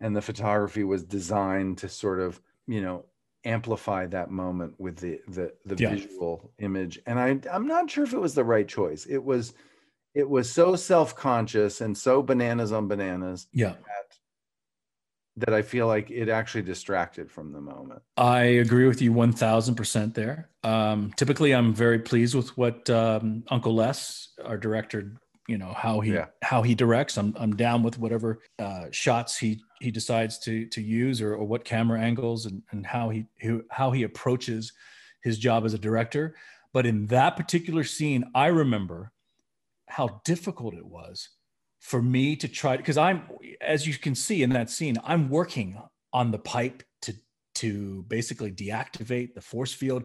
and 0.00 0.16
the 0.16 0.22
photography 0.22 0.82
was 0.84 1.04
designed 1.04 1.78
to 1.78 1.88
sort 1.88 2.18
of, 2.20 2.40
you 2.66 2.80
know, 2.80 3.06
amplify 3.44 4.06
that 4.06 4.30
moment 4.30 4.74
with 4.78 4.96
the 4.96 5.20
the 5.28 5.54
the 5.64 5.76
Yeah. 5.82 5.90
visual 5.90 6.52
image. 6.58 7.00
And 7.06 7.18
I 7.20 7.40
I'm 7.52 7.66
not 7.66 7.90
sure 7.90 8.04
if 8.04 8.12
it 8.12 8.18
was 8.18 8.34
the 8.34 8.44
right 8.44 8.66
choice. 8.68 9.06
It 9.06 9.22
was 9.22 9.54
it 10.14 10.28
was 10.28 10.52
so 10.52 10.74
self-conscious 10.74 11.80
and 11.80 11.96
so 11.96 12.20
bananas 12.22 12.72
on 12.72 12.88
bananas 12.88 13.46
Yeah, 13.52 13.76
that 15.40 15.54
I 15.54 15.62
feel 15.62 15.86
like 15.86 16.10
it 16.10 16.28
actually 16.28 16.62
distracted 16.62 17.30
from 17.30 17.52
the 17.52 17.60
moment. 17.60 18.02
I 18.16 18.42
agree 18.42 18.86
with 18.86 19.00
you 19.02 19.12
one 19.12 19.32
thousand 19.32 19.74
percent 19.74 20.14
there. 20.14 20.48
Um, 20.62 21.12
typically, 21.16 21.52
I'm 21.52 21.74
very 21.74 21.98
pleased 21.98 22.34
with 22.34 22.56
what 22.56 22.88
um, 22.90 23.44
Uncle 23.48 23.74
Les, 23.74 24.28
our 24.44 24.58
director, 24.58 25.16
you 25.48 25.58
know 25.58 25.72
how 25.76 26.00
he 26.00 26.12
Yeah. 26.12 26.26
how 26.42 26.62
he 26.62 26.74
directs. 26.74 27.16
I'm 27.16 27.34
I'm 27.38 27.56
down 27.56 27.82
with 27.82 27.98
whatever 27.98 28.40
uh, 28.58 28.86
shots 28.90 29.38
he 29.38 29.60
he 29.80 29.90
decides 29.90 30.38
to 30.40 30.66
to 30.66 30.80
use 30.80 31.20
or, 31.20 31.34
or 31.34 31.46
what 31.46 31.64
camera 31.64 32.00
angles 32.00 32.46
and 32.46 32.62
and 32.70 32.86
how 32.86 33.10
he 33.10 33.26
who, 33.42 33.64
how 33.70 33.90
he 33.90 34.02
approaches 34.04 34.72
his 35.22 35.38
job 35.38 35.64
as 35.64 35.74
a 35.74 35.78
director. 35.78 36.34
But 36.72 36.86
in 36.86 37.06
that 37.06 37.36
particular 37.36 37.82
scene, 37.84 38.24
I 38.34 38.46
remember 38.46 39.12
how 39.88 40.20
difficult 40.24 40.74
it 40.74 40.86
was 40.86 41.28
for 41.80 42.00
me 42.02 42.36
to 42.36 42.46
try 42.48 42.76
because 42.76 42.98
I'm 42.98 43.22
as 43.60 43.86
you 43.86 43.94
can 43.94 44.14
see 44.14 44.42
in 44.42 44.50
that 44.50 44.70
scene, 44.70 44.96
I'm 45.04 45.28
working 45.28 45.80
on 46.12 46.30
the 46.30 46.38
pipe 46.38 46.82
to 47.02 47.14
to 47.56 48.02
basically 48.08 48.52
deactivate 48.52 49.34
the 49.34 49.40
force 49.40 49.72
field 49.72 50.04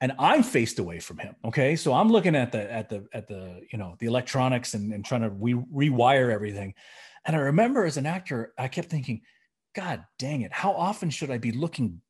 and 0.00 0.12
I'm 0.18 0.42
faced 0.42 0.78
away 0.78 1.00
from 1.00 1.18
him. 1.18 1.34
Okay. 1.44 1.76
So 1.76 1.92
I'm 1.94 2.10
looking 2.10 2.36
at 2.36 2.52
the 2.52 2.70
at 2.70 2.88
the 2.88 3.06
at 3.12 3.26
the 3.26 3.62
you 3.72 3.78
know 3.78 3.96
the 3.98 4.06
electronics 4.06 4.74
and, 4.74 4.92
and 4.92 5.04
trying 5.04 5.22
to 5.22 5.30
re- 5.30 5.88
rewire 5.90 6.32
everything. 6.32 6.74
And 7.24 7.34
I 7.34 7.40
remember 7.40 7.84
as 7.84 7.96
an 7.96 8.06
actor, 8.06 8.52
I 8.58 8.68
kept 8.68 8.90
thinking, 8.90 9.22
God 9.74 10.04
dang 10.18 10.42
it, 10.42 10.52
how 10.52 10.72
often 10.72 11.08
should 11.08 11.30
I 11.30 11.38
be 11.38 11.52
looking 11.52 12.02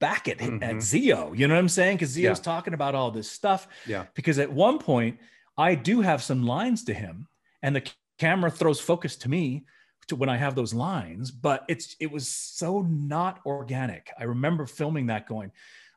back 0.00 0.28
at 0.28 0.40
at 0.40 0.50
Mhm. 0.50 0.80
Zio? 0.80 1.32
You 1.32 1.48
know 1.48 1.54
what 1.54 1.60
I'm 1.60 1.68
saying? 1.68 1.96
Because 1.96 2.10
Zio's 2.10 2.38
Yeah. 2.38 2.44
talking 2.44 2.74
about 2.74 2.94
all 2.94 3.10
this 3.10 3.30
stuff. 3.30 3.66
Yeah. 3.86 4.06
Because 4.14 4.38
at 4.38 4.52
one 4.52 4.78
point, 4.78 5.18
I 5.56 5.74
do 5.74 6.00
have 6.00 6.22
some 6.22 6.44
lines 6.46 6.84
to 6.84 6.94
him, 6.94 7.26
and 7.62 7.74
the 7.74 7.82
camera 8.18 8.50
throws 8.50 8.80
focus 8.80 9.16
to 9.16 9.28
me 9.28 9.64
to 10.08 10.16
when 10.16 10.28
I 10.28 10.36
have 10.36 10.54
those 10.54 10.74
lines, 10.74 11.30
but 11.30 11.64
it's 11.68 11.96
it 12.00 12.10
was 12.10 12.28
so 12.28 12.82
not 12.82 13.40
organic. 13.46 14.10
I 14.18 14.24
remember 14.24 14.66
filming 14.66 15.06
that 15.06 15.26
going, 15.26 15.50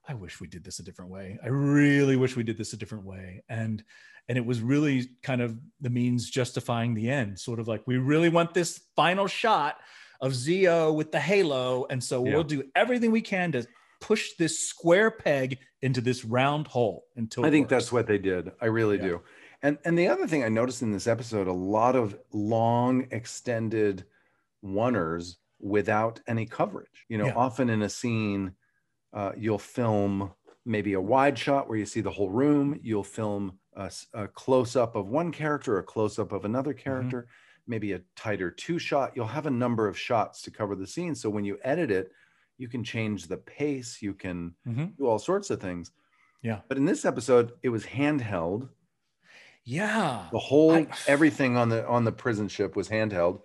I 0.08 0.14
wish 0.14 0.40
we 0.40 0.48
did 0.48 0.64
this 0.64 0.80
a 0.80 0.84
different 0.84 1.12
way. 1.12 1.38
I 1.44 1.48
really 1.50 2.16
wish 2.16 2.36
we 2.36 2.44
did 2.44 2.58
this 2.58 2.74
a 2.74 2.78
different 2.78 3.04
way. 3.06 3.44
And 3.50 3.84
and 4.30 4.38
it 4.38 4.46
was 4.46 4.62
really 4.62 5.10
kind 5.24 5.42
of 5.42 5.58
the 5.82 5.90
means 5.90 6.30
justifying 6.30 6.94
the 6.94 7.10
end, 7.10 7.40
sort 7.40 7.60
of 7.60 7.68
like 7.68 7.84
we 7.88 7.98
really 7.98 8.30
want 8.30 8.54
this 8.54 8.82
final 8.96 9.28
shot 9.28 9.78
of 10.20 10.34
Zio 10.34 10.92
with 10.92 11.12
the 11.12 11.20
halo, 11.20 11.86
and 11.90 12.04
so 12.04 12.26
Yeah. 12.26 12.34
we'll 12.34 12.44
do 12.44 12.64
everything 12.76 13.12
we 13.12 13.22
can 13.22 13.52
to 13.54 13.66
push 14.02 14.34
this 14.38 14.60
square 14.60 15.12
peg 15.12 15.60
into 15.82 16.02
this 16.02 16.26
round 16.26 16.68
hole 16.68 17.06
until 17.16 17.46
I 17.46 17.50
think 17.52 17.66
works. 17.66 17.70
that's 17.86 17.92
what 17.92 18.08
they 18.08 18.18
did. 18.18 18.52
I 18.62 18.66
really 18.66 18.98
Yeah. 18.98 19.04
do. 19.08 19.22
And 19.64 19.78
and 19.86 19.98
the 19.98 20.08
other 20.08 20.28
thing 20.28 20.44
I 20.44 20.50
noticed 20.50 20.82
in 20.82 20.92
this 20.92 21.08
episode, 21.08 21.48
a 21.48 21.52
lot 21.54 21.96
of 21.96 22.18
long 22.32 23.08
extended 23.12 24.06
oneers 24.64 25.38
without 25.60 26.20
any 26.28 26.46
coverage. 26.46 27.06
You 27.10 27.18
know, 27.18 27.26
Yeah. 27.28 27.36
often 27.36 27.70
in 27.70 27.82
a 27.82 27.90
scene, 27.90 28.56
uh, 29.14 29.32
you'll 29.36 29.58
film 29.60 30.32
maybe 30.66 30.94
a 30.94 31.02
wide 31.02 31.38
shot 31.40 31.68
where 31.68 31.78
you 31.78 31.86
see 31.86 32.02
the 32.02 32.12
whole 32.12 32.30
room. 32.30 32.80
You'll 32.84 33.04
film 33.04 33.60
a 34.14 34.28
close 34.30 34.76
up 34.76 34.96
of 34.96 35.08
one 35.08 35.32
character, 35.32 35.78
a 35.78 35.84
close 35.84 36.18
up 36.20 36.32
of 36.32 36.46
another 36.46 36.74
Mm-hmm. 36.74 36.84
character, 36.84 37.28
maybe 37.68 37.94
a 37.94 38.02
tighter 38.16 38.50
two 38.52 38.80
shot. 38.80 39.14
You'll 39.16 39.28
have 39.28 39.46
a 39.46 39.52
number 39.52 39.88
of 39.88 39.98
shots 39.98 40.42
to 40.44 40.52
cover 40.52 40.76
the 40.76 40.88
scene. 40.88 41.14
So 41.16 41.30
when 41.30 41.46
you 41.46 41.60
edit 41.64 41.92
it, 41.92 42.12
you 42.58 42.68
can 42.68 42.84
change 42.84 43.28
the 43.28 43.38
pace. 43.38 44.02
You 44.02 44.14
can 44.16 44.56
Mhm. 44.68 44.98
do 44.98 45.06
all 45.06 45.20
sorts 45.20 45.50
of 45.52 45.62
things. 45.62 45.92
Yeah. 46.42 46.62
But 46.68 46.78
in 46.78 46.86
this 46.86 47.06
episode, 47.06 47.54
it 47.62 47.70
was 47.70 47.86
handheld. 47.86 48.70
Yeah. 49.68 50.28
The 50.32 50.40
whole 50.40 50.72
I- 50.72 50.88
everything 51.08 51.58
on 51.58 51.68
the 51.70 51.86
on 51.88 52.06
the 52.06 52.12
prison 52.14 52.48
ship 52.48 52.76
was 52.76 52.88
handheld, 52.90 53.42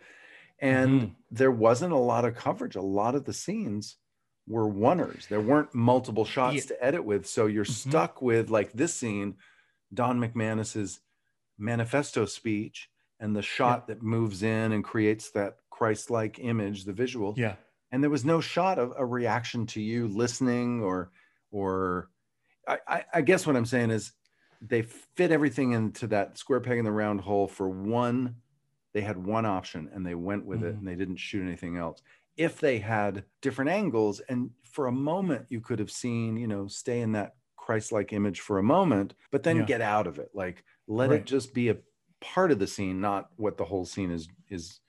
and 0.60 1.00
Mhm. 1.00 1.14
there 1.32 1.50
wasn't 1.50 1.92
a 1.92 1.96
lot 1.98 2.24
of 2.24 2.36
coverage. 2.36 2.76
A 2.76 2.80
lot 2.80 3.14
of 3.16 3.24
the 3.24 3.32
scenes 3.32 3.96
were 4.46 4.68
oneers. 4.70 5.26
There 5.28 5.40
weren't 5.40 5.74
multiple 5.74 6.24
shots 6.24 6.54
Yeah. 6.54 6.60
to 6.62 6.84
edit 6.84 7.04
with, 7.04 7.26
so 7.26 7.46
you're 7.46 7.64
Mhm. 7.64 7.88
stuck 7.90 8.22
with 8.22 8.50
like 8.50 8.72
this 8.72 8.94
scene, 8.94 9.36
Don 9.92 10.20
McManus's 10.20 11.00
manifesto 11.58 12.24
speech, 12.24 12.88
and 13.20 13.34
the 13.36 13.42
shot 13.42 13.88
that 13.88 14.02
moves 14.02 14.42
in 14.42 14.72
and 14.72 14.82
creates 14.84 15.30
that 15.32 15.58
Christ-like 15.70 16.38
image, 16.38 16.84
the 16.84 16.92
visual 16.92 17.34
Yeah. 17.36 17.56
and 17.90 18.00
there 18.02 18.10
was 18.10 18.24
no 18.24 18.40
shot 18.40 18.78
of 18.78 18.92
a 18.96 19.04
reaction 19.04 19.66
to 19.66 19.80
you 19.82 20.06
listening 20.06 20.82
or 20.82 21.10
or 21.50 22.10
I, 22.66 22.78
I, 22.88 23.04
I 23.14 23.20
guess 23.22 23.46
what 23.46 23.56
i'm 23.56 23.66
saying 23.66 23.90
is 23.90 24.12
they 24.64 24.82
fit 24.82 25.30
everything 25.32 25.72
into 25.72 26.06
that 26.06 26.38
square 26.38 26.60
peg 26.60 26.78
in 26.78 26.84
the 26.84 26.92
round 26.92 27.20
hole 27.20 27.48
for 27.48 27.68
one 27.68 28.36
they 28.94 29.00
had 29.00 29.16
one 29.16 29.44
option 29.46 29.90
and 29.92 30.06
they 30.06 30.14
went 30.14 30.44
with 30.44 30.62
it 30.62 30.74
Mhm. 30.74 30.78
and 30.78 30.86
they 30.88 30.94
didn't 30.94 31.16
shoot 31.16 31.42
anything 31.42 31.76
else 31.76 32.02
if 32.36 32.60
they 32.60 32.78
had 32.78 33.24
different 33.40 33.70
angles 33.70 34.20
and 34.20 34.50
for 34.64 34.86
a 34.86 34.92
moment 34.92 35.46
you 35.48 35.60
could 35.60 35.78
have 35.78 35.90
seen 35.90 36.36
you 36.36 36.46
know 36.46 36.66
stay 36.68 37.00
in 37.00 37.12
that 37.12 37.34
christ-like 37.56 38.12
image 38.12 38.40
for 38.40 38.58
a 38.58 38.62
moment 38.62 39.14
but 39.30 39.42
then 39.42 39.56
Yeah. 39.58 39.64
get 39.64 39.80
out 39.80 40.06
of 40.06 40.18
it 40.18 40.30
like 40.34 40.64
let 40.86 41.10
Right. 41.10 41.20
it 41.20 41.26
just 41.26 41.52
be 41.54 41.68
a 41.70 41.78
part 42.20 42.50
of 42.52 42.58
the 42.58 42.66
scene 42.66 43.00
not 43.00 43.30
what 43.36 43.56
the 43.56 43.64
whole 43.64 43.84
scene 43.84 44.10
is 44.10 44.28
is 44.48 44.80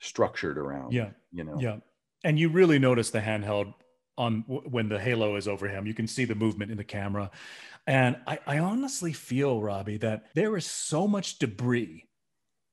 structured 0.00 0.58
around 0.58 0.92
Yeah. 0.92 1.10
you 1.32 1.44
know 1.44 1.58
Yeah. 1.58 1.78
And 2.24 2.38
you 2.38 2.48
really 2.48 2.78
notice 2.80 3.10
the 3.10 3.20
handheld 3.20 3.74
on 4.18 4.44
when 4.48 4.88
the 4.88 4.98
halo 4.98 5.36
is 5.36 5.48
over 5.48 5.68
him. 5.68 5.86
You 5.86 5.94
can 5.94 6.06
see 6.06 6.26
the 6.26 6.34
movement 6.34 6.70
in 6.70 6.76
the 6.76 6.84
camera. 6.84 7.30
And 7.86 8.16
I, 8.26 8.38
I 8.46 8.58
honestly 8.58 9.14
feel, 9.14 9.62
Robbie, 9.62 9.96
that 9.98 10.26
there 10.34 10.56
is 10.56 10.66
so 10.66 11.08
much 11.08 11.38
debris 11.38 12.06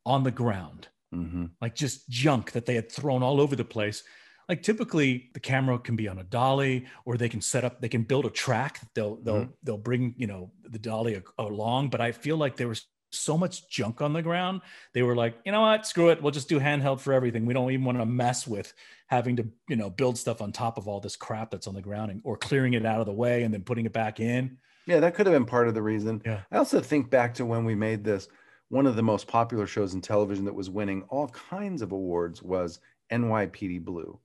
on 0.05 0.23
the 0.23 0.31
ground, 0.31 0.89
hmm 1.13 1.45
like 1.61 1.75
just 1.75 2.09
junk 2.09 2.51
that 2.51 2.65
they 2.65 2.75
had 2.75 2.91
thrown 2.91 3.23
all 3.23 3.39
over 3.39 3.55
the 3.55 3.63
place. 3.63 4.03
Like 4.49 4.61
typically 4.61 5.29
the 5.33 5.39
camera 5.39 5.79
can 5.79 5.95
be 5.95 6.07
on 6.07 6.19
a 6.19 6.23
dolly 6.23 6.85
or 7.05 7.17
they 7.17 7.29
can 7.29 7.41
set 7.41 7.63
up, 7.63 7.79
they 7.79 7.89
can 7.89 8.03
build 8.03 8.25
a 8.25 8.29
track. 8.29 8.81
They'll 8.93 9.15
they'll 9.23 9.47
they'll 9.63 9.77
bring, 9.77 10.15
you 10.17 10.27
know, 10.27 10.51
the 10.63 10.79
dolly 10.79 11.21
along. 11.37 11.89
But 11.89 12.01
I 12.01 12.11
feel 12.11 12.37
like 12.37 12.57
there 12.57 12.67
was 12.67 12.85
so 13.11 13.37
much 13.37 13.69
junk 13.69 14.01
on 14.01 14.13
the 14.13 14.21
ground. 14.21 14.61
They 14.93 15.03
were 15.03 15.15
like, 15.15 15.35
you 15.45 15.51
know 15.51 15.61
what, 15.61 15.85
screw 15.87 16.09
it. 16.09 16.21
We'll 16.21 16.31
just 16.31 16.49
do 16.49 16.59
handheld 16.59 16.99
for 16.99 17.13
everything. 17.13 17.45
We 17.45 17.53
don't 17.53 17.71
even 17.71 17.85
want 17.85 17.97
to 17.99 18.05
mess 18.05 18.45
with 18.47 18.73
having 19.07 19.35
to, 19.37 19.47
you 19.69 19.75
know, 19.75 19.89
build 19.89 20.17
stuff 20.17 20.41
on 20.41 20.51
top 20.51 20.77
of 20.77 20.87
all 20.87 20.99
this 20.99 21.15
crap 21.15 21.51
that's 21.51 21.67
on 21.67 21.75
the 21.75 21.81
ground 21.81 22.11
and, 22.11 22.21
or 22.23 22.35
clearing 22.37 22.73
it 22.73 22.85
out 22.85 22.99
of 22.99 23.05
the 23.05 23.13
way 23.13 23.43
and 23.43 23.53
then 23.53 23.61
putting 23.63 23.85
it 23.85 23.93
back 23.93 24.19
in. 24.19 24.57
Yeah, 24.87 24.99
that 24.99 25.15
could 25.15 25.25
have 25.27 25.33
been 25.35 25.45
part 25.45 25.67
of 25.67 25.73
the 25.73 25.81
reason. 25.81 26.21
Yeah. 26.25 26.41
I 26.51 26.57
also 26.57 26.81
think 26.81 27.09
back 27.09 27.33
to 27.35 27.45
when 27.45 27.65
we 27.65 27.75
made 27.75 28.03
this, 28.03 28.27
one 28.69 28.85
of 28.87 28.95
the 28.95 29.03
most 29.03 29.27
popular 29.27 29.67
shows 29.67 29.93
in 29.93 30.01
television 30.01 30.45
that 30.45 30.53
was 30.55 30.69
winning 30.69 31.03
all 31.09 31.27
kinds 31.29 31.81
of 31.81 31.91
awards 31.91 32.41
was 32.43 32.79
NYPD 33.11 33.83
Blue. 33.83 34.19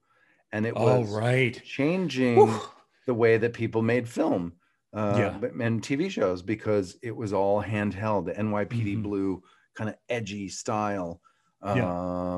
And 0.52 0.66
it 0.66 0.72
Oh, 0.76 1.00
was 1.00 1.10
right. 1.10 1.62
changing 1.64 2.34
Whew. 2.36 2.60
the 3.06 3.14
way 3.14 3.36
that 3.38 3.52
people 3.52 3.82
made 3.82 4.08
film 4.08 4.52
uh, 4.92 5.14
Yeah. 5.18 5.38
but- 5.40 5.52
and 5.54 5.82
TV 5.82 6.10
shows 6.10 6.42
because 6.42 6.98
it 7.02 7.14
was 7.14 7.32
all 7.32 7.62
handheld. 7.62 8.26
The 8.26 8.34
NYPD 8.38 8.96
Mhm. 8.96 9.02
Blue 9.02 9.42
kind 9.74 9.88
of 9.90 9.96
edgy 10.08 10.48
style 10.48 11.20
Yeah. 11.64 11.86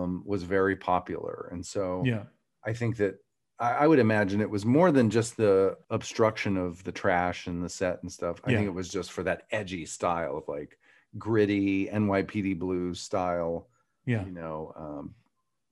um, 0.02 0.22
was 0.26 0.42
very 0.42 0.76
popular. 0.76 1.48
And 1.52 1.64
so 1.64 2.02
Yeah. 2.04 2.24
I 2.64 2.72
think 2.72 2.96
that 2.98 3.18
I, 3.58 3.70
I 3.84 3.86
would 3.86 3.98
imagine 4.00 4.40
it 4.40 4.50
was 4.50 4.66
more 4.66 4.90
than 4.92 5.08
just 5.10 5.36
the 5.36 5.78
obstruction 5.90 6.56
of 6.56 6.82
the 6.84 6.92
trash 6.92 7.46
and 7.46 7.62
the 7.62 7.68
set 7.68 8.02
and 8.02 8.10
stuff. 8.10 8.40
I 8.44 8.50
Yeah. 8.50 8.58
think 8.58 8.66
it 8.68 8.74
was 8.74 8.88
just 8.88 9.12
for 9.12 9.22
that 9.22 9.44
edgy 9.50 9.86
style 9.86 10.36
of 10.38 10.48
like 10.48 10.78
gritty 11.18 11.88
NYPD 11.88 12.58
Blue 12.58 12.94
style, 12.94 13.68
Yeah. 14.04 14.24
you 14.24 14.32
know, 14.32 14.72
um, 14.76 15.14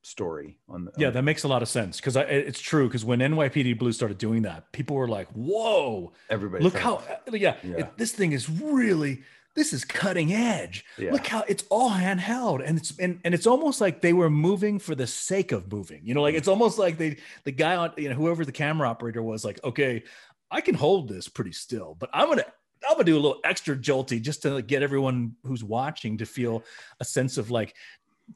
story 0.02 0.58
on 0.68 0.84
the. 0.86 0.92
Yeah, 0.96 1.10
that 1.10 1.22
makes 1.22 1.44
a 1.44 1.48
lot 1.48 1.62
of 1.62 1.68
sense 1.68 1.96
because 1.98 2.16
it's 2.16 2.60
true. 2.60 2.86
Because 2.88 3.04
when 3.04 3.18
NYPD 3.20 3.78
Blue 3.78 3.92
started 3.92 4.18
doing 4.18 4.42
that, 4.42 4.70
people 4.72 4.96
were 4.96 5.08
like, 5.08 5.28
"Whoa, 5.28 6.12
everybody. 6.28 6.64
look 6.64 6.76
how 6.76 6.96
uh, 6.96 7.16
yeah, 7.32 7.56
Yeah. 7.62 7.76
it- 7.78 7.96
this 7.98 8.12
thing 8.12 8.32
is 8.32 8.48
really 8.48 9.22
this 9.56 9.72
is 9.72 9.84
cutting 9.84 10.32
edge. 10.32 10.84
Yeah. 10.96 11.10
Look 11.12 11.26
how 11.26 11.42
it's 11.48 11.64
all 11.70 11.90
handheld, 11.90 12.62
and 12.64 12.78
it's 12.78 12.96
and, 12.98 13.20
and 13.24 13.34
it's 13.34 13.46
almost 13.46 13.80
like 13.80 14.00
they 14.00 14.12
were 14.12 14.30
moving 14.30 14.78
for 14.78 14.94
the 14.94 15.06
sake 15.08 15.50
of 15.52 15.70
moving. 15.72 16.00
You 16.04 16.14
know, 16.14 16.22
like 16.22 16.34
it's 16.36 16.48
almost 16.48 16.78
like 16.78 16.98
they 16.98 17.16
the 17.44 17.52
guy 17.52 17.74
on 17.76 17.92
you 17.96 18.08
know 18.08 18.14
whoever 18.14 18.44
the 18.44 18.52
camera 18.52 18.88
operator 18.88 19.22
was 19.22 19.44
like, 19.44 19.58
okay, 19.64 20.04
I 20.50 20.60
can 20.60 20.74
hold 20.76 21.08
this 21.08 21.28
pretty 21.28 21.52
still, 21.52 21.96
but 21.98 22.08
I'm 22.12 22.28
gonna 22.28 22.44
I'm 22.88 22.94
gonna 22.94 23.04
do 23.04 23.16
a 23.16 23.20
little 23.20 23.40
extra 23.44 23.76
jolty 23.76 24.22
just 24.22 24.42
to 24.42 24.62
get 24.62 24.82
everyone 24.82 25.34
who's 25.44 25.64
watching 25.64 26.16
to 26.18 26.26
feel 26.26 26.62
a 27.00 27.04
sense 27.04 27.36
of 27.36 27.50
like 27.50 27.74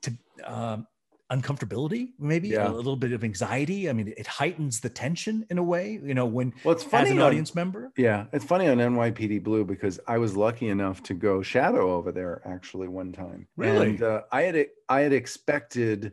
to 0.02 0.12
um, 0.44 0.86
uncomfortability, 1.34 2.12
maybe 2.18 2.48
Yeah. 2.48 2.68
a 2.68 2.72
little 2.72 2.96
bit 2.96 3.12
of 3.12 3.24
anxiety. 3.24 3.88
I 3.88 3.92
mean, 3.92 4.12
it 4.16 4.26
heightens 4.26 4.80
the 4.80 4.88
tension 4.88 5.46
in 5.50 5.58
a 5.58 5.62
way. 5.62 6.00
You 6.02 6.14
know, 6.14 6.26
when 6.26 6.52
Well, 6.64 6.74
it's 6.74 6.84
funny 6.84 7.06
as 7.06 7.10
an 7.12 7.18
on- 7.20 7.26
audience 7.28 7.54
member. 7.54 7.92
Yeah, 7.96 8.26
it's 8.32 8.44
funny 8.44 8.68
on 8.68 8.78
NYPD 8.78 9.38
Blue 9.42 9.64
because 9.64 9.98
I 10.06 10.18
was 10.18 10.36
lucky 10.36 10.68
enough 10.68 11.02
to 11.04 11.14
go 11.14 11.42
shadow 11.42 11.92
over 11.94 12.12
there 12.12 12.40
actually 12.44 12.88
one 12.88 13.12
time. 13.12 13.46
Really? 13.56 13.90
And 13.90 14.02
uh, 14.02 14.22
I 14.32 14.42
had 14.42 14.66
I 14.88 15.00
had 15.00 15.12
expected 15.12 16.12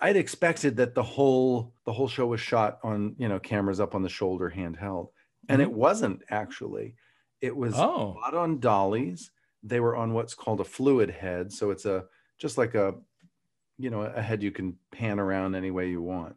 I 0.00 0.06
had 0.06 0.16
expected 0.16 0.76
that 0.78 0.94
the 0.94 1.02
whole 1.02 1.74
the 1.84 1.92
whole 1.92 2.08
show 2.08 2.26
was 2.26 2.40
shot 2.40 2.78
on 2.82 3.14
you 3.18 3.28
know 3.28 3.38
cameras 3.38 3.78
up 3.80 3.94
on 3.94 4.02
the 4.02 4.08
shoulder 4.08 4.50
handheld, 4.54 5.08
and 5.48 5.60
it 5.60 5.70
wasn't 5.70 6.22
actually. 6.30 6.94
It 7.42 7.54
was 7.54 7.74
Mm-hmm. 7.74 7.82
Oh, 8.00 8.16
not 8.22 8.34
on 8.34 8.58
dollies. 8.60 9.30
They 9.62 9.80
were 9.80 9.94
on 9.96 10.14
what's 10.14 10.32
called 10.34 10.60
a 10.60 10.64
fluid 10.64 11.10
head, 11.10 11.52
so 11.52 11.70
it's 11.70 11.84
a 11.84 12.04
just 12.38 12.56
like 12.56 12.74
a 12.74 12.94
you 13.78 13.90
know 13.90 14.02
a 14.02 14.22
head 14.22 14.42
you 14.42 14.50
can 14.50 14.76
pan 14.92 15.18
around 15.18 15.54
any 15.54 15.70
way 15.70 15.88
you 15.88 16.02
want, 16.02 16.36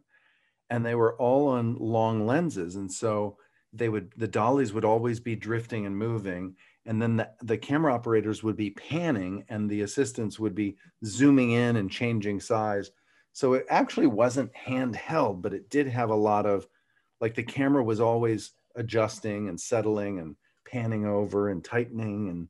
and 0.68 0.84
they 0.84 0.94
were 0.94 1.16
all 1.16 1.48
on 1.48 1.76
long 1.78 2.26
lenses, 2.26 2.76
and 2.76 2.92
so 2.92 3.36
they 3.72 3.88
would 3.88 4.12
the 4.16 4.28
dollies 4.28 4.72
would 4.72 4.84
always 4.84 5.20
be 5.20 5.36
drifting 5.36 5.86
and 5.86 5.96
moving. 5.96 6.56
And 6.86 7.00
then 7.00 7.16
the, 7.16 7.30
the 7.42 7.58
camera 7.58 7.94
operators 7.94 8.42
would 8.42 8.56
be 8.56 8.70
panning 8.70 9.44
and 9.48 9.68
the 9.68 9.82
assistants 9.82 10.40
would 10.40 10.54
be 10.54 10.76
zooming 11.04 11.52
in 11.52 11.76
and 11.76 11.90
changing 11.90 12.40
size. 12.40 12.90
So 13.32 13.52
it 13.52 13.66
actually 13.68 14.08
wasn't 14.08 14.50
handheld 14.54 15.42
but 15.42 15.54
it 15.54 15.70
did 15.70 15.86
have 15.86 16.10
a 16.10 16.14
lot 16.14 16.46
of 16.46 16.66
like 17.20 17.34
the 17.34 17.42
camera 17.42 17.84
was 17.84 18.00
always 18.00 18.52
adjusting 18.76 19.48
and 19.48 19.60
settling 19.60 20.18
and 20.18 20.36
panning 20.66 21.06
over 21.06 21.48
and 21.48 21.64
tightening 21.64 22.28
and 22.28 22.48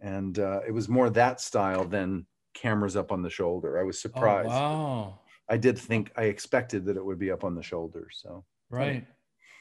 and 0.00 0.38
uh, 0.38 0.60
it 0.66 0.72
was 0.72 0.88
more 0.88 1.08
that 1.08 1.40
style 1.40 1.84
than 1.84 2.26
cameras 2.54 2.96
up 2.96 3.12
on 3.12 3.20
the 3.22 3.30
shoulder 3.30 3.78
i 3.78 3.82
was 3.82 3.96
Oh, 3.98 4.00
surprised 4.08 4.48
wow. 4.48 5.18
i 5.48 5.56
did 5.56 5.76
think 5.78 6.10
i 6.16 6.24
expected 6.24 6.84
that 6.86 6.96
it 6.96 7.04
would 7.04 7.18
be 7.18 7.30
up 7.30 7.44
on 7.44 7.54
the 7.54 7.62
shoulder 7.62 8.08
so 8.12 8.44
Right. 8.70 9.06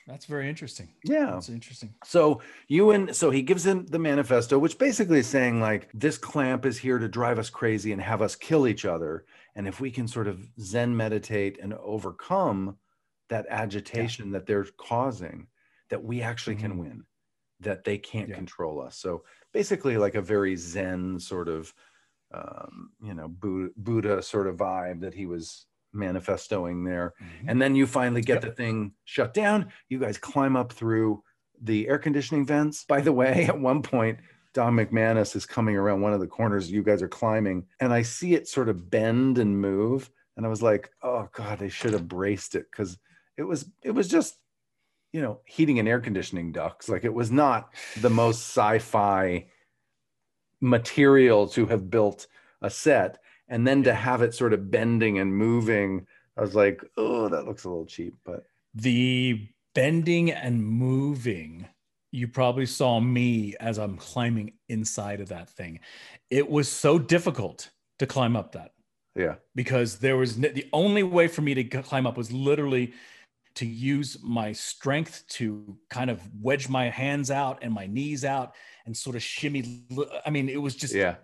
That's 0.07 0.25
very 0.25 0.49
interesting. 0.49 0.89
yeah 1.05 1.31
That's 1.31 1.49
interesting. 1.49 1.93
So 2.03 2.41
Ewan, 2.67 3.13
so 3.13 3.29
he 3.29 3.41
gives 3.41 3.65
him 3.65 3.85
the 3.85 3.99
manifesto, 3.99 4.57
which 4.59 4.77
basically 4.77 5.19
is 5.19 5.27
saying 5.27 5.61
like 5.61 5.89
this 5.93 6.17
clamp 6.17 6.65
is 6.65 6.77
here 6.77 6.99
to 6.99 7.07
drive 7.07 7.37
us 7.39 7.49
crazy 7.49 7.91
and 7.93 8.01
have 8.01 8.21
us 8.21 8.35
kill 8.35 8.67
each 8.67 8.83
other. 8.85 9.25
And 9.55 9.65
if 9.67 9.79
we 9.79 9.91
can 9.91 10.07
sort 10.07 10.27
of 10.27 10.49
Zen 10.59 10.95
meditate 10.97 11.57
and 11.61 11.73
overcome 11.75 12.77
that 13.29 13.45
agitation 13.49 14.31
that 14.31 14.45
they're 14.45 14.65
causing, 14.77 15.47
that 15.89 16.03
we 16.03 16.21
actually 16.21 16.55
can 16.57 16.73
Mhm. 16.73 16.77
win, 16.79 17.05
that 17.61 17.83
they 17.85 17.97
can't 17.97 18.29
Yeah. 18.29 18.35
control 18.35 18.81
us. 18.81 18.97
So 18.97 19.23
basically, 19.53 19.95
like 19.97 20.15
a 20.15 20.21
very 20.21 20.55
Zen 20.57 21.17
sort 21.19 21.47
of, 21.47 21.73
um, 22.33 22.91
you 23.03 23.13
know, 23.13 23.27
Buddha, 23.27 23.71
Buddha 23.77 24.21
sort 24.21 24.47
of 24.47 24.57
vibe 24.57 25.01
that 25.01 25.13
he 25.13 25.25
was 25.25 25.65
manifestoing 25.95 26.85
there. 26.85 27.13
Mhm. 27.21 27.45
And 27.47 27.61
then 27.61 27.75
you 27.75 27.85
finally 27.85 28.21
get 28.21 28.35
Yep. 28.35 28.41
the 28.41 28.51
thing 28.51 28.93
shut 29.05 29.33
down. 29.33 29.71
You 29.89 29.99
guys 29.99 30.17
climb 30.17 30.55
up 30.55 30.73
through 30.73 31.23
the 31.61 31.87
air 31.87 31.99
conditioning 31.99 32.45
vents. 32.45 32.83
By 32.85 33.01
the 33.01 33.13
way, 33.13 33.45
at 33.49 33.59
one 33.59 33.81
point, 33.81 34.19
Don 34.53 34.75
McManus 34.75 35.35
is 35.35 35.45
coming 35.45 35.75
around 35.75 36.01
one 36.01 36.13
of 36.13 36.19
the 36.19 36.27
corners. 36.27 36.71
You 36.71 36.83
guys 36.83 37.01
are 37.01 37.07
climbing, 37.07 37.65
and 37.79 37.93
I 37.93 38.01
see 38.03 38.33
it 38.33 38.47
sort 38.47 38.69
of 38.69 38.89
bend 38.89 39.37
and 39.37 39.59
move. 39.59 40.09
And 40.35 40.45
I 40.45 40.49
was 40.49 40.61
like, 40.63 40.91
oh 41.03 41.29
God, 41.31 41.59
they 41.59 41.69
should 41.69 41.93
have 41.93 42.07
braced 42.07 42.55
it 42.55 42.65
because 42.71 42.97
it 43.37 43.43
was 43.43 43.69
it 43.83 43.91
was 43.91 44.07
just, 44.07 44.35
you 45.11 45.21
know, 45.21 45.41
heating 45.45 45.77
and 45.79 45.87
air 45.87 45.99
conditioning 45.99 46.51
ducts. 46.51 46.89
Like 46.89 47.03
it 47.03 47.13
was 47.13 47.31
not 47.31 47.73
the 48.01 48.09
most 48.09 48.41
sci-fi 48.41 49.47
material 50.63 51.47
to 51.49 51.65
have 51.67 51.91
built 51.91 52.27
a 52.61 52.69
set. 52.69 53.19
And 53.49 53.67
then 53.67 53.83
to 53.83 53.93
have 53.93 54.21
it 54.21 54.33
sort 54.33 54.53
of 54.53 54.71
bending 54.71 55.19
and 55.19 55.35
moving, 55.35 56.07
I 56.37 56.41
was 56.41 56.55
like, 56.55 56.83
oh, 56.97 57.27
that 57.29 57.45
looks 57.45 57.65
a 57.65 57.69
little 57.69 57.85
cheap, 57.85 58.15
but 58.25 58.45
The 58.73 59.47
bending 59.75 60.31
and 60.31 60.65
moving, 60.65 61.67
you 62.11 62.27
probably 62.27 62.65
saw 62.65 62.99
me 62.99 63.55
as 63.59 63.77
I'm 63.77 63.97
climbing 63.97 64.53
inside 64.69 65.19
of 65.19 65.29
that 65.29 65.49
thing. 65.49 65.79
It 66.29 66.49
was 66.49 66.71
so 66.71 66.97
difficult 66.97 67.69
to 67.99 68.07
climb 68.07 68.35
up 68.35 68.53
that 68.53 68.71
yeah. 69.15 69.35
because 69.55 69.97
there 69.97 70.17
was 70.17 70.37
the 70.37 70.67
only 70.73 71.03
way 71.03 71.27
for 71.27 71.41
me 71.41 71.53
to 71.53 71.63
climb 71.63 72.07
up 72.07 72.17
was 72.17 72.31
literally 72.31 72.93
to 73.55 73.65
use 73.65 74.17
my 74.23 74.51
strength 74.51 75.23
to 75.29 75.77
kind 75.89 76.09
of 76.09 76.21
wedge 76.41 76.69
my 76.69 76.89
hands 76.89 77.29
out 77.29 77.59
and 77.61 77.71
my 77.71 77.85
knees 77.85 78.25
out 78.25 78.55
and 78.85 78.95
sort 78.95 79.15
of 79.15 79.23
shimmy. 79.23 79.85
I 80.25 80.29
mean, 80.29 80.49
it 80.49 80.61
was 80.61 80.75
just 80.75 80.93
Yeah. 80.93 81.15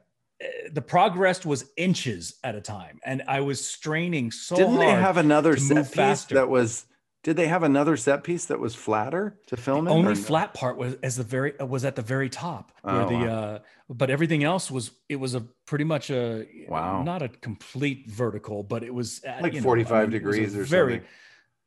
uh, 0.44 0.48
the 0.72 0.82
progress 0.82 1.46
was 1.46 1.70
inches 1.78 2.40
at 2.44 2.56
a 2.56 2.62
time, 2.62 3.00
and 3.06 3.24
I 3.28 3.42
was 3.42 3.66
straining 3.66 4.32
so 4.32 4.56
Didn't 4.56 4.80
they 4.80 4.90
have 4.92 5.18
another 5.18 5.58
set 5.58 5.86
piece 5.86 5.94
faster. 5.96 6.36
that 6.36 6.50
was 6.50 6.86
did 7.22 7.36
they 7.36 7.48
have 7.48 7.64
another 7.64 7.98
set 7.98 8.24
piece 8.24 8.46
that 8.46 8.62
was 8.62 8.76
flatter 8.76 9.38
to 9.48 9.58
film 9.58 9.88
it? 9.90 9.92
only 9.92 10.14
or 10.14 10.16
no? 10.16 10.22
flat 10.22 10.54
part 10.54 10.78
was 10.78 10.96
as 11.04 11.18
the 11.18 11.24
very 11.24 11.52
was 11.60 11.84
at 11.84 11.98
the 11.98 12.02
very 12.02 12.30
top 12.30 12.72
where 12.82 13.04
Oh, 13.04 13.10
the 13.10 13.14
wow. 13.16 13.26
uh 13.28 13.60
but 13.90 14.10
everything 14.10 14.46
else 14.46 14.72
was 14.72 14.92
it 15.10 15.18
was 15.18 15.36
a 15.36 15.42
pretty 15.66 15.84
much 15.84 16.10
a 16.12 16.48
Wow. 16.70 17.04
not 17.04 17.22
a 17.22 17.28
complete 17.28 18.10
vertical 18.10 18.64
but 18.64 18.84
it 18.84 18.94
was 18.94 19.22
at, 19.26 19.42
Like 19.44 19.54
you 19.54 19.60
know, 19.60 19.64
45 19.66 19.92
I 19.92 20.06
mean, 20.06 20.14
it 20.14 20.24
was 20.24 20.38
a 20.38 20.42
degrees 20.42 20.56
or 20.56 20.64
very 20.64 20.94
something. 20.94 21.10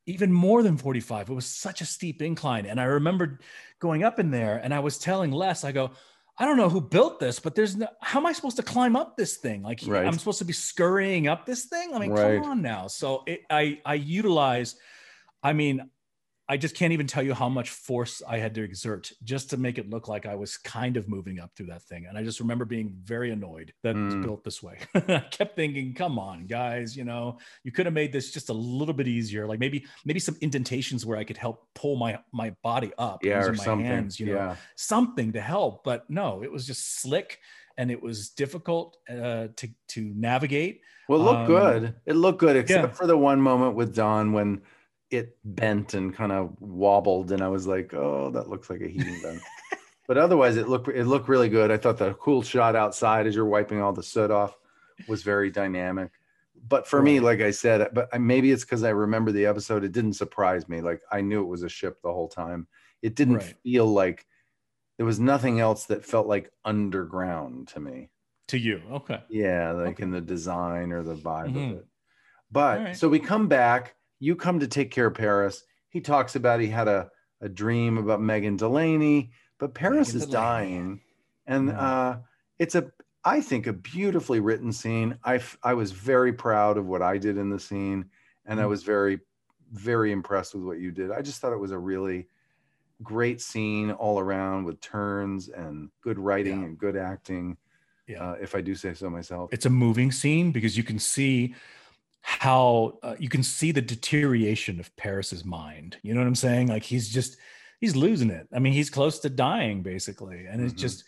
Even 0.06 0.32
more 0.32 0.62
than 0.62 0.76
45 0.76 1.30
it 1.30 1.34
was 1.34 1.46
such 1.46 1.80
a 1.80 1.84
steep 1.86 2.22
incline 2.22 2.66
and 2.66 2.80
i 2.80 2.84
remember 2.84 3.38
going 3.78 4.02
up 4.02 4.18
in 4.18 4.30
there 4.30 4.56
and 4.62 4.74
i 4.74 4.80
was 4.80 4.98
telling 4.98 5.30
les 5.30 5.64
i 5.64 5.70
go 5.72 5.90
i 6.38 6.44
don't 6.44 6.56
know 6.56 6.68
who 6.68 6.80
built 6.80 7.20
this 7.20 7.38
but 7.38 7.54
there's 7.54 7.76
no 7.76 7.86
how 8.00 8.18
am 8.18 8.26
i 8.26 8.32
supposed 8.32 8.56
to 8.56 8.62
climb 8.62 8.96
up 8.96 9.16
this 9.16 9.36
thing 9.36 9.62
like 9.62 9.80
Right. 9.86 10.04
i'm 10.06 10.18
supposed 10.18 10.38
to 10.38 10.44
be 10.44 10.52
scurrying 10.52 11.28
up 11.28 11.46
this 11.46 11.66
thing 11.66 11.94
i 11.94 11.98
mean 11.98 12.10
Right. 12.10 12.40
come 12.40 12.50
on 12.50 12.62
now 12.62 12.88
so 12.88 13.22
it, 13.26 13.42
i 13.48 13.80
i 13.84 13.94
utilize 13.94 14.74
i 15.42 15.52
mean 15.52 15.88
I 16.52 16.56
just 16.58 16.76
can't 16.76 16.92
even 16.92 17.06
tell 17.06 17.22
you 17.22 17.32
how 17.32 17.48
much 17.48 17.70
force 17.70 18.20
I 18.28 18.36
had 18.36 18.54
to 18.56 18.62
exert 18.62 19.10
just 19.24 19.48
to 19.50 19.56
make 19.56 19.78
it 19.78 19.88
look 19.88 20.06
like 20.06 20.26
I 20.26 20.34
was 20.34 20.58
kind 20.58 20.98
of 20.98 21.08
moving 21.08 21.40
up 21.40 21.50
through 21.56 21.68
that 21.68 21.82
thing. 21.84 22.04
And 22.06 22.18
I 22.18 22.22
just 22.22 22.40
remember 22.40 22.66
being 22.66 22.92
very 23.02 23.30
annoyed 23.30 23.72
that 23.82 23.96
it 23.96 24.04
was 24.04 24.14
Mm. 24.14 24.22
built 24.22 24.44
this 24.44 24.62
way. 24.62 24.76
I 24.94 25.20
kept 25.30 25.56
thinking, 25.56 25.94
come 25.94 26.18
on, 26.18 26.46
guys, 26.46 26.94
you 26.94 27.04
know, 27.04 27.38
you 27.64 27.72
could 27.72 27.86
have 27.86 27.94
made 27.94 28.12
this 28.12 28.32
just 28.32 28.50
a 28.50 28.52
little 28.52 28.92
bit 28.92 29.08
easier. 29.08 29.46
Like 29.46 29.60
maybe, 29.60 29.86
maybe 30.04 30.20
some 30.20 30.36
indentations 30.42 31.06
where 31.06 31.16
I 31.16 31.24
could 31.24 31.38
help 31.38 31.68
pull 31.74 31.96
my 31.96 32.18
my 32.32 32.50
body 32.62 32.92
up 32.98 33.24
Yeah, 33.24 33.44
or 33.44 33.52
my 33.54 33.64
something. 33.64 33.86
hands, 33.86 34.20
you 34.20 34.26
know, 34.26 34.34
yeah. 34.34 34.56
something 34.76 35.32
to 35.32 35.40
help. 35.40 35.84
But 35.84 36.10
no, 36.10 36.42
it 36.42 36.52
was 36.52 36.66
just 36.66 37.00
slick 37.00 37.38
and 37.78 37.90
it 37.90 38.02
was 38.02 38.28
difficult 38.28 38.98
uh, 39.08 39.48
to 39.56 39.68
to 39.94 40.12
navigate. 40.14 40.82
Well, 41.08 41.20
it 41.20 41.24
looked 41.24 41.38
Um, 41.40 41.46
good. 41.46 41.94
It 42.04 42.16
looked 42.16 42.38
good, 42.40 42.56
except 42.56 42.88
yeah. 42.88 42.94
for 42.94 43.06
the 43.06 43.16
one 43.16 43.40
moment 43.40 43.74
with 43.74 43.94
Don 43.94 44.32
when 44.32 44.60
it 45.12 45.36
bent 45.44 45.94
and 45.94 46.14
kind 46.14 46.32
of 46.32 46.54
wobbled, 46.60 47.32
and 47.32 47.42
I 47.42 47.48
was 47.48 47.66
like, 47.66 47.92
"Oh, 47.94 48.30
that 48.30 48.48
looks 48.48 48.70
like 48.70 48.80
a 48.80 48.88
heating 48.88 49.20
vent." 49.22 49.40
but 50.08 50.18
otherwise, 50.18 50.56
it 50.56 50.68
looked 50.68 50.88
it 50.88 51.04
looked 51.06 51.28
really 51.28 51.48
good. 51.48 51.70
I 51.70 51.76
thought 51.76 51.98
the 51.98 52.14
cool 52.14 52.42
shot 52.42 52.74
outside 52.76 53.26
as 53.26 53.34
you're 53.34 53.44
wiping 53.46 53.80
all 53.80 53.92
the 53.92 54.02
soot 54.02 54.30
off 54.30 54.56
was 55.08 55.22
very 55.22 55.50
dynamic. 55.50 56.10
But 56.68 56.86
for 56.86 57.02
me, 57.02 57.18
like 57.20 57.40
I 57.40 57.50
said, 57.50 57.88
but 57.92 58.08
maybe 58.20 58.52
it's 58.52 58.64
because 58.64 58.84
I 58.84 58.90
remember 58.90 59.32
the 59.32 59.46
episode. 59.46 59.84
It 59.84 59.92
didn't 59.92 60.12
surprise 60.14 60.68
me. 60.68 60.80
Like 60.80 61.00
I 61.10 61.20
knew 61.20 61.42
it 61.42 61.48
was 61.48 61.62
a 61.64 61.68
ship 61.68 62.00
the 62.02 62.12
whole 62.12 62.28
time. 62.28 62.68
It 63.02 63.16
didn't 63.16 63.38
Right. 63.38 63.54
feel 63.64 63.86
like 63.86 64.26
there 64.96 65.06
was 65.06 65.18
nothing 65.18 65.58
else 65.58 65.86
that 65.86 66.04
felt 66.04 66.26
like 66.28 66.52
underground 66.64 67.68
to 67.68 67.80
me. 67.80 68.10
To 68.48 68.58
you, 68.58 68.82
okay. 68.92 69.20
Yeah, 69.28 69.72
like 69.72 69.94
Okay. 69.94 70.02
in 70.04 70.10
the 70.10 70.20
design 70.20 70.92
or 70.92 71.02
the 71.02 71.14
vibe 71.16 71.54
Mhm. 71.54 71.72
of 71.72 71.78
it. 71.78 71.86
But 72.50 72.80
right. 72.80 72.96
so 72.96 73.08
we 73.08 73.18
come 73.18 73.48
back, 73.48 73.96
you 74.22 74.36
come 74.36 74.60
to 74.60 74.68
take 74.68 74.92
care 74.92 75.06
of 75.06 75.14
Paris. 75.14 75.64
He 75.90 76.00
talks 76.00 76.36
about 76.36 76.60
he 76.60 76.68
had 76.68 76.86
a, 76.86 77.10
a 77.40 77.48
dream 77.48 77.98
about 77.98 78.20
Megan 78.22 78.56
Delaney, 78.56 79.32
but 79.58 79.74
Paris 79.74 80.14
Megan 80.14 80.20
is 80.20 80.26
Delaney. 80.28 80.32
dying. 80.32 81.00
And 81.44 81.68
Mhm. 81.70 81.76
uh, 81.76 82.18
it's 82.60 82.76
a, 82.76 82.92
I 83.24 83.40
think, 83.40 83.66
a 83.66 83.72
beautifully 83.72 84.38
written 84.38 84.72
scene. 84.72 85.18
I, 85.24 85.36
f- 85.36 85.58
I 85.64 85.74
was 85.74 85.90
very 85.90 86.32
proud 86.32 86.78
of 86.78 86.86
what 86.86 87.02
I 87.02 87.18
did 87.18 87.36
in 87.36 87.50
the 87.50 87.58
scene. 87.58 88.10
And 88.46 88.60
I 88.60 88.62
Mhm. 88.64 88.68
was 88.68 88.84
very, 88.84 89.18
very 89.72 90.12
impressed 90.12 90.54
with 90.54 90.62
what 90.62 90.78
you 90.78 90.92
did. 90.92 91.10
I 91.10 91.20
just 91.20 91.40
thought 91.40 91.52
it 91.52 91.58
was 91.58 91.72
a 91.72 91.78
really 91.78 92.28
great 93.02 93.40
scene 93.40 93.90
all 93.90 94.20
around 94.20 94.62
with 94.64 94.80
turns 94.80 95.48
and 95.48 95.90
good 96.00 96.18
writing 96.20 96.60
Yeah. 96.60 96.66
and 96.66 96.78
good 96.78 96.96
acting 96.96 97.56
Yeah. 98.06 98.22
uh, 98.30 98.36
if 98.40 98.54
I 98.54 98.60
do 98.60 98.76
say 98.76 98.94
so 98.94 99.10
myself. 99.10 99.52
it's 99.52 99.66
a 99.66 99.70
moving 99.70 100.12
scene 100.12 100.52
because 100.52 100.76
you 100.76 100.84
can 100.84 101.00
see 101.00 101.56
how 102.22 102.98
uh, 103.02 103.16
you 103.18 103.28
can 103.28 103.42
see 103.42 103.72
the 103.72 103.82
deterioration 103.82 104.80
of 104.80 104.94
Paris's 104.96 105.44
mind. 105.44 105.98
You 106.02 106.14
know 106.14 106.20
what 106.20 106.26
I'm 106.26 106.34
saying? 106.34 106.68
Like 106.68 106.82
he's 106.84 107.08
just 107.08 107.36
he's 107.80 107.96
losing 107.96 108.30
it. 108.30 108.48
I 108.52 108.58
mean, 108.58 108.72
he's 108.72 108.90
close 108.90 109.18
to 109.20 109.30
dying 109.30 109.82
basically, 109.82 110.46
and 110.46 110.62
it's 110.62 110.74
Mhm. 110.74 110.76
just 110.76 111.04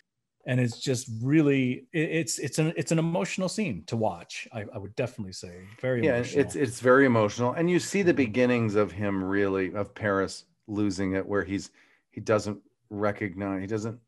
and 0.47 0.61
it's 0.61 0.79
just 0.81 1.09
really 1.23 1.89
it, 1.93 2.11
it's 2.11 2.39
it's 2.39 2.59
an 2.59 2.73
it's 2.77 2.93
an 2.93 2.99
emotional 2.99 3.49
scene 3.49 3.85
to 3.87 3.97
watch. 3.97 4.49
I, 4.53 4.65
I 4.75 4.79
would 4.79 4.95
definitely 4.97 5.33
say 5.33 5.69
very 5.81 6.03
yeah, 6.03 6.17
emotional. 6.17 6.41
it's 6.41 6.57
it's 6.57 6.81
very 6.81 7.07
emotional, 7.07 7.53
and 7.53 7.71
you 7.71 7.79
see 7.81 8.03
the 8.03 8.13
Mhm. 8.13 8.17
beginnings 8.17 8.75
of 8.75 8.93
him 8.93 9.23
really 9.23 9.73
of 9.75 9.95
Paris 9.95 10.45
losing 10.67 11.15
it, 11.15 11.27
where 11.27 11.45
he's 11.45 11.71
he 12.11 12.21
doesn't 12.21 12.61
recognize 12.91 13.61
he 13.61 13.67
doesn't 13.67 14.01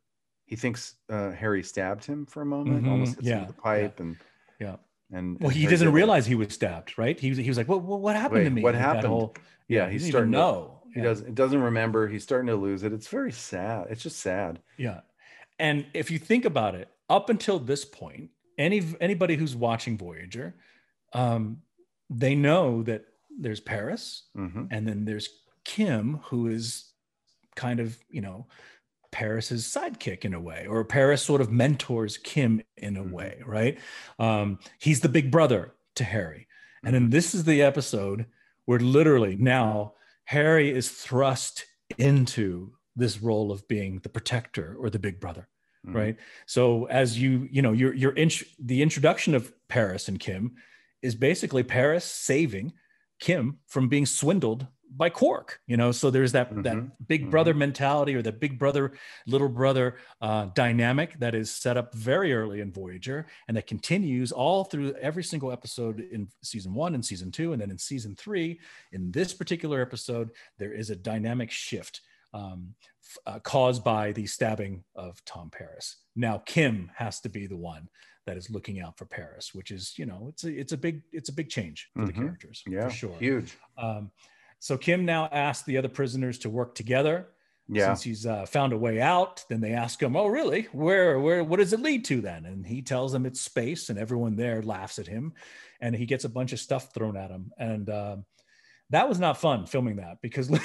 he 0.47 0.57
thinks 0.57 0.97
uh, 1.09 1.33
Harry 1.33 1.63
stabbed 1.63 2.05
him 2.05 2.27
for 2.27 2.43
a 2.43 2.47
moment, 2.47 2.87
Mhm, 2.87 2.89
almost 2.89 3.17
hits 3.17 3.33
him 3.33 3.39
yeah, 3.39 3.41
with 3.41 3.49
the 3.49 3.55
pipe, 3.55 3.99
Yeah. 3.99 4.05
and 4.05 4.23
well, 5.11 5.19
and 5.21 5.53
he 5.53 5.67
doesn't 5.67 5.93
realize 5.93 6.27
he 6.27 6.35
was 6.35 6.53
stabbed, 6.53 6.99
right? 6.99 7.19
He 7.19 7.29
was 7.31 7.39
he 7.39 7.49
was 7.49 7.57
like, 7.57 7.69
"What 7.69 7.83
what, 7.83 8.01
what 8.01 8.17
happened 8.17 8.45
to 8.45 8.51
me?" 8.51 8.63
what 8.63 8.75
Like 8.75 8.83
happened? 8.83 9.07
whole- 9.07 9.35
Yeah, 9.69 9.87
he 9.87 9.93
he's 9.93 10.03
doesn't 10.03 10.13
starting 10.13 10.33
to- 10.33 10.39
know. 10.39 10.73
He 10.93 11.01
Yeah. 11.01 11.07
doesn't. 11.07 11.35
doesn't 11.35 11.61
remember. 11.61 12.09
He's 12.09 12.23
starting 12.23 12.47
to 12.49 12.57
lose 12.57 12.83
it. 12.83 12.93
It's 12.93 13.09
very 13.09 13.31
sad. 13.33 13.87
It's 13.91 14.03
just 14.03 14.19
sad. 14.21 14.61
Yeah. 14.79 15.01
And 15.59 15.87
if 15.95 16.11
you 16.11 16.19
think 16.19 16.45
about 16.45 16.75
it, 16.75 16.89
up 17.11 17.29
until 17.31 17.59
this 17.59 17.85
point, 17.85 18.31
any 18.59 18.83
anybody 19.01 19.37
who's 19.37 19.55
watching 19.55 19.97
Voyager, 19.99 20.55
um, 21.13 21.63
they 22.11 22.35
know 22.35 22.83
that 22.85 23.05
there's 23.39 23.61
Paris 23.61 24.25
hmm 24.35 24.65
and 24.71 24.87
then 24.89 25.05
there's 25.05 25.29
Kim, 25.65 26.19
who 26.25 26.47
is 26.49 26.93
kind 27.57 27.81
of, 27.81 27.99
you 28.09 28.21
know, 28.21 28.47
Paris's 29.13 29.65
sidekick 29.67 30.25
in 30.25 30.35
a 30.35 30.41
way, 30.41 30.67
or 30.69 30.85
Paris 30.85 31.23
sort 31.23 31.41
of 31.41 31.51
mentors 31.53 32.19
Kim 32.19 32.63
in 32.77 32.97
a 32.97 33.05
Mhm. 33.05 33.11
way, 33.13 33.43
right? 33.47 33.79
Um, 34.19 34.59
he's 34.79 35.01
the 35.01 35.09
big 35.09 35.31
brother 35.31 35.75
to 35.97 36.05
Harry. 36.05 36.47
And 36.85 36.95
then 36.95 37.11
this 37.11 37.35
is 37.35 37.45
the 37.45 37.63
episode 37.63 38.27
where 38.67 38.79
literally 38.81 39.37
now 39.37 39.95
Harry 40.25 40.71
is 40.71 40.91
thrust 40.91 41.65
into 41.99 42.73
this 42.97 43.21
role 43.23 43.53
of 43.53 43.67
being 43.69 43.99
the 44.01 44.09
protector 44.09 44.75
or 44.79 44.91
the 44.91 44.99
big 44.99 45.21
brother 45.21 45.49
Mhm. 45.87 45.95
right 45.95 46.17
so 46.47 46.87
as 46.87 47.17
you 47.21 47.47
you 47.53 47.63
know 47.63 47.73
your 47.73 47.95
your 47.95 48.13
int- 48.13 48.43
the 48.59 48.83
introduction 48.83 49.35
of 49.35 49.53
paris 49.69 50.09
and 50.09 50.19
kim 50.19 50.57
is 51.03 51.15
basically 51.15 51.63
paris 51.63 52.05
saving 52.05 52.73
kim 53.21 53.59
from 53.67 53.89
being 53.89 54.05
swindled 54.07 54.67
by 54.95 55.11
Quark 55.11 55.61
you 55.67 55.77
know 55.77 55.91
so 55.93 56.11
there's 56.11 56.33
that 56.33 56.53
Mhm. 56.53 56.63
that 56.65 57.09
big 57.09 57.31
brother 57.31 57.55
mentality 57.55 58.15
or 58.15 58.23
that 58.23 58.39
big 58.41 58.59
brother 58.59 58.93
little 59.27 59.49
brother 59.49 59.97
uh, 60.21 60.47
dynamic 60.55 61.19
that 61.19 61.35
is 61.35 61.51
set 61.51 61.77
up 61.77 61.93
very 61.95 62.33
early 62.33 62.61
in 62.61 62.73
voyager 62.73 63.27
and 63.49 63.57
that 63.57 63.67
continues 63.67 64.31
all 64.33 64.65
through 64.65 64.93
every 64.95 65.25
single 65.25 65.51
episode 65.51 66.01
in 66.01 66.29
season 66.43 66.73
one 66.75 66.95
and 66.95 67.05
season 67.05 67.31
two 67.33 67.53
and 67.53 67.61
then 67.61 67.71
in 67.71 67.79
season 67.79 68.15
three 68.15 68.61
in 68.93 69.11
this 69.13 69.35
particular 69.35 69.81
episode 69.83 70.31
there 70.59 70.73
is 70.73 70.89
a 70.91 70.97
dynamic 70.97 71.51
shift 71.51 72.01
um, 72.33 72.75
uh, 73.27 73.39
caused 73.41 73.83
by 73.83 74.13
the 74.13 74.27
stabbing 74.27 74.85
of 74.95 75.25
Tom 75.25 75.49
Paris. 75.49 75.97
Now 76.15 76.39
Kim 76.39 76.91
has 76.97 77.21
to 77.21 77.29
be 77.29 77.47
the 77.47 77.57
one 77.57 77.89
that 78.27 78.37
is 78.37 78.51
looking 78.51 78.81
out 78.81 78.99
for 78.99 79.07
Paris, 79.07 79.55
which 79.55 79.71
is 79.71 79.97
you 79.99 80.05
know 80.07 80.27
it's 80.29 80.45
a 80.45 80.51
it's 80.53 80.73
a 80.73 80.77
big 80.77 81.03
it's 81.13 81.29
a 81.29 81.33
big 81.33 81.49
change 81.49 81.89
for 81.95 82.05
the 82.05 82.13
Mhm. 82.13 82.17
characters 82.17 82.63
Yeah, 82.67 82.89
for 82.89 82.95
sure. 82.95 83.19
huge. 83.19 83.57
Um, 83.79 84.11
so 84.59 84.77
Kim 84.77 85.05
now 85.05 85.29
asks 85.31 85.65
the 85.67 85.79
other 85.79 85.89
prisoners 85.89 86.39
to 86.41 86.51
work 86.51 86.75
together. 86.75 87.29
Yeah, 87.69 87.87
Since 87.87 88.03
he's 88.03 88.27
uh, 88.27 88.47
found 88.47 88.73
a 88.73 88.79
way 88.79 89.01
out, 89.01 89.45
then 89.49 89.61
they 89.61 89.73
ask 89.73 90.01
him, 90.01 90.15
"Oh, 90.15 90.29
really? 90.29 90.69
Where, 90.71 91.19
where? 91.19 91.43
What 91.43 91.59
does 91.59 91.73
it 91.73 91.81
lead 91.81 92.05
to 92.05 92.21
then?" 92.21 92.47
And 92.47 92.65
he 92.65 92.81
tells 92.81 93.11
them 93.11 93.27
it's 93.27 93.41
space, 93.41 93.89
and 93.89 93.99
everyone 93.99 94.37
there 94.37 94.63
laughs 94.63 95.01
at 95.01 95.09
him, 95.09 95.33
and 95.81 95.95
he 95.95 96.07
gets 96.07 96.25
a 96.25 96.29
bunch 96.29 96.53
of 96.53 96.61
stuff 96.61 96.95
thrown 96.95 97.17
at 97.17 97.31
him, 97.31 97.51
and 97.59 97.91
um, 97.91 98.25
that 98.91 99.09
was 99.09 99.19
not 99.19 99.39
fun 99.39 99.67
filming 99.67 99.97
that 99.97 100.19
because 100.23 100.53
I, 100.53 100.61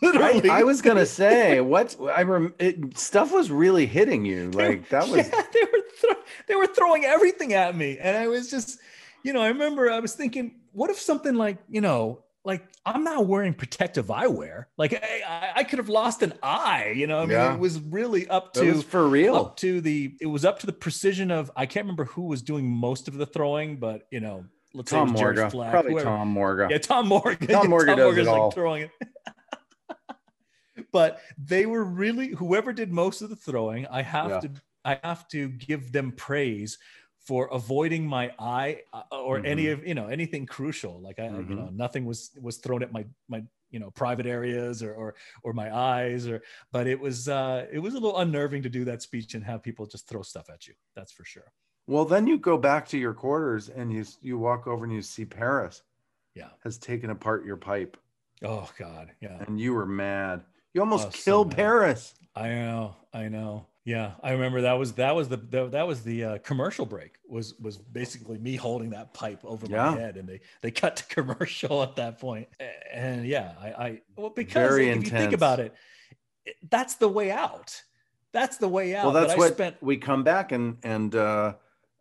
literally, 0.00 0.48
I 0.48 0.62
was 0.62 0.80
gonna 0.80 1.06
say 1.20 1.60
what 1.60 1.96
I 2.00 2.22
rem- 2.22 2.54
it, 2.58 2.96
stuff 2.96 3.32
was 3.32 3.50
really 3.50 3.84
hitting 3.84 4.24
you. 4.24 4.50
Like 4.50 4.88
that 4.88 5.06
was 5.08 5.28
yeah, 5.28 5.42
they 5.52 5.64
were 5.70 5.82
throw- 6.00 6.22
they 6.46 6.54
were 6.54 6.66
throwing 6.66 7.04
everything 7.04 7.52
at 7.52 7.76
me, 7.76 7.98
and 7.98 8.16
I 8.16 8.26
was 8.28 8.50
just, 8.50 8.78
you 9.22 9.34
know, 9.34 9.42
I 9.42 9.48
remember 9.48 9.90
I 9.90 10.00
was 10.00 10.14
thinking, 10.14 10.60
what 10.72 10.88
if 10.88 10.98
something 10.98 11.34
like, 11.34 11.58
you 11.68 11.82
know, 11.82 12.24
like 12.48 12.66
I'm 12.86 13.04
not 13.04 13.26
wearing 13.26 13.52
protective 13.52 14.06
eyewear, 14.06 14.64
like 14.78 14.94
I, 14.94 15.52
I, 15.56 15.64
could 15.64 15.78
have 15.78 15.90
lost 15.90 16.22
an 16.22 16.32
eye, 16.42 16.94
you 16.96 17.06
know, 17.06 17.18
I 17.18 17.26
mean, 17.26 17.30
Yeah. 17.32 17.52
it 17.52 17.60
was 17.60 17.78
really 17.78 18.26
up 18.26 18.54
to 18.54 18.80
for 18.80 19.06
real. 19.06 19.36
up 19.36 19.58
to 19.58 19.82
the 19.82 20.16
it 20.18 20.26
was 20.26 20.46
up 20.46 20.58
to 20.60 20.66
the 20.66 20.72
precision 20.72 21.30
of 21.30 21.50
I 21.54 21.66
can't 21.66 21.84
remember 21.84 22.06
who 22.06 22.22
was 22.22 22.40
doing 22.40 22.66
most 22.66 23.06
of 23.06 23.18
the 23.18 23.26
throwing, 23.26 23.76
but 23.76 24.06
you 24.10 24.20
know, 24.20 24.46
let's 24.72 24.90
Tom 24.90 25.08
say 25.08 25.10
it 25.10 25.12
was 25.12 25.20
Jared 25.20 25.36
Morga, 25.36 25.50
Flack, 25.50 25.70
probably 25.72 25.92
whoever. 25.92 26.08
Tom 26.08 26.28
Morga. 26.28 26.68
Yeah, 26.70 26.78
Tom 26.78 27.06
Morgan. 27.06 27.46
Tom 27.48 27.68
Morgan 27.68 27.98
does 27.98 28.04
Morgan's 28.04 28.26
it 28.28 28.30
all. 28.30 28.46
like 28.46 28.54
throwing 28.54 28.82
it. 28.84 28.90
but 30.90 31.20
they 31.36 31.66
were 31.66 31.84
really 31.84 32.28
whoever 32.28 32.72
did 32.72 32.90
most 32.90 33.20
of 33.20 33.28
the 33.28 33.36
throwing. 33.36 33.86
I 33.88 34.00
have 34.00 34.30
Yeah. 34.30 34.40
to 34.40 34.50
I 34.86 34.98
have 35.04 35.28
to 35.28 35.48
give 35.50 35.92
them 35.92 36.12
praise 36.12 36.78
for 37.28 37.46
avoiding 37.52 38.06
my 38.06 38.32
eye 38.38 38.80
uh, 38.94 39.02
or 39.12 39.44
any 39.44 39.64
Mhm. 39.64 39.72
of 39.74 39.86
you 39.86 39.94
know 39.94 40.06
anything 40.06 40.46
crucial. 40.46 40.98
Like 40.98 41.18
I 41.18 41.26
you 41.26 41.32
Mhm. 41.44 41.56
know 41.56 41.68
nothing 41.84 42.06
was 42.06 42.30
was 42.40 42.56
thrown 42.56 42.82
at 42.82 42.90
my 42.90 43.04
my 43.28 43.44
you 43.70 43.78
know 43.78 43.90
private 43.90 44.24
areas 44.24 44.82
or 44.82 44.94
or 44.94 45.14
or 45.42 45.52
my 45.52 45.68
eyes 45.76 46.26
or 46.26 46.40
but 46.72 46.86
it 46.86 46.98
was 46.98 47.28
uh 47.28 47.66
it 47.70 47.80
was 47.80 47.92
a 47.94 48.00
little 48.00 48.18
unnerving 48.20 48.62
to 48.62 48.70
do 48.70 48.82
that 48.86 49.02
speech 49.02 49.34
and 49.34 49.44
have 49.44 49.62
people 49.62 49.84
just 49.84 50.08
throw 50.08 50.22
stuff 50.22 50.48
at 50.48 50.66
you. 50.66 50.74
That's 50.96 51.12
for 51.12 51.24
sure. 51.26 51.52
Well, 51.86 52.06
then 52.06 52.26
you 52.26 52.38
go 52.38 52.56
back 52.56 52.88
to 52.88 52.98
your 52.98 53.12
quarters 53.12 53.68
and 53.68 53.92
you 53.92 54.04
you 54.22 54.38
walk 54.38 54.66
over 54.66 54.84
and 54.86 54.94
you 54.94 55.02
see 55.02 55.26
Paris 55.26 55.82
Yeah. 56.34 56.48
has 56.64 56.78
taken 56.78 57.10
apart 57.10 57.44
your 57.44 57.58
pipe, 57.58 57.98
Oh 58.42 58.70
God. 58.78 59.12
Yeah. 59.20 59.44
and 59.46 59.60
you 59.60 59.74
were 59.74 59.84
mad. 59.86 60.44
You 60.72 60.80
almost 60.80 61.08
Oh, 61.08 61.10
killed 61.24 61.48
mad. 61.48 61.56
Paris. 61.56 62.14
I 62.34 62.48
know, 62.50 62.96
I 63.12 63.28
know. 63.28 63.66
Yeah, 63.88 64.12
I 64.22 64.32
remember 64.32 64.60
that 64.62 64.74
was 64.74 64.92
that 64.94 65.14
was 65.16 65.30
the, 65.30 65.38
the 65.38 65.66
that 65.68 65.86
was 65.86 66.02
the 66.02 66.24
uh, 66.24 66.38
commercial 66.44 66.84
break 66.84 67.14
was 67.26 67.54
was 67.58 67.78
basically 67.78 68.36
me 68.36 68.54
holding 68.54 68.90
that 68.90 69.14
pipe 69.14 69.40
over 69.44 69.66
Yeah. 69.66 69.90
my 69.92 69.96
head, 69.98 70.16
and 70.18 70.28
they 70.28 70.40
they 70.60 70.70
cut 70.70 70.96
to 70.96 71.04
commercial 71.14 71.82
at 71.82 71.96
that 71.96 72.18
point. 72.20 72.48
And 72.92 73.24
yeah, 73.26 73.52
I, 73.58 73.68
I 73.86 74.00
well 74.14 74.28
because 74.28 74.52
Very 74.68 74.90
if 74.90 75.04
you 75.04 75.10
think 75.10 75.32
about 75.32 75.58
it, 75.58 75.72
that's 76.68 76.96
the 76.96 77.08
way 77.08 77.30
out. 77.30 77.80
That's 78.32 78.58
the 78.58 78.68
way 78.68 78.94
out. 78.94 79.06
well, 79.06 79.14
that's 79.14 79.38
what 79.38 79.54
spent. 79.54 79.76
we 79.82 79.96
come 79.96 80.22
back 80.22 80.52
and 80.52 80.76
and 80.82 81.14
uh, 81.14 81.54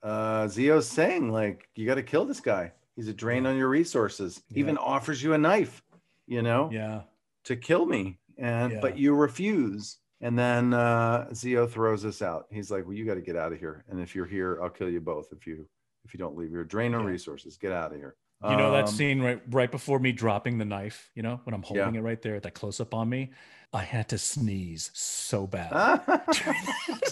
uh, 0.03 0.47
Zio's 0.49 0.89
saying 0.89 1.31
like 1.31 1.69
you 1.75 1.85
got 1.85 1.95
to 1.95 2.03
kill 2.03 2.25
this 2.25 2.41
guy. 2.41 2.73
He's 2.97 3.07
a 3.07 3.13
drain 3.13 3.43
Yeah. 3.45 3.51
on 3.51 3.57
your 3.57 3.69
resources. 3.69 4.41
Yeah. 4.49 4.59
Even 4.59 4.77
offers 4.77 5.23
you 5.23 5.31
a 5.33 5.37
knife, 5.37 5.81
you 6.27 6.41
know, 6.41 6.69
Yeah, 6.69 7.03
to 7.45 7.55
kill 7.55 7.85
me, 7.85 8.19
and 8.37 8.81
but 8.81 8.97
you 8.97 9.15
refuse. 9.15 9.99
And 10.21 10.37
then 10.37 10.73
uh, 10.73 11.31
Zio 11.33 11.67
throws 11.67 12.03
us 12.05 12.21
out. 12.21 12.47
He's 12.49 12.71
like, 12.71 12.85
"Well, 12.85 12.93
you 12.95 13.05
got 13.05 13.15
to 13.15 13.21
get 13.21 13.35
out 13.35 13.53
of 13.53 13.59
here. 13.59 13.85
And 13.89 13.99
if 13.99 14.15
you're 14.15 14.25
here, 14.25 14.59
I'll 14.63 14.69
kill 14.69 14.89
you 14.89 14.99
both. 15.01 15.27
If 15.31 15.45
you 15.45 15.67
if 16.05 16.13
you 16.13 16.17
don't 16.17 16.35
leave, 16.37 16.51
you're 16.51 16.61
a 16.61 16.67
drain 16.67 16.93
on 16.95 17.01
Yeah. 17.03 17.09
resources. 17.11 17.57
Get 17.57 17.71
out 17.71 17.91
of 17.91 17.97
here." 17.97 18.15
you 18.47 18.55
know 18.55 18.71
that 18.71 18.83
Um, 18.85 18.87
scene 18.93 19.19
right 19.19 19.41
right 19.49 19.71
before 19.71 19.97
me 19.99 20.11
dropping 20.11 20.59
the 20.59 20.65
knife. 20.65 21.09
You 21.15 21.23
know 21.23 21.39
when 21.43 21.53
I'm 21.55 21.63
holding 21.63 21.95
it 21.95 22.01
right 22.01 22.21
there, 22.21 22.35
at 22.35 22.43
that 22.43 22.53
close 22.53 22.79
up 22.79 22.93
on 22.93 23.09
me. 23.09 23.31
I 23.73 23.81
had 23.83 24.09
to 24.09 24.17
sneeze 24.19 24.91
so 24.93 25.45
bad. 25.47 25.71
during 26.05 26.65
that, 26.65 27.07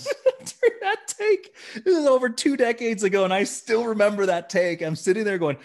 during 0.62 0.80
that 0.82 1.08
take. 1.08 1.54
This 1.84 1.98
is 1.98 2.06
over 2.06 2.30
two 2.30 2.56
decades 2.56 3.04
ago, 3.04 3.24
and 3.24 3.34
I 3.34 3.44
still 3.44 3.86
remember 3.86 4.26
that 4.28 4.50
take. 4.50 4.82
I'm 4.82 4.96
sitting 4.96 5.24
there 5.24 5.38
going, 5.40 5.58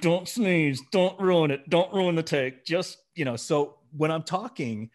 "Don't 0.00 0.28
sneeze, 0.28 0.80
don't 0.92 1.18
ruin 1.20 1.50
it, 1.50 1.68
don't 1.68 1.92
ruin 1.92 2.14
the 2.14 2.22
take." 2.22 2.64
Just 2.64 2.98
you 3.16 3.24
know. 3.24 3.34
So 3.36 3.78
when 3.96 4.10
I'm 4.12 4.22
talking, 4.22 4.90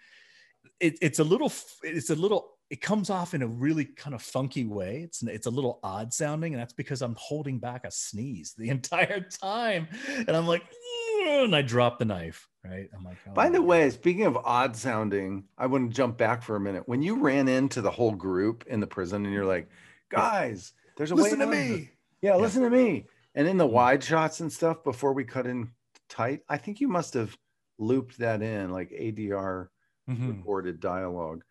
it, 0.80 0.97
it's 1.01 1.19
a 1.19 1.24
little, 1.24 1.51
it's 1.84 2.09
a 2.09 2.15
little. 2.15 2.51
It 2.69 2.82
comes 2.82 3.09
off 3.11 3.34
in 3.36 3.43
a 3.43 3.47
really 3.47 3.86
kind 3.86 4.15
of 4.15 4.21
funky 4.24 4.65
way. 4.65 5.01
It's 5.03 5.21
it's 5.21 5.45
a 5.45 5.51
little 5.51 5.80
odd 5.84 6.11
sounding, 6.13 6.53
and 6.53 6.61
that's 6.61 6.74
because 6.74 7.01
I'm 7.03 7.15
holding 7.19 7.59
back 7.59 7.86
a 7.86 7.91
sneeze 7.91 8.53
the 8.57 8.69
entire 8.78 9.21
time, 9.21 9.88
and 10.07 10.32
I'm 10.32 10.47
like, 10.47 10.63
"Mm," 10.63 11.43
and 11.45 11.55
I 11.55 11.61
drop 11.61 11.99
the 11.99 12.05
knife. 12.05 12.47
Right? 12.65 12.89
I'm 12.95 13.03
like, 13.03 13.17
oh 13.28 13.34
By 13.34 13.49
the 13.49 13.59
my 13.59 13.67
way, 13.67 13.89
speaking 13.89 14.24
of 14.26 14.38
odd 14.38 14.76
sounding, 14.76 15.43
I 15.57 15.67
want 15.67 15.91
to 15.91 15.95
jump 15.95 16.17
back 16.17 16.41
for 16.41 16.55
a 16.55 16.59
minute. 16.59 16.84
When 16.88 17.01
you 17.01 17.19
ran 17.19 17.47
into 17.49 17.82
the 17.82 17.91
whole 17.91 18.13
group 18.13 18.63
in 18.67 18.80
the 18.80 18.88
prison 18.88 19.26
and 19.26 19.34
you're 19.34 19.45
like, 19.45 19.67
guys, 20.09 20.71
there's 20.95 21.11
a 21.11 21.15
Listen 21.15 21.39
way 21.39 21.45
to 21.45 21.51
out 21.51 21.53
of 21.53 21.67
this." 21.67 21.80
me. 21.80 21.89
Yeah, 22.21 22.36
listen 22.38 22.61
to 22.63 22.69
me. 22.69 23.07
And 23.36 23.47
in 23.47 23.57
the 23.57 23.67
Mm. 23.67 23.71
wide 23.71 24.03
shots 24.03 24.39
and 24.39 24.51
stuff 24.51 24.84
before 24.84 25.11
we 25.13 25.26
cut 25.26 25.45
in 25.45 25.71
tight, 26.07 26.41
I 26.47 26.57
think 26.57 26.80
you 26.80 26.88
must 26.88 27.13
have 27.15 27.36
looped 27.78 28.17
that 28.19 28.41
in 28.41 28.71
like 28.71 28.91
ADR 28.91 29.67
Mhm. 30.10 30.38
recorded 30.38 30.80
dialogue 30.80 31.43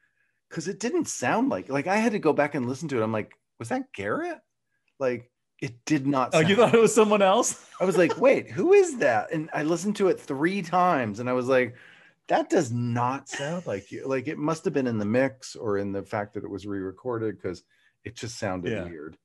because 0.48 0.68
it 0.68 0.78
didn't 0.78 1.06
sound 1.08 1.48
like 1.48 1.68
like 1.68 1.86
I 1.86 1.96
had 1.96 2.12
to 2.12 2.18
go 2.18 2.32
back 2.32 2.54
and 2.54 2.68
listen 2.68 2.88
to 2.88 3.00
it. 3.00 3.02
I'm 3.02 3.12
like, 3.12 3.32
was 3.58 3.68
that 3.70 3.92
Garrett? 3.94 4.38
Like 4.98 5.30
it 5.60 5.84
did 5.86 6.06
not. 6.06 6.30
Oh, 6.34 6.40
you 6.40 6.56
thought 6.56 6.74
it 6.74 6.80
was 6.80 6.94
someone 6.94 7.22
else? 7.22 7.66
I 7.80 7.84
was 7.84 7.96
like, 7.96 8.18
wait, 8.20 8.50
who 8.50 8.72
is 8.72 8.98
that? 8.98 9.32
And 9.32 9.48
I 9.54 9.62
listened 9.62 9.96
to 9.96 10.08
it 10.08 10.20
three 10.20 10.60
times 10.60 11.20
and 11.20 11.28
I 11.28 11.32
was 11.32 11.46
like, 11.46 11.76
that 12.28 12.50
does 12.50 12.70
not 12.72 13.28
sound 13.28 13.66
like 13.66 13.90
you. 13.90 14.06
Like 14.06 14.28
it 14.28 14.38
must 14.38 14.64
have 14.64 14.74
been 14.74 14.86
in 14.86 14.98
the 14.98 15.04
mix 15.04 15.56
or 15.56 15.78
in 15.78 15.92
the 15.92 16.02
fact 16.02 16.34
that 16.34 16.44
it 16.44 16.50
was 16.50 16.66
re-recorded 16.66 17.36
because 17.36 17.62
it 18.04 18.16
just 18.16 18.38
sounded 18.38 18.72
Yeah. 18.72 18.84
weird. 18.84 19.16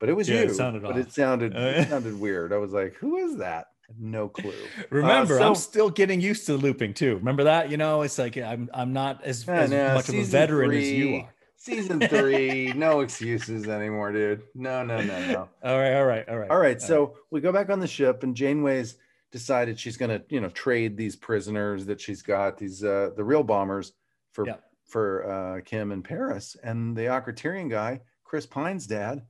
But 0.00 0.08
it 0.10 0.12
was 0.12 0.28
Yeah, 0.28 0.40
you. 0.42 0.46
it 0.48 0.54
sounded 0.54 0.82
but 0.82 0.92
off. 0.92 0.98
it 0.98 1.12
sounded 1.12 1.56
Uh, 1.56 1.60
it 1.60 1.88
sounded 1.88 2.18
weird. 2.20 2.52
I 2.52 2.58
was 2.58 2.72
like, 2.72 2.94
who 2.96 3.16
is 3.16 3.38
that? 3.38 3.66
No 3.98 4.28
clue. 4.28 4.52
Remember, 4.90 5.38
so- 5.38 5.48
I'm 5.48 5.54
still 5.54 5.90
getting 5.90 6.20
used 6.20 6.46
to 6.46 6.54
looping 6.54 6.94
too. 6.94 7.16
Remember 7.16 7.44
that? 7.44 7.70
You 7.70 7.76
know, 7.76 8.02
it's 8.02 8.18
like 8.18 8.36
I'm 8.36 8.68
I'm 8.74 8.92
not 8.92 9.22
as, 9.24 9.46
Yeah, 9.46 9.54
as 9.60 9.70
no, 9.70 9.94
much 9.94 10.08
of 10.08 10.14
a 10.16 10.22
veteran 10.24 10.72
as 10.72 10.88
you 10.90 11.16
are. 11.16 11.32
Season 11.58 11.98
three, 12.00 12.72
no 12.74 13.00
excuses 13.00 13.66
anymore, 13.68 14.12
dude. 14.12 14.42
No, 14.54 14.84
no, 14.84 15.00
no, 15.00 15.32
no. 15.32 15.48
All 15.64 15.78
right, 15.78 15.94
all 15.96 16.04
right, 16.04 16.28
all 16.28 16.36
right. 16.38 16.50
All 16.50 16.58
right, 16.58 16.80
so 16.80 17.14
we 17.32 17.40
go 17.40 17.50
back 17.50 17.70
on 17.70 17.80
the 17.80 17.86
ship, 17.88 18.22
and 18.22 18.36
Janeway's 18.36 18.98
decided 19.32 19.78
she's 19.80 19.96
going 19.96 20.10
to, 20.10 20.24
you 20.28 20.40
know, 20.40 20.48
trade 20.50 20.96
these 20.96 21.16
prisoners 21.16 21.84
that 21.86 22.00
she's 22.00 22.22
got, 22.22 22.56
these 22.56 22.84
uh 22.84 23.10
the 23.16 23.24
real 23.24 23.42
bombers, 23.42 23.92
for 24.32 24.46
Yeah. 24.46 24.56
for 24.86 25.28
uh 25.28 25.60
Kim 25.64 25.90
and 25.92 26.04
Paris, 26.04 26.56
and 26.62 26.96
the 26.96 27.02
Akritirian 27.06 27.68
guy, 27.70 28.00
Chris 28.22 28.46
Pine's 28.46 28.86
dad, 28.86 29.22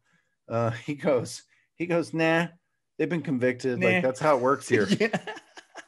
uh, 0.49 0.71
he 0.85 0.95
goes, 0.95 1.43
he 1.77 1.87
goes, 1.87 2.13
nah, 2.13 2.49
they've 2.99 3.09
been 3.09 3.23
convicted. 3.23 3.79
Nah. 3.79 3.87
Like 3.89 4.03
that's 4.03 4.21
how 4.21 4.37
it 4.37 4.43
works 4.43 4.69
here. 4.69 4.87
yeah. 5.01 5.09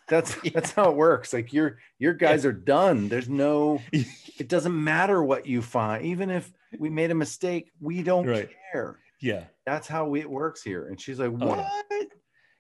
That's 0.09 0.36
Yeah. 0.44 0.50
that's 0.54 0.72
how 0.72 0.90
it 0.90 0.96
works. 0.96 1.32
Like 1.32 1.52
your 1.52 1.78
your 1.98 2.14
guys 2.14 2.44
are 2.46 2.52
done. 2.52 3.09
There's 3.09 3.28
no. 3.28 3.80
It 4.38 4.46
doesn't 4.48 4.84
matter 4.84 5.20
what 5.20 5.46
you 5.46 5.61
find, 5.61 6.04
even 6.06 6.30
if 6.30 6.52
we 6.78 6.88
made 6.90 7.11
a 7.11 7.14
mistake, 7.16 7.72
we 7.80 8.04
don't 8.04 8.24
Right. 8.24 8.48
care 8.72 9.00
yeah. 9.20 9.46
that's 9.66 9.88
how 9.88 10.06
we, 10.06 10.20
it 10.20 10.30
works 10.30 10.62
here. 10.62 10.86
And 10.86 11.00
she's 11.00 11.18
like, 11.18 11.30
Oh, 11.30 11.46
what? 11.46 11.59
yeah. 11.90 12.02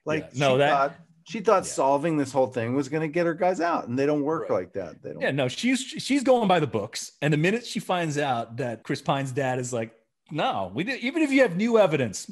Like, 0.04 0.30
Yeah. 0.32 0.40
No, 0.40 0.54
she 0.54 0.58
that- 0.58 0.70
thought, 0.70 0.94
she 1.28 1.38
thought 1.40 1.62
Yeah. 1.64 1.70
solving 1.70 2.16
this 2.16 2.32
whole 2.32 2.48
thing 2.48 2.74
was 2.74 2.88
going 2.88 3.02
to 3.02 3.06
get 3.12 3.26
her 3.26 3.34
guys 3.34 3.60
out, 3.60 3.86
and 3.86 3.96
they 3.96 4.06
don't 4.06 4.24
work 4.24 4.50
Right. 4.50 4.56
like 4.56 4.72
that. 4.72 5.00
They 5.00 5.10
don't. 5.12 5.20
Yeah, 5.22 5.30
no, 5.30 5.46
she's 5.46 5.78
she's 5.78 6.24
going 6.24 6.48
by 6.48 6.58
the 6.58 6.66
books. 6.66 7.12
And 7.22 7.32
the 7.32 7.36
minute 7.36 7.64
she 7.64 7.78
finds 7.78 8.18
out 8.18 8.56
that 8.56 8.82
Chris 8.82 9.00
Pine's 9.00 9.30
dad 9.30 9.60
is 9.60 9.72
like, 9.72 9.92
no, 10.32 10.72
we 10.74 10.82
did 10.82 10.98
even 11.00 11.22
if 11.22 11.30
you 11.30 11.42
have 11.42 11.56
new 11.56 11.78
evidence, 11.78 12.28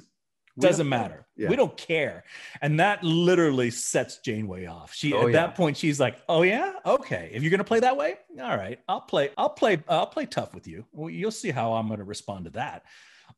Doesn't 0.58 0.88
matter. 0.88 1.26
Yeah. 1.36 1.50
We 1.50 1.56
don't 1.56 1.76
care. 1.76 2.24
And 2.62 2.80
that 2.80 3.04
literally 3.04 3.70
sets 3.70 4.18
Janeway 4.18 4.66
off. 4.66 4.94
She 4.94 5.12
Oh, 5.12 5.22
at 5.22 5.26
yeah. 5.26 5.32
that 5.32 5.54
point 5.54 5.76
she's 5.76 6.00
like, 6.00 6.22
"Oh 6.28 6.42
yeah, 6.42 6.72
okay. 6.86 7.30
If 7.32 7.42
you're 7.42 7.50
gonna 7.50 7.62
play 7.64 7.80
that 7.80 7.96
way, 7.96 8.16
all 8.40 8.56
right. 8.56 8.78
I'll 8.88 9.02
play. 9.02 9.30
I'll 9.36 9.50
play. 9.50 9.82
I'll 9.88 10.06
play 10.06 10.24
tough 10.26 10.54
with 10.54 10.66
you. 10.66 10.86
Well, 10.92 11.10
you'll 11.10 11.30
see 11.30 11.50
how 11.50 11.74
I'm 11.74 11.88
gonna 11.88 12.04
respond 12.04 12.46
to 12.46 12.50
that." 12.52 12.84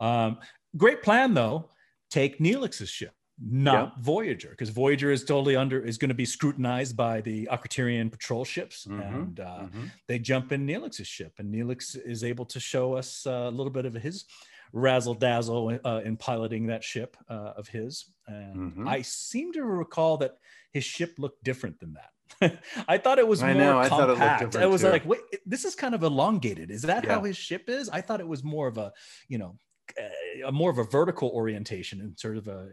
Um, 0.01 0.39
great 0.77 1.03
plan 1.03 1.35
though. 1.35 1.71
Take 2.11 2.39
Neelix's 2.39 2.89
ship, 2.89 3.13
not 3.41 3.99
Voyager, 4.01 4.51
because 4.51 4.69
Voyager 4.71 5.11
is 5.11 5.25
totally 5.25 5.57
under 5.57 5.85
is 5.85 5.99
going 5.99 6.09
to 6.09 6.15
be 6.15 6.25
scrutinized 6.25 6.97
by 6.97 7.21
the 7.21 7.47
Akritirian 7.51 8.11
patrol 8.11 8.45
ships, 8.45 8.87
Mhm. 8.87 9.15
and 9.15 9.41
uh, 9.41 9.67
Mhm. 9.67 9.91
they 10.07 10.19
jump 10.19 10.53
in 10.53 10.67
Neelix's 10.67 11.07
ship, 11.09 11.33
and 11.39 11.53
Neelix 11.53 11.97
is 12.03 12.23
able 12.25 12.47
to 12.47 12.61
show 12.61 12.95
us 12.95 13.27
uh, 13.27 13.47
a 13.49 13.51
little 13.51 13.73
bit 13.73 13.85
of 13.87 13.93
his 13.95 14.25
razzle 14.73 15.15
dazzle 15.15 15.79
uh, 15.85 16.01
in 16.05 16.17
piloting 16.17 16.67
that 16.67 16.85
ship 16.85 17.17
uh, 17.29 17.53
of 17.57 17.69
his. 17.69 18.07
And 18.27 18.73
Mhm. 18.75 18.89
I 18.89 19.03
seem 19.03 19.53
to 19.55 19.65
recall 19.65 20.19
that 20.19 20.39
his 20.73 20.85
ship 20.85 21.15
looked 21.19 21.43
different 21.45 21.79
than 21.81 21.95
that. 21.95 22.59
I 22.89 22.99
thought 22.99 23.19
it 23.19 23.27
was 23.27 23.43
I 23.43 23.53
more 23.55 23.63
know, 23.63 23.79
I 23.79 23.89
thought 23.89 24.01
it 24.03 24.07
looked 24.09 24.19
compact. 24.21 24.41
different 24.53 24.65
I 24.65 24.67
was 24.69 24.83
too. 24.83 24.89
like, 24.91 25.05
wait, 25.07 25.21
this 25.47 25.65
is 25.65 25.75
kind 25.75 25.95
of 25.95 26.03
elongated. 26.03 26.71
Is 26.71 26.83
that 26.83 27.05
how 27.07 27.23
his 27.23 27.37
ship 27.37 27.65
is? 27.69 27.89
I 27.89 28.01
thought 28.03 28.21
it 28.21 28.29
was 28.29 28.45
more 28.45 28.69
of 28.69 28.77
a, 28.79 28.93
you 29.29 29.39
know, 29.39 29.59
uh, 29.99 30.49
a 30.49 30.53
more 30.53 30.71
of 30.71 30.77
a 30.79 30.85
vertical 30.85 31.31
orientation 31.31 32.01
and 32.03 32.19
sort 32.19 32.37
of 32.37 32.47
a, 32.49 32.69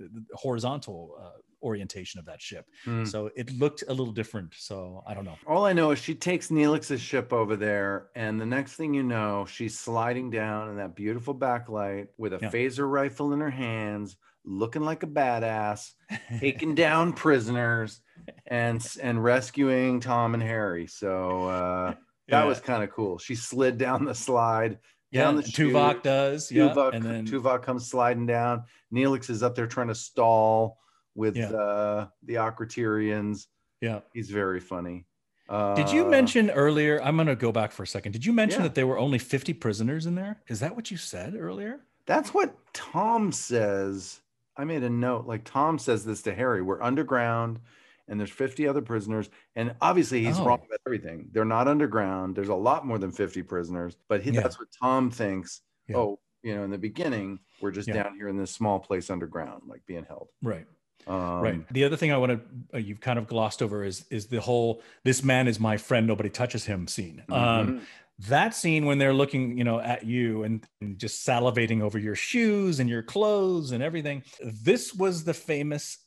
uh 0.00 0.04
horizontal 0.34 1.16
uh, 1.20 1.30
orientation 1.62 2.18
of 2.20 2.26
that 2.26 2.40
ship. 2.42 2.66
Hmm. 2.84 3.04
So 3.04 3.30
it 3.36 3.52
looked 3.58 3.84
a 3.88 3.90
little 3.94 4.12
different. 4.12 4.52
So 4.56 5.02
I 5.06 5.14
don't 5.14 5.24
know. 5.24 5.36
All 5.46 5.64
I 5.64 5.72
know 5.72 5.90
is 5.92 5.98
she 5.98 6.14
takes 6.14 6.48
Neelix's 6.48 7.00
ship 7.00 7.32
over 7.32 7.56
there, 7.56 8.08
and 8.14 8.40
the 8.40 8.46
next 8.46 8.74
thing 8.74 8.94
you 8.94 9.02
know, 9.02 9.46
she's 9.46 9.78
sliding 9.78 10.30
down 10.30 10.68
in 10.70 10.76
that 10.76 10.94
beautiful 10.96 11.34
backlight 11.34 12.08
with 12.18 12.32
a 12.34 12.38
Yeah. 12.42 12.50
phaser 12.50 12.90
rifle 12.90 13.32
in 13.32 13.40
her 13.40 13.50
hands, 13.50 14.16
looking 14.44 14.82
like 14.82 15.02
a 15.02 15.06
badass, 15.06 15.92
taking 16.40 16.74
down 16.74 17.12
prisoners, 17.12 18.00
and 18.46 18.84
and 19.02 19.22
rescuing 19.22 20.00
Tom 20.00 20.34
and 20.34 20.42
Harry. 20.42 20.86
So 20.86 21.46
uh, 21.48 21.86
that 21.90 21.98
Yeah. 22.28 22.44
was 22.44 22.60
kind 22.60 22.82
of 22.82 22.90
cool. 22.90 23.18
She 23.18 23.34
slid 23.34 23.78
down 23.78 24.04
the 24.04 24.14
slide. 24.14 24.78
yeah. 25.10 25.22
down 25.24 25.36
the 25.36 25.42
Tuvok 25.42 25.92
chute. 25.94 26.02
does. 26.04 26.50
Yeah. 26.50 26.68
Tuvok, 26.68 26.94
and 26.94 27.04
then 27.04 27.26
Tuvok 27.26 27.62
comes 27.62 27.88
sliding 27.90 28.24
down. 28.26 28.64
Neelix 28.92 29.28
is 29.28 29.42
up 29.42 29.54
there 29.54 29.66
trying 29.66 29.88
to 29.88 29.94
stall 29.94 30.78
with 31.14 31.36
Yeah. 31.36 31.50
uh, 31.50 32.06
the 32.22 32.34
Akritirians. 32.34 33.46
yeah. 33.80 34.00
He's 34.12 34.30
very 34.30 34.60
funny. 34.60 35.06
Uh, 35.48 35.74
Did 35.74 35.90
you 35.90 36.06
mention 36.06 36.50
earlier? 36.50 37.02
I'm 37.02 37.16
going 37.16 37.26
to 37.26 37.36
go 37.36 37.52
back 37.52 37.72
for 37.72 37.82
a 37.82 37.86
second. 37.86 38.12
Did 38.12 38.24
you 38.24 38.32
mention 38.32 38.60
Yeah. 38.60 38.68
that 38.68 38.74
there 38.74 38.86
were 38.86 38.98
only 38.98 39.18
50 39.18 39.52
prisoners 39.54 40.06
in 40.06 40.14
there? 40.14 40.40
Is 40.48 40.60
that 40.60 40.74
what 40.76 40.90
you 40.90 40.96
said 40.96 41.34
earlier? 41.34 41.80
That's 42.06 42.32
what 42.32 42.54
Tom 42.72 43.32
says. 43.32 44.20
I 44.56 44.64
made 44.64 44.82
a 44.82 44.90
note. 44.90 45.26
Like 45.26 45.44
Tom 45.44 45.78
says 45.78 46.04
this 46.04 46.22
to 46.22 46.34
Harry. 46.34 46.62
We're 46.62 46.80
underground 46.82 47.60
and 48.08 48.18
there's 48.18 48.30
50 48.30 48.66
other 48.68 48.80
prisoners. 48.82 49.30
And 49.56 49.74
obviously 49.80 50.24
he's 50.24 50.38
Oh. 50.38 50.44
wrong 50.46 50.60
about 50.66 50.80
everything. 50.86 51.28
They're 51.32 51.44
not 51.44 51.68
underground. 51.68 52.34
There's 52.36 52.48
a 52.48 52.54
lot 52.54 52.86
more 52.86 52.98
than 52.98 53.10
50 53.12 53.42
prisoners. 53.42 53.96
But 54.08 54.22
he, 54.22 54.30
Yeah. 54.30 54.42
that's 54.42 54.58
what 54.58 54.68
Tom 54.80 55.10
thinks. 55.10 55.60
Yeah. 55.88 55.96
Oh, 55.98 56.20
you 56.42 56.54
know, 56.54 56.64
in 56.64 56.70
the 56.70 56.78
beginning, 56.78 57.38
we're 57.60 57.70
just 57.70 57.88
down 57.88 58.14
here 58.16 58.28
in 58.28 58.36
this 58.36 58.50
small 58.50 58.78
place 58.80 59.10
underground, 59.10 59.62
like 59.66 59.84
being 59.86 60.04
held. 60.04 60.28
Right. 60.42 60.66
Um, 61.06 61.40
right. 61.40 61.68
The 61.72 61.84
other 61.84 61.96
thing 61.96 62.12
I 62.12 62.18
want 62.18 62.32
to 62.32 62.76
uh, 62.76 62.78
you've 62.78 63.00
kind 63.00 63.18
of 63.18 63.26
glossed 63.26 63.62
over 63.62 63.84
is 63.84 64.06
is 64.10 64.26
the 64.26 64.40
whole 64.40 64.82
"this 65.04 65.22
man 65.22 65.48
is 65.48 65.58
my 65.58 65.76
friend, 65.76 66.06
nobody 66.06 66.30
touches 66.30 66.64
him" 66.64 66.86
scene. 66.86 67.24
Um, 67.30 67.72
mhm. 67.72 67.86
that 68.28 68.54
scene 68.54 68.86
when 68.86 68.98
they're 68.98 69.12
looking, 69.14 69.58
you 69.58 69.64
know, 69.64 69.80
at 69.80 70.04
you 70.04 70.44
and, 70.44 70.64
and 70.80 70.98
just 70.98 71.26
salivating 71.26 71.80
over 71.82 71.98
your 71.98 72.14
shoes 72.14 72.78
and 72.78 72.88
your 72.88 73.02
clothes 73.02 73.72
and 73.72 73.82
everything. 73.82 74.22
This 74.40 74.94
was 74.94 75.24
the 75.24 75.34
famous 75.34 75.98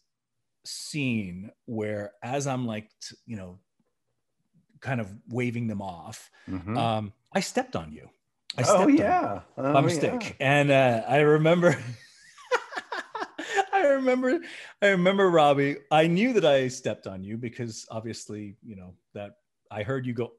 scene 0.66 1.52
where, 1.66 2.14
as 2.24 2.48
I'm 2.48 2.66
like, 2.66 2.90
t- 3.02 3.16
you 3.26 3.36
know, 3.36 3.60
kind 4.82 5.02
of 5.02 5.12
waving 5.30 5.68
them 5.68 5.82
off, 5.82 6.30
Mhm. 6.48 6.78
um, 6.78 7.14
I 7.34 7.40
stepped 7.40 7.76
on 7.76 7.92
you. 7.92 8.10
I 8.58 8.64
oh 8.68 8.84
on 8.84 8.90
you 8.90 9.00
yeah, 9.00 9.42
oh, 9.58 9.74
by 9.74 9.82
mistake. 9.82 10.36
And 10.40 10.72
uh, 10.72 11.04
I 11.08 11.18
remember, 11.20 11.76
I 13.76 13.88
remember, 13.94 14.40
I 14.82 14.88
remember 14.88 15.30
Robbie. 15.30 15.78
I 15.92 16.08
knew 16.08 16.34
that 16.34 16.46
I 16.46 16.68
stepped 16.68 17.08
on 17.08 17.24
you 17.24 17.38
because 17.38 17.86
obviously, 17.90 18.56
you 18.64 18.76
know, 18.76 18.94
that 19.14 19.38
I 19.72 19.84
heard 19.84 20.06
you 20.06 20.14
go. 20.14 20.32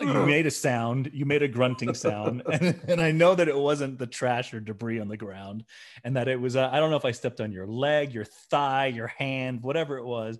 You 0.00 0.26
made 0.26 0.46
a 0.46 0.50
sound. 0.50 1.10
You 1.14 1.24
made 1.24 1.42
a 1.42 1.48
grunting 1.48 1.94
sound, 1.94 2.42
and, 2.52 2.78
and 2.88 3.00
I 3.00 3.12
know 3.12 3.34
that 3.34 3.48
it 3.48 3.56
wasn't 3.56 3.98
the 3.98 4.06
trash 4.06 4.52
or 4.52 4.60
debris 4.60 4.98
on 4.98 5.08
the 5.08 5.16
ground, 5.16 5.64
and 6.02 6.16
that 6.16 6.28
it 6.28 6.38
was. 6.38 6.56
Uh, 6.56 6.68
I 6.70 6.80
don't 6.80 6.90
know 6.90 6.96
if 6.96 7.04
I 7.04 7.12
stepped 7.12 7.40
on 7.40 7.52
your 7.52 7.66
leg, 7.66 8.12
your 8.12 8.24
thigh, 8.24 8.86
your 8.86 9.06
hand, 9.06 9.62
whatever 9.62 9.96
it 9.96 10.04
was. 10.04 10.38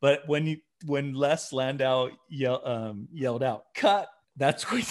But 0.00 0.22
when 0.28 0.46
you 0.46 0.58
when 0.86 1.14
Les 1.14 1.52
Landau 1.52 2.10
yell, 2.28 2.62
um, 2.64 3.08
yelled 3.12 3.42
out 3.42 3.74
"cut," 3.74 4.08
that's 4.36 4.62
when 4.70 4.82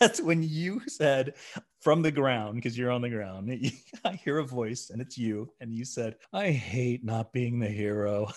that's 0.00 0.20
when 0.20 0.42
you 0.42 0.80
said 0.88 1.34
from 1.80 2.02
the 2.02 2.10
ground 2.10 2.56
because 2.56 2.76
you're 2.76 2.90
on 2.90 3.02
the 3.02 3.10
ground. 3.10 3.50
I 4.04 4.12
hear 4.12 4.38
a 4.38 4.44
voice 4.44 4.90
and 4.90 5.00
it's 5.00 5.16
you, 5.18 5.52
and 5.60 5.72
you 5.72 5.84
said, 5.84 6.16
"I 6.32 6.50
hate 6.50 7.04
not 7.04 7.32
being 7.32 7.58
the 7.60 7.68
hero." 7.68 8.28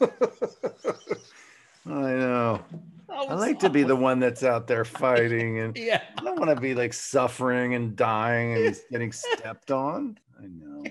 I 0.00 0.08
know. 1.86 2.64
I 3.08 3.34
like 3.34 3.58
to 3.60 3.68
be 3.70 3.82
the 3.82 3.96
one 3.96 4.20
that's 4.20 4.42
out 4.44 4.66
there 4.66 4.84
fighting, 4.86 5.58
and 5.58 5.76
yeah. 5.76 6.02
I 6.16 6.22
don't 6.22 6.38
want 6.38 6.54
to 6.54 6.60
be 6.60 6.74
like 6.74 6.92
suffering 6.92 7.74
and 7.74 7.94
dying 7.96 8.54
and 8.66 8.76
getting 8.90 9.12
stepped 9.12 9.70
on. 9.70 10.18
I 10.40 10.46
know. 10.46 10.84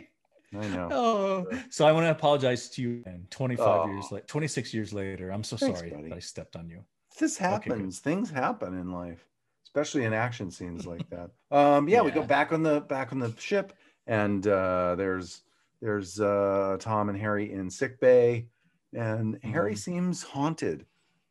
I 0.53 0.68
know. 0.68 0.89
Oh, 0.91 1.47
so 1.70 1.88
I 1.88 1.93
want 1.93 2.05
to 2.05 2.12
apologize 2.12 2.70
to 2.72 2.82
you. 2.82 3.03
And 3.05 3.32
25 3.32 3.66
Oh. 3.68 3.88
years 3.89 4.12
later, 4.12 4.26
26 4.28 4.74
years 4.74 4.93
later, 4.93 5.32
I'm 5.32 5.45
so 5.45 5.55
Thanks, 5.55 5.80
sorry 5.80 5.91
buddy. 5.91 6.09
that 6.09 6.16
I 6.16 6.20
stepped 6.20 6.57
on 6.57 6.70
you. 6.70 6.84
This 7.18 7.38
happens. 7.38 7.99
Things 7.99 8.30
happen 8.30 8.78
in 8.78 8.91
life, 8.91 9.26
especially 9.74 10.04
in 10.04 10.14
action 10.14 10.52
scenes 10.52 10.86
like 10.86 11.10
that. 11.10 11.32
Um, 11.50 11.88
yeah, 11.88 12.02
we 12.02 12.12
go 12.12 12.24
back 12.24 12.52
on 12.52 12.62
the 12.62 12.82
back 12.82 13.14
on 13.14 13.20
the 13.20 13.34
ship, 13.40 13.74
and 14.08 14.46
uh, 14.46 14.96
there's 14.96 15.44
there's 15.82 16.20
uh, 16.20 16.78
Tom 16.80 17.08
and 17.10 17.18
Harry 17.18 17.52
in 17.54 17.70
sick 17.70 18.00
bay, 18.00 18.48
and 18.94 19.40
Harry 19.44 19.74
Mhm. 19.74 19.78
seems 19.78 20.24
haunted. 20.24 20.86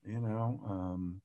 You 0.06 0.20
know, 0.20 0.60
um, 0.66 1.20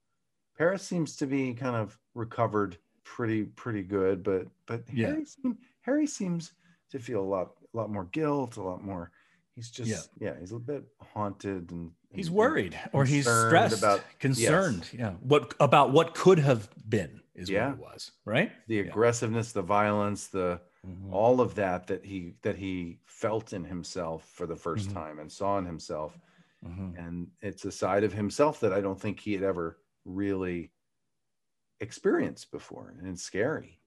Paris 0.57 0.84
seems 0.84 1.16
to 1.18 1.26
be 1.26 1.53
kind 1.53 1.76
of 1.78 1.97
recovered 2.13 2.78
pretty 3.03 3.45
pretty 3.45 3.84
good, 3.84 4.22
but 4.22 4.47
but 4.66 4.84
Yeah. 4.93 5.07
Harry 5.07 5.26
seem, 5.26 5.57
Harry 5.82 6.07
seems 6.07 6.53
to 6.89 6.99
feel 6.99 7.22
a 7.22 7.30
lot 7.36 7.53
a 7.74 7.78
lot 7.78 7.89
more 7.89 8.05
guilt, 8.05 8.57
a 8.57 8.61
lot 8.61 8.84
more. 8.84 9.11
He's 9.55 9.72
just 9.72 10.09
Yeah. 10.20 10.34
yeah, 10.34 10.39
he's 10.39 10.51
a 10.51 10.59
bit 10.59 10.84
haunted 11.01 11.72
and 11.72 11.91
He's 12.16 12.32
worried 12.32 12.80
or 12.93 13.05
he's 13.05 13.26
stressed, 13.26 13.78
about- 13.80 14.01
concerned. 14.20 14.89
Yeah. 14.93 15.13
What 15.22 15.53
about 15.59 15.91
what 15.91 16.13
could 16.16 16.39
have 16.39 16.70
been 16.89 17.22
is 17.36 17.49
Yeah. 17.49 17.72
what 17.72 17.74
it 17.74 17.80
was, 17.93 18.11
right? 18.26 18.51
the 18.68 18.76
Yeah. 18.76 18.82
aggressiveness, 18.84 19.51
the 19.51 19.61
violence, 19.61 20.28
the 20.28 20.61
Mhm. 20.86 21.11
all 21.11 21.41
of 21.41 21.55
that 21.55 21.88
that 21.88 22.05
he 22.05 22.36
that 22.43 22.55
he 22.57 22.99
felt 23.05 23.53
in 23.53 23.63
himself 23.66 24.30
for 24.30 24.45
the 24.45 24.55
1st 24.55 24.89
Mhm. 24.89 24.93
time 24.93 25.20
and 25.20 25.32
saw 25.32 25.57
in 25.57 25.66
himself 25.66 26.18
Mhm. 26.63 26.97
and 26.97 27.32
it's 27.41 27.66
a 27.66 27.72
side 27.72 28.03
of 28.03 28.13
himself 28.13 28.59
that 28.59 28.72
i 28.72 28.82
don't 28.82 28.99
think 29.01 29.20
he 29.20 29.34
had 29.34 29.41
ever 29.43 29.80
really 30.05 30.72
experienced 31.80 32.51
before 32.51 32.93
and 32.97 33.07
it's 33.07 33.24
scary 33.24 33.80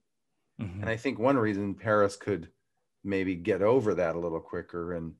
Mhm. 0.61 0.81
and 0.81 0.89
i 0.89 0.95
think 0.97 1.17
one 1.17 1.37
reason 1.37 1.73
paris 1.73 2.15
could 2.17 2.51
maybe 3.03 3.33
get 3.35 3.61
over 3.61 3.93
that 3.95 4.15
a 4.15 4.19
little 4.19 4.39
quicker 4.41 4.93
and 4.93 5.15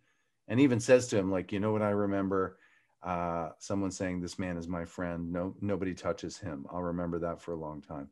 and 0.48 0.60
even 0.60 0.80
says 0.80 1.08
to 1.08 1.18
him 1.18 1.32
like 1.32 1.52
you 1.52 1.60
know 1.62 1.72
what 1.72 1.82
i 1.82 1.90
remember 1.90 2.59
uh 3.04 3.50
someone 3.60 3.92
saying 3.92 4.20
this 4.20 4.38
man 4.40 4.58
is 4.58 4.68
my 4.68 4.86
friend. 4.86 5.32
No 5.32 5.56
nobody 5.62 5.94
touches 5.94 6.38
him. 6.38 6.66
I'll 6.70 6.84
remember 6.84 7.20
that 7.20 7.42
for 7.42 7.54
a 7.54 7.60
long 7.60 7.82
time. 7.82 8.10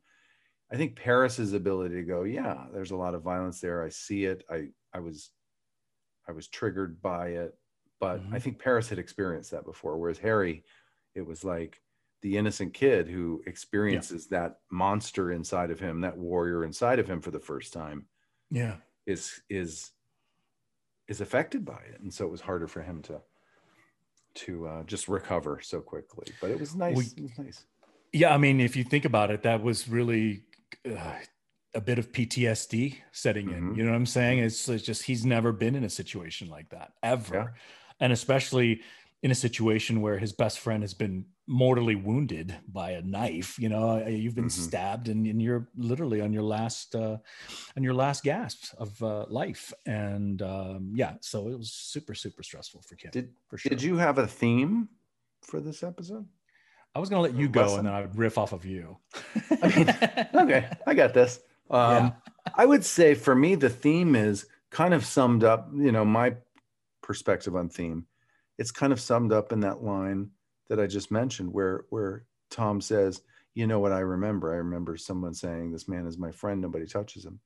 I 0.70 0.76
think 0.76 0.96
paris's 0.96 1.52
ability 1.54 1.96
to 1.96 2.02
go 2.02 2.24
yeah 2.24 2.66
there's 2.72 2.90
a 2.92 2.96
lot 2.96 3.14
of 3.14 3.22
violence 3.22 3.60
there. 3.60 3.82
I 3.82 3.88
see 3.90 4.24
it. 4.24 4.44
I 4.50 4.68
i 4.92 5.00
was 5.00 5.30
i 6.28 6.32
was 6.32 6.48
triggered 6.48 7.00
by 7.02 7.28
it. 7.28 7.58
But 8.00 8.20
i 8.32 8.38
Mhm. 8.38 8.42
think 8.42 8.58
paris 8.58 8.88
had 8.88 8.98
experienced 8.98 9.50
that 9.50 9.64
before 9.64 9.98
whereas 9.98 10.18
harry 10.18 10.64
it 11.14 11.22
was 11.22 11.42
like 11.44 11.82
the 12.22 12.36
innocent 12.36 12.74
kid 12.74 13.08
who 13.08 13.42
experiences 13.46 14.26
that 14.28 14.60
monster 14.70 15.32
inside 15.32 15.70
of 15.70 15.80
him 15.80 16.00
that 16.02 16.16
warrior 16.16 16.64
inside 16.64 16.98
of 16.98 17.08
him 17.08 17.20
for 17.20 17.30
the 17.30 17.40
first 17.40 17.72
time 17.72 18.06
yeah. 18.50 18.76
is 19.06 19.42
is 19.48 19.92
is 21.08 21.20
affected 21.20 21.64
by 21.64 21.80
it. 21.92 22.00
And 22.00 22.12
so 22.12 22.26
it 22.26 22.30
was 22.30 22.40
harder 22.42 22.66
for 22.68 22.82
him 22.82 23.02
to 23.02 23.22
to 24.46 24.66
uh, 24.66 24.82
just 24.84 25.08
recover 25.08 25.60
so 25.62 25.80
quickly 25.80 26.26
but 26.40 26.50
it 26.50 26.58
was 26.60 26.74
nice 26.74 26.96
We- 26.96 27.04
it 27.16 27.22
was 27.22 27.38
nice 27.38 27.64
Yeah, 28.12 28.32
I 28.34 28.38
mean, 28.38 28.58
if 28.60 28.74
you 28.74 28.84
think 28.84 29.04
about 29.04 29.30
it, 29.30 29.42
that 29.42 29.62
was 29.62 29.86
really 29.86 30.44
uh, 30.90 31.18
a 31.74 31.80
bit 31.82 31.98
of 31.98 32.10
PTSD 32.10 32.96
setting 33.12 33.50
in. 33.50 33.62
Mhm. 33.62 33.76
You 33.76 33.84
know 33.84 33.90
what 33.90 33.96
I'm 33.98 34.06
saying? 34.06 34.38
It's, 34.38 34.66
it's 34.68 34.82
just 34.82 35.02
he's 35.02 35.24
never 35.26 35.52
been 35.52 35.74
in 35.74 35.84
a 35.84 35.90
situation 35.90 36.48
like 36.48 36.70
that 36.70 36.94
ever, 37.02 37.34
Yeah. 37.34 37.46
and 38.00 38.10
especially 38.10 38.80
in 39.22 39.30
a 39.30 39.34
situation 39.34 40.00
where 40.00 40.16
his 40.18 40.32
best 40.32 40.58
friend 40.58 40.82
has 40.82 40.94
been 40.94 41.26
mortally 41.48 41.94
wounded 41.94 42.54
by 42.68 42.90
a 42.90 43.00
knife 43.00 43.58
you 43.58 43.70
know 43.70 44.02
uh, 44.04 44.08
you've 44.08 44.34
been 44.34 44.44
mm-hmm. 44.44 44.62
stabbed 44.62 45.08
and, 45.08 45.26
and, 45.26 45.40
you're 45.40 45.66
literally 45.78 46.20
on 46.20 46.30
your 46.30 46.42
last 46.42 46.94
uh 46.94 47.16
on 47.74 47.82
your 47.82 47.94
last 47.94 48.22
gasp 48.22 48.74
of 48.76 49.02
uh, 49.02 49.24
life 49.30 49.72
and 49.86 50.42
um 50.42 50.92
yeah 50.94 51.14
so 51.20 51.48
it 51.48 51.56
was 51.56 51.72
super 51.72 52.14
super 52.14 52.42
stressful 52.42 52.82
for 52.82 52.96
kim 52.96 53.10
did 53.10 53.30
for 53.48 53.56
sure 53.56 53.70
did 53.70 53.82
you 53.82 53.96
have 53.96 54.18
a 54.18 54.26
theme 54.26 54.90
for 55.40 55.58
this 55.58 55.82
episode 55.82 56.26
i 56.94 56.98
was 56.98 57.08
gonna 57.08 57.22
let 57.22 57.34
you 57.34 57.48
go 57.48 57.62
lesson? 57.62 57.78
and 57.78 57.88
then 57.88 57.94
i'd 57.94 58.14
riff 58.14 58.36
off 58.36 58.52
of 58.52 58.66
you 58.66 58.98
I 59.62 59.68
mean, 59.74 59.88
okay 60.42 60.68
i 60.86 60.92
got 60.92 61.14
this 61.14 61.40
um 61.70 62.04
yeah. 62.04 62.10
i 62.56 62.66
would 62.66 62.84
say 62.84 63.14
for 63.14 63.34
me 63.34 63.54
the 63.54 63.70
theme 63.70 64.14
is 64.14 64.44
kind 64.70 64.92
of 64.92 65.02
summed 65.02 65.44
up 65.44 65.70
you 65.74 65.92
know 65.92 66.04
my 66.04 66.34
perspective 67.00 67.56
on 67.56 67.70
theme 67.70 68.04
it's 68.58 68.70
kind 68.70 68.92
of 68.92 69.00
summed 69.00 69.32
up 69.32 69.50
in 69.50 69.60
that 69.60 69.82
line 69.82 70.30
that 70.68 70.80
I 70.80 70.86
just 70.86 71.10
mentioned, 71.10 71.52
where 71.52 71.84
where 71.90 72.24
Tom 72.50 72.80
says, 72.80 73.22
"You 73.54 73.66
know 73.66 73.80
what 73.80 73.92
I 73.92 74.00
remember? 74.00 74.52
I 74.52 74.56
remember 74.56 74.96
someone 74.96 75.34
saying, 75.34 75.72
"This 75.72 75.88
man 75.88 76.06
is 76.06 76.18
my 76.18 76.30
friend. 76.30 76.60
Nobody 76.60 76.86
touches 76.86 77.24
him." 77.24 77.40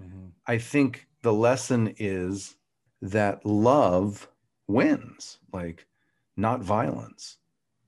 Mm-hmm. 0.00 0.26
I 0.46 0.58
think 0.58 1.06
the 1.22 1.32
lesson 1.32 1.94
is 1.98 2.56
that 3.02 3.44
love 3.44 4.28
wins, 4.68 5.38
like 5.52 5.86
not 6.36 6.62
violence. 6.62 7.38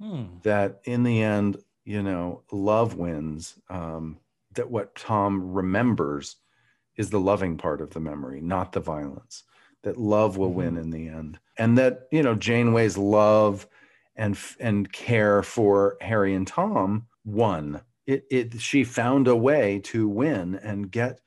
Hmm. 0.01 0.25
That 0.43 0.81
in 0.85 1.03
the 1.05 1.23
end, 1.23 1.59
you 1.85 2.03
know, 2.03 2.43
love 2.51 2.97
wins. 2.97 3.55
Um, 3.71 4.19
that 4.55 4.71
what 4.71 4.95
Tom 4.95 5.53
remembers 5.53 6.37
is 6.97 7.11
the 7.11 7.21
loving 7.21 7.57
part 7.57 7.81
of 7.81 7.91
the 7.91 8.01
memory, 8.01 8.41
not 8.41 8.73
the 8.73 8.81
violence. 8.81 9.45
That 9.83 9.99
love 9.99 10.37
will 10.37 10.49
mm-hmm. 10.49 10.57
win 10.57 10.77
in 10.79 10.91
the 10.91 11.09
end, 11.09 11.39
and 11.59 11.77
that 11.79 12.09
you 12.11 12.23
know 12.23 12.35
Janeway's 12.35 12.97
love 12.97 13.67
and 14.17 14.39
and 14.61 14.93
care 14.93 15.43
for 15.43 15.97
Harry 16.01 16.35
and 16.35 16.47
Tom 16.47 17.07
won. 17.25 17.81
It 18.07 18.25
it 18.31 18.61
she 18.61 18.85
found 18.85 19.29
a 19.29 19.37
way 19.37 19.81
to 19.85 20.09
win 20.09 20.57
and 20.57 20.91
get, 20.91 21.21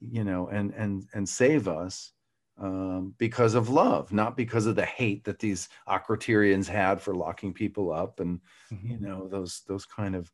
you 0.00 0.24
know, 0.24 0.48
and 0.48 0.72
and 0.74 1.06
and 1.12 1.28
save 1.28 1.68
us 1.68 2.12
um, 2.58 3.14
because 3.18 3.54
of 3.54 3.68
love, 3.68 4.12
not 4.12 4.36
because 4.36 4.66
of 4.66 4.76
the 4.76 4.84
hate 4.84 5.24
that 5.24 5.38
these 5.38 5.68
Akritirians 5.88 6.66
had 6.66 7.00
for 7.00 7.14
locking 7.14 7.52
people 7.52 7.92
up 7.92 8.20
and 8.20 8.40
mm-hmm. 8.72 8.90
you 8.90 9.00
know 9.00 9.28
those 9.28 9.62
those 9.68 9.84
kind 9.84 10.14
of 10.16 10.32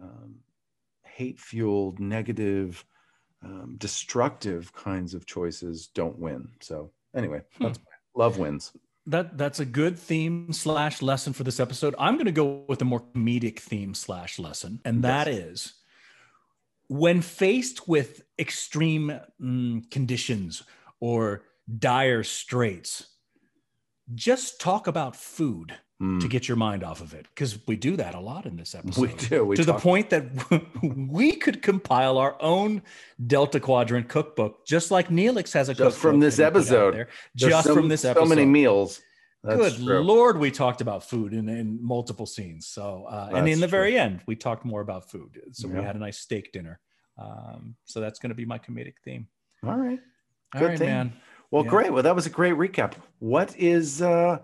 um, 0.00 0.36
hate 1.04 1.40
fueled, 1.40 1.98
negative, 1.98 2.84
um, 3.42 3.74
destructive 3.78 4.72
kinds 4.72 5.14
of 5.14 5.26
choices 5.26 5.88
don't 5.88 6.18
win. 6.18 6.48
So 6.60 6.92
anyway, 7.14 7.42
hmm. 7.58 7.72
love 8.14 8.38
wins 8.38 8.72
that 9.08 9.36
that's 9.36 9.60
a 9.60 9.64
good 9.64 9.98
theme 9.98 10.52
slash 10.52 11.02
lesson 11.02 11.32
for 11.32 11.44
this 11.44 11.60
episode. 11.60 11.94
I'm 11.98 12.14
going 12.14 12.26
to 12.26 12.32
go 12.32 12.64
with 12.68 12.80
a 12.82 12.84
more 12.84 13.00
comedic 13.00 13.58
theme 13.58 13.94
slash 13.94 14.38
lesson, 14.38 14.80
and 14.84 15.02
that 15.02 15.26
yes. 15.26 15.36
is 15.36 15.74
when 16.88 17.20
faced 17.20 17.86
with 17.86 18.22
extreme 18.38 19.20
mm, 19.40 19.90
conditions 19.90 20.62
or 21.00 21.44
dire 21.78 22.22
straits, 22.24 23.08
just 24.14 24.60
talk 24.60 24.86
about 24.86 25.14
food 25.14 25.76
mm. 26.02 26.20
to 26.20 26.28
get 26.28 26.48
your 26.48 26.56
mind 26.56 26.84
off 26.84 27.00
of 27.00 27.14
it 27.14 27.26
because 27.34 27.58
we 27.66 27.76
do 27.76 27.96
that 27.96 28.14
a 28.14 28.20
lot 28.20 28.46
in 28.46 28.56
this 28.56 28.74
episode. 28.74 29.00
We 29.00 29.14
do 29.14 29.44
we 29.44 29.56
to 29.56 29.64
talk- 29.64 29.76
the 29.76 29.82
point 29.82 30.10
that 30.10 30.24
we 30.82 31.36
could 31.36 31.62
compile 31.62 32.18
our 32.18 32.36
own 32.40 32.82
Delta 33.26 33.60
Quadrant 33.60 34.08
cookbook, 34.08 34.66
just 34.66 34.90
like 34.90 35.08
Neelix 35.08 35.52
has 35.52 35.68
a 35.68 35.72
just 35.74 35.78
cookbook 35.78 36.00
from 36.00 36.20
this 36.20 36.38
episode. 36.38 36.94
There, 36.94 37.08
just 37.36 37.66
so, 37.66 37.74
from 37.74 37.88
this 37.88 38.04
episode, 38.04 38.24
so 38.24 38.28
many 38.28 38.44
meals. 38.44 39.00
That's 39.44 39.76
Good 39.76 39.86
true. 39.86 40.00
Lord, 40.00 40.38
we 40.38 40.50
talked 40.50 40.80
about 40.80 41.08
food 41.08 41.32
in, 41.32 41.48
in 41.48 41.78
multiple 41.82 42.26
scenes. 42.26 42.66
So, 42.66 43.06
uh, 43.08 43.30
and 43.32 43.48
in 43.48 43.60
the 43.60 43.66
true. 43.66 43.70
very 43.70 43.96
end, 43.96 44.20
we 44.26 44.34
talked 44.34 44.64
more 44.64 44.80
about 44.80 45.10
food. 45.10 45.40
So 45.52 45.68
yeah. 45.68 45.78
we 45.78 45.84
had 45.84 45.94
a 45.94 45.98
nice 45.98 46.18
steak 46.18 46.52
dinner. 46.52 46.80
Um, 47.16 47.76
so 47.84 48.00
that's 48.00 48.18
going 48.18 48.30
to 48.30 48.34
be 48.34 48.44
my 48.44 48.58
comedic 48.58 48.94
theme. 49.04 49.28
All 49.64 49.76
right. 49.76 50.00
Good 50.52 50.62
All 50.62 50.68
right, 50.68 50.78
theme. 50.78 50.88
man. 50.88 51.12
Well, 51.50 51.64
yeah. 51.64 51.70
great. 51.70 51.92
Well, 51.92 52.02
that 52.02 52.16
was 52.16 52.26
a 52.26 52.30
great 52.30 52.54
recap. 52.54 52.94
What 53.20 53.56
is, 53.56 54.02
uh, 54.02 54.40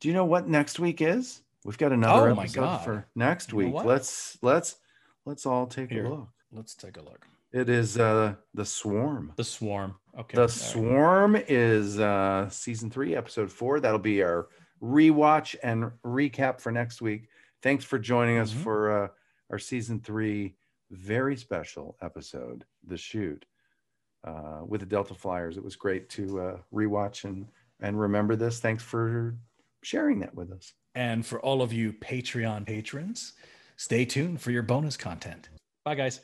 do 0.00 0.08
you 0.08 0.14
know 0.14 0.24
what 0.24 0.48
next 0.48 0.78
week 0.78 1.00
is? 1.00 1.42
We've 1.64 1.78
got 1.78 1.92
another 1.92 2.30
oh, 2.30 2.40
episode 2.40 2.78
for 2.84 3.06
next 3.14 3.52
week. 3.52 3.74
let's, 3.74 4.38
let's, 4.42 4.76
let's 5.24 5.46
all 5.46 5.66
take 5.66 5.90
Here, 5.90 6.04
a 6.04 6.10
look. 6.10 6.28
Let's 6.52 6.74
take 6.74 6.96
a 6.96 7.02
look. 7.02 7.26
It 7.52 7.68
is 7.68 7.98
uh 7.98 8.34
the 8.54 8.64
swarm. 8.64 9.32
The 9.36 9.44
swarm. 9.44 9.94
Okay. 10.18 10.34
The 10.34 10.42
all 10.42 10.48
swarm 10.48 11.34
right. 11.34 11.50
is 11.50 11.98
uh 11.98 12.48
season 12.50 12.90
three, 12.90 13.14
episode 13.14 13.50
four. 13.50 13.80
That'll 13.80 13.98
be 13.98 14.22
our 14.22 14.48
rewatch 14.82 15.56
and 15.62 15.90
recap 16.04 16.60
for 16.60 16.70
next 16.70 17.00
week. 17.00 17.28
Thanks 17.62 17.84
for 17.84 17.98
joining 17.98 18.38
us 18.38 18.50
mm-hmm. 18.50 18.62
for 18.62 19.04
uh, 19.04 19.08
our 19.50 19.58
season 19.58 20.00
three 20.00 20.56
very 20.90 21.36
special 21.36 21.96
episode, 22.00 22.64
The 22.86 22.96
Chute, 22.96 23.44
uh, 24.24 24.60
with 24.66 24.80
the 24.80 24.86
Delta 24.86 25.14
Flyers. 25.14 25.56
It 25.56 25.64
was 25.64 25.76
great 25.76 26.08
to 26.10 26.40
uh, 26.40 26.56
rewatch 26.72 27.24
and 27.24 27.46
and 27.80 27.98
remember 27.98 28.36
this. 28.36 28.60
Thanks 28.60 28.82
for 28.82 29.34
sharing 29.86 30.18
that 30.18 30.34
with 30.34 30.50
us. 30.50 30.72
And 30.96 31.24
for 31.24 31.40
all 31.40 31.62
of 31.62 31.72
you 31.72 31.92
Patreon 31.92 32.66
patrons, 32.66 33.34
stay 33.76 34.04
tuned 34.04 34.40
for 34.40 34.50
your 34.50 34.62
bonus 34.62 34.96
content. 34.96 35.48
Bye, 35.84 35.94
guys. 35.94 36.20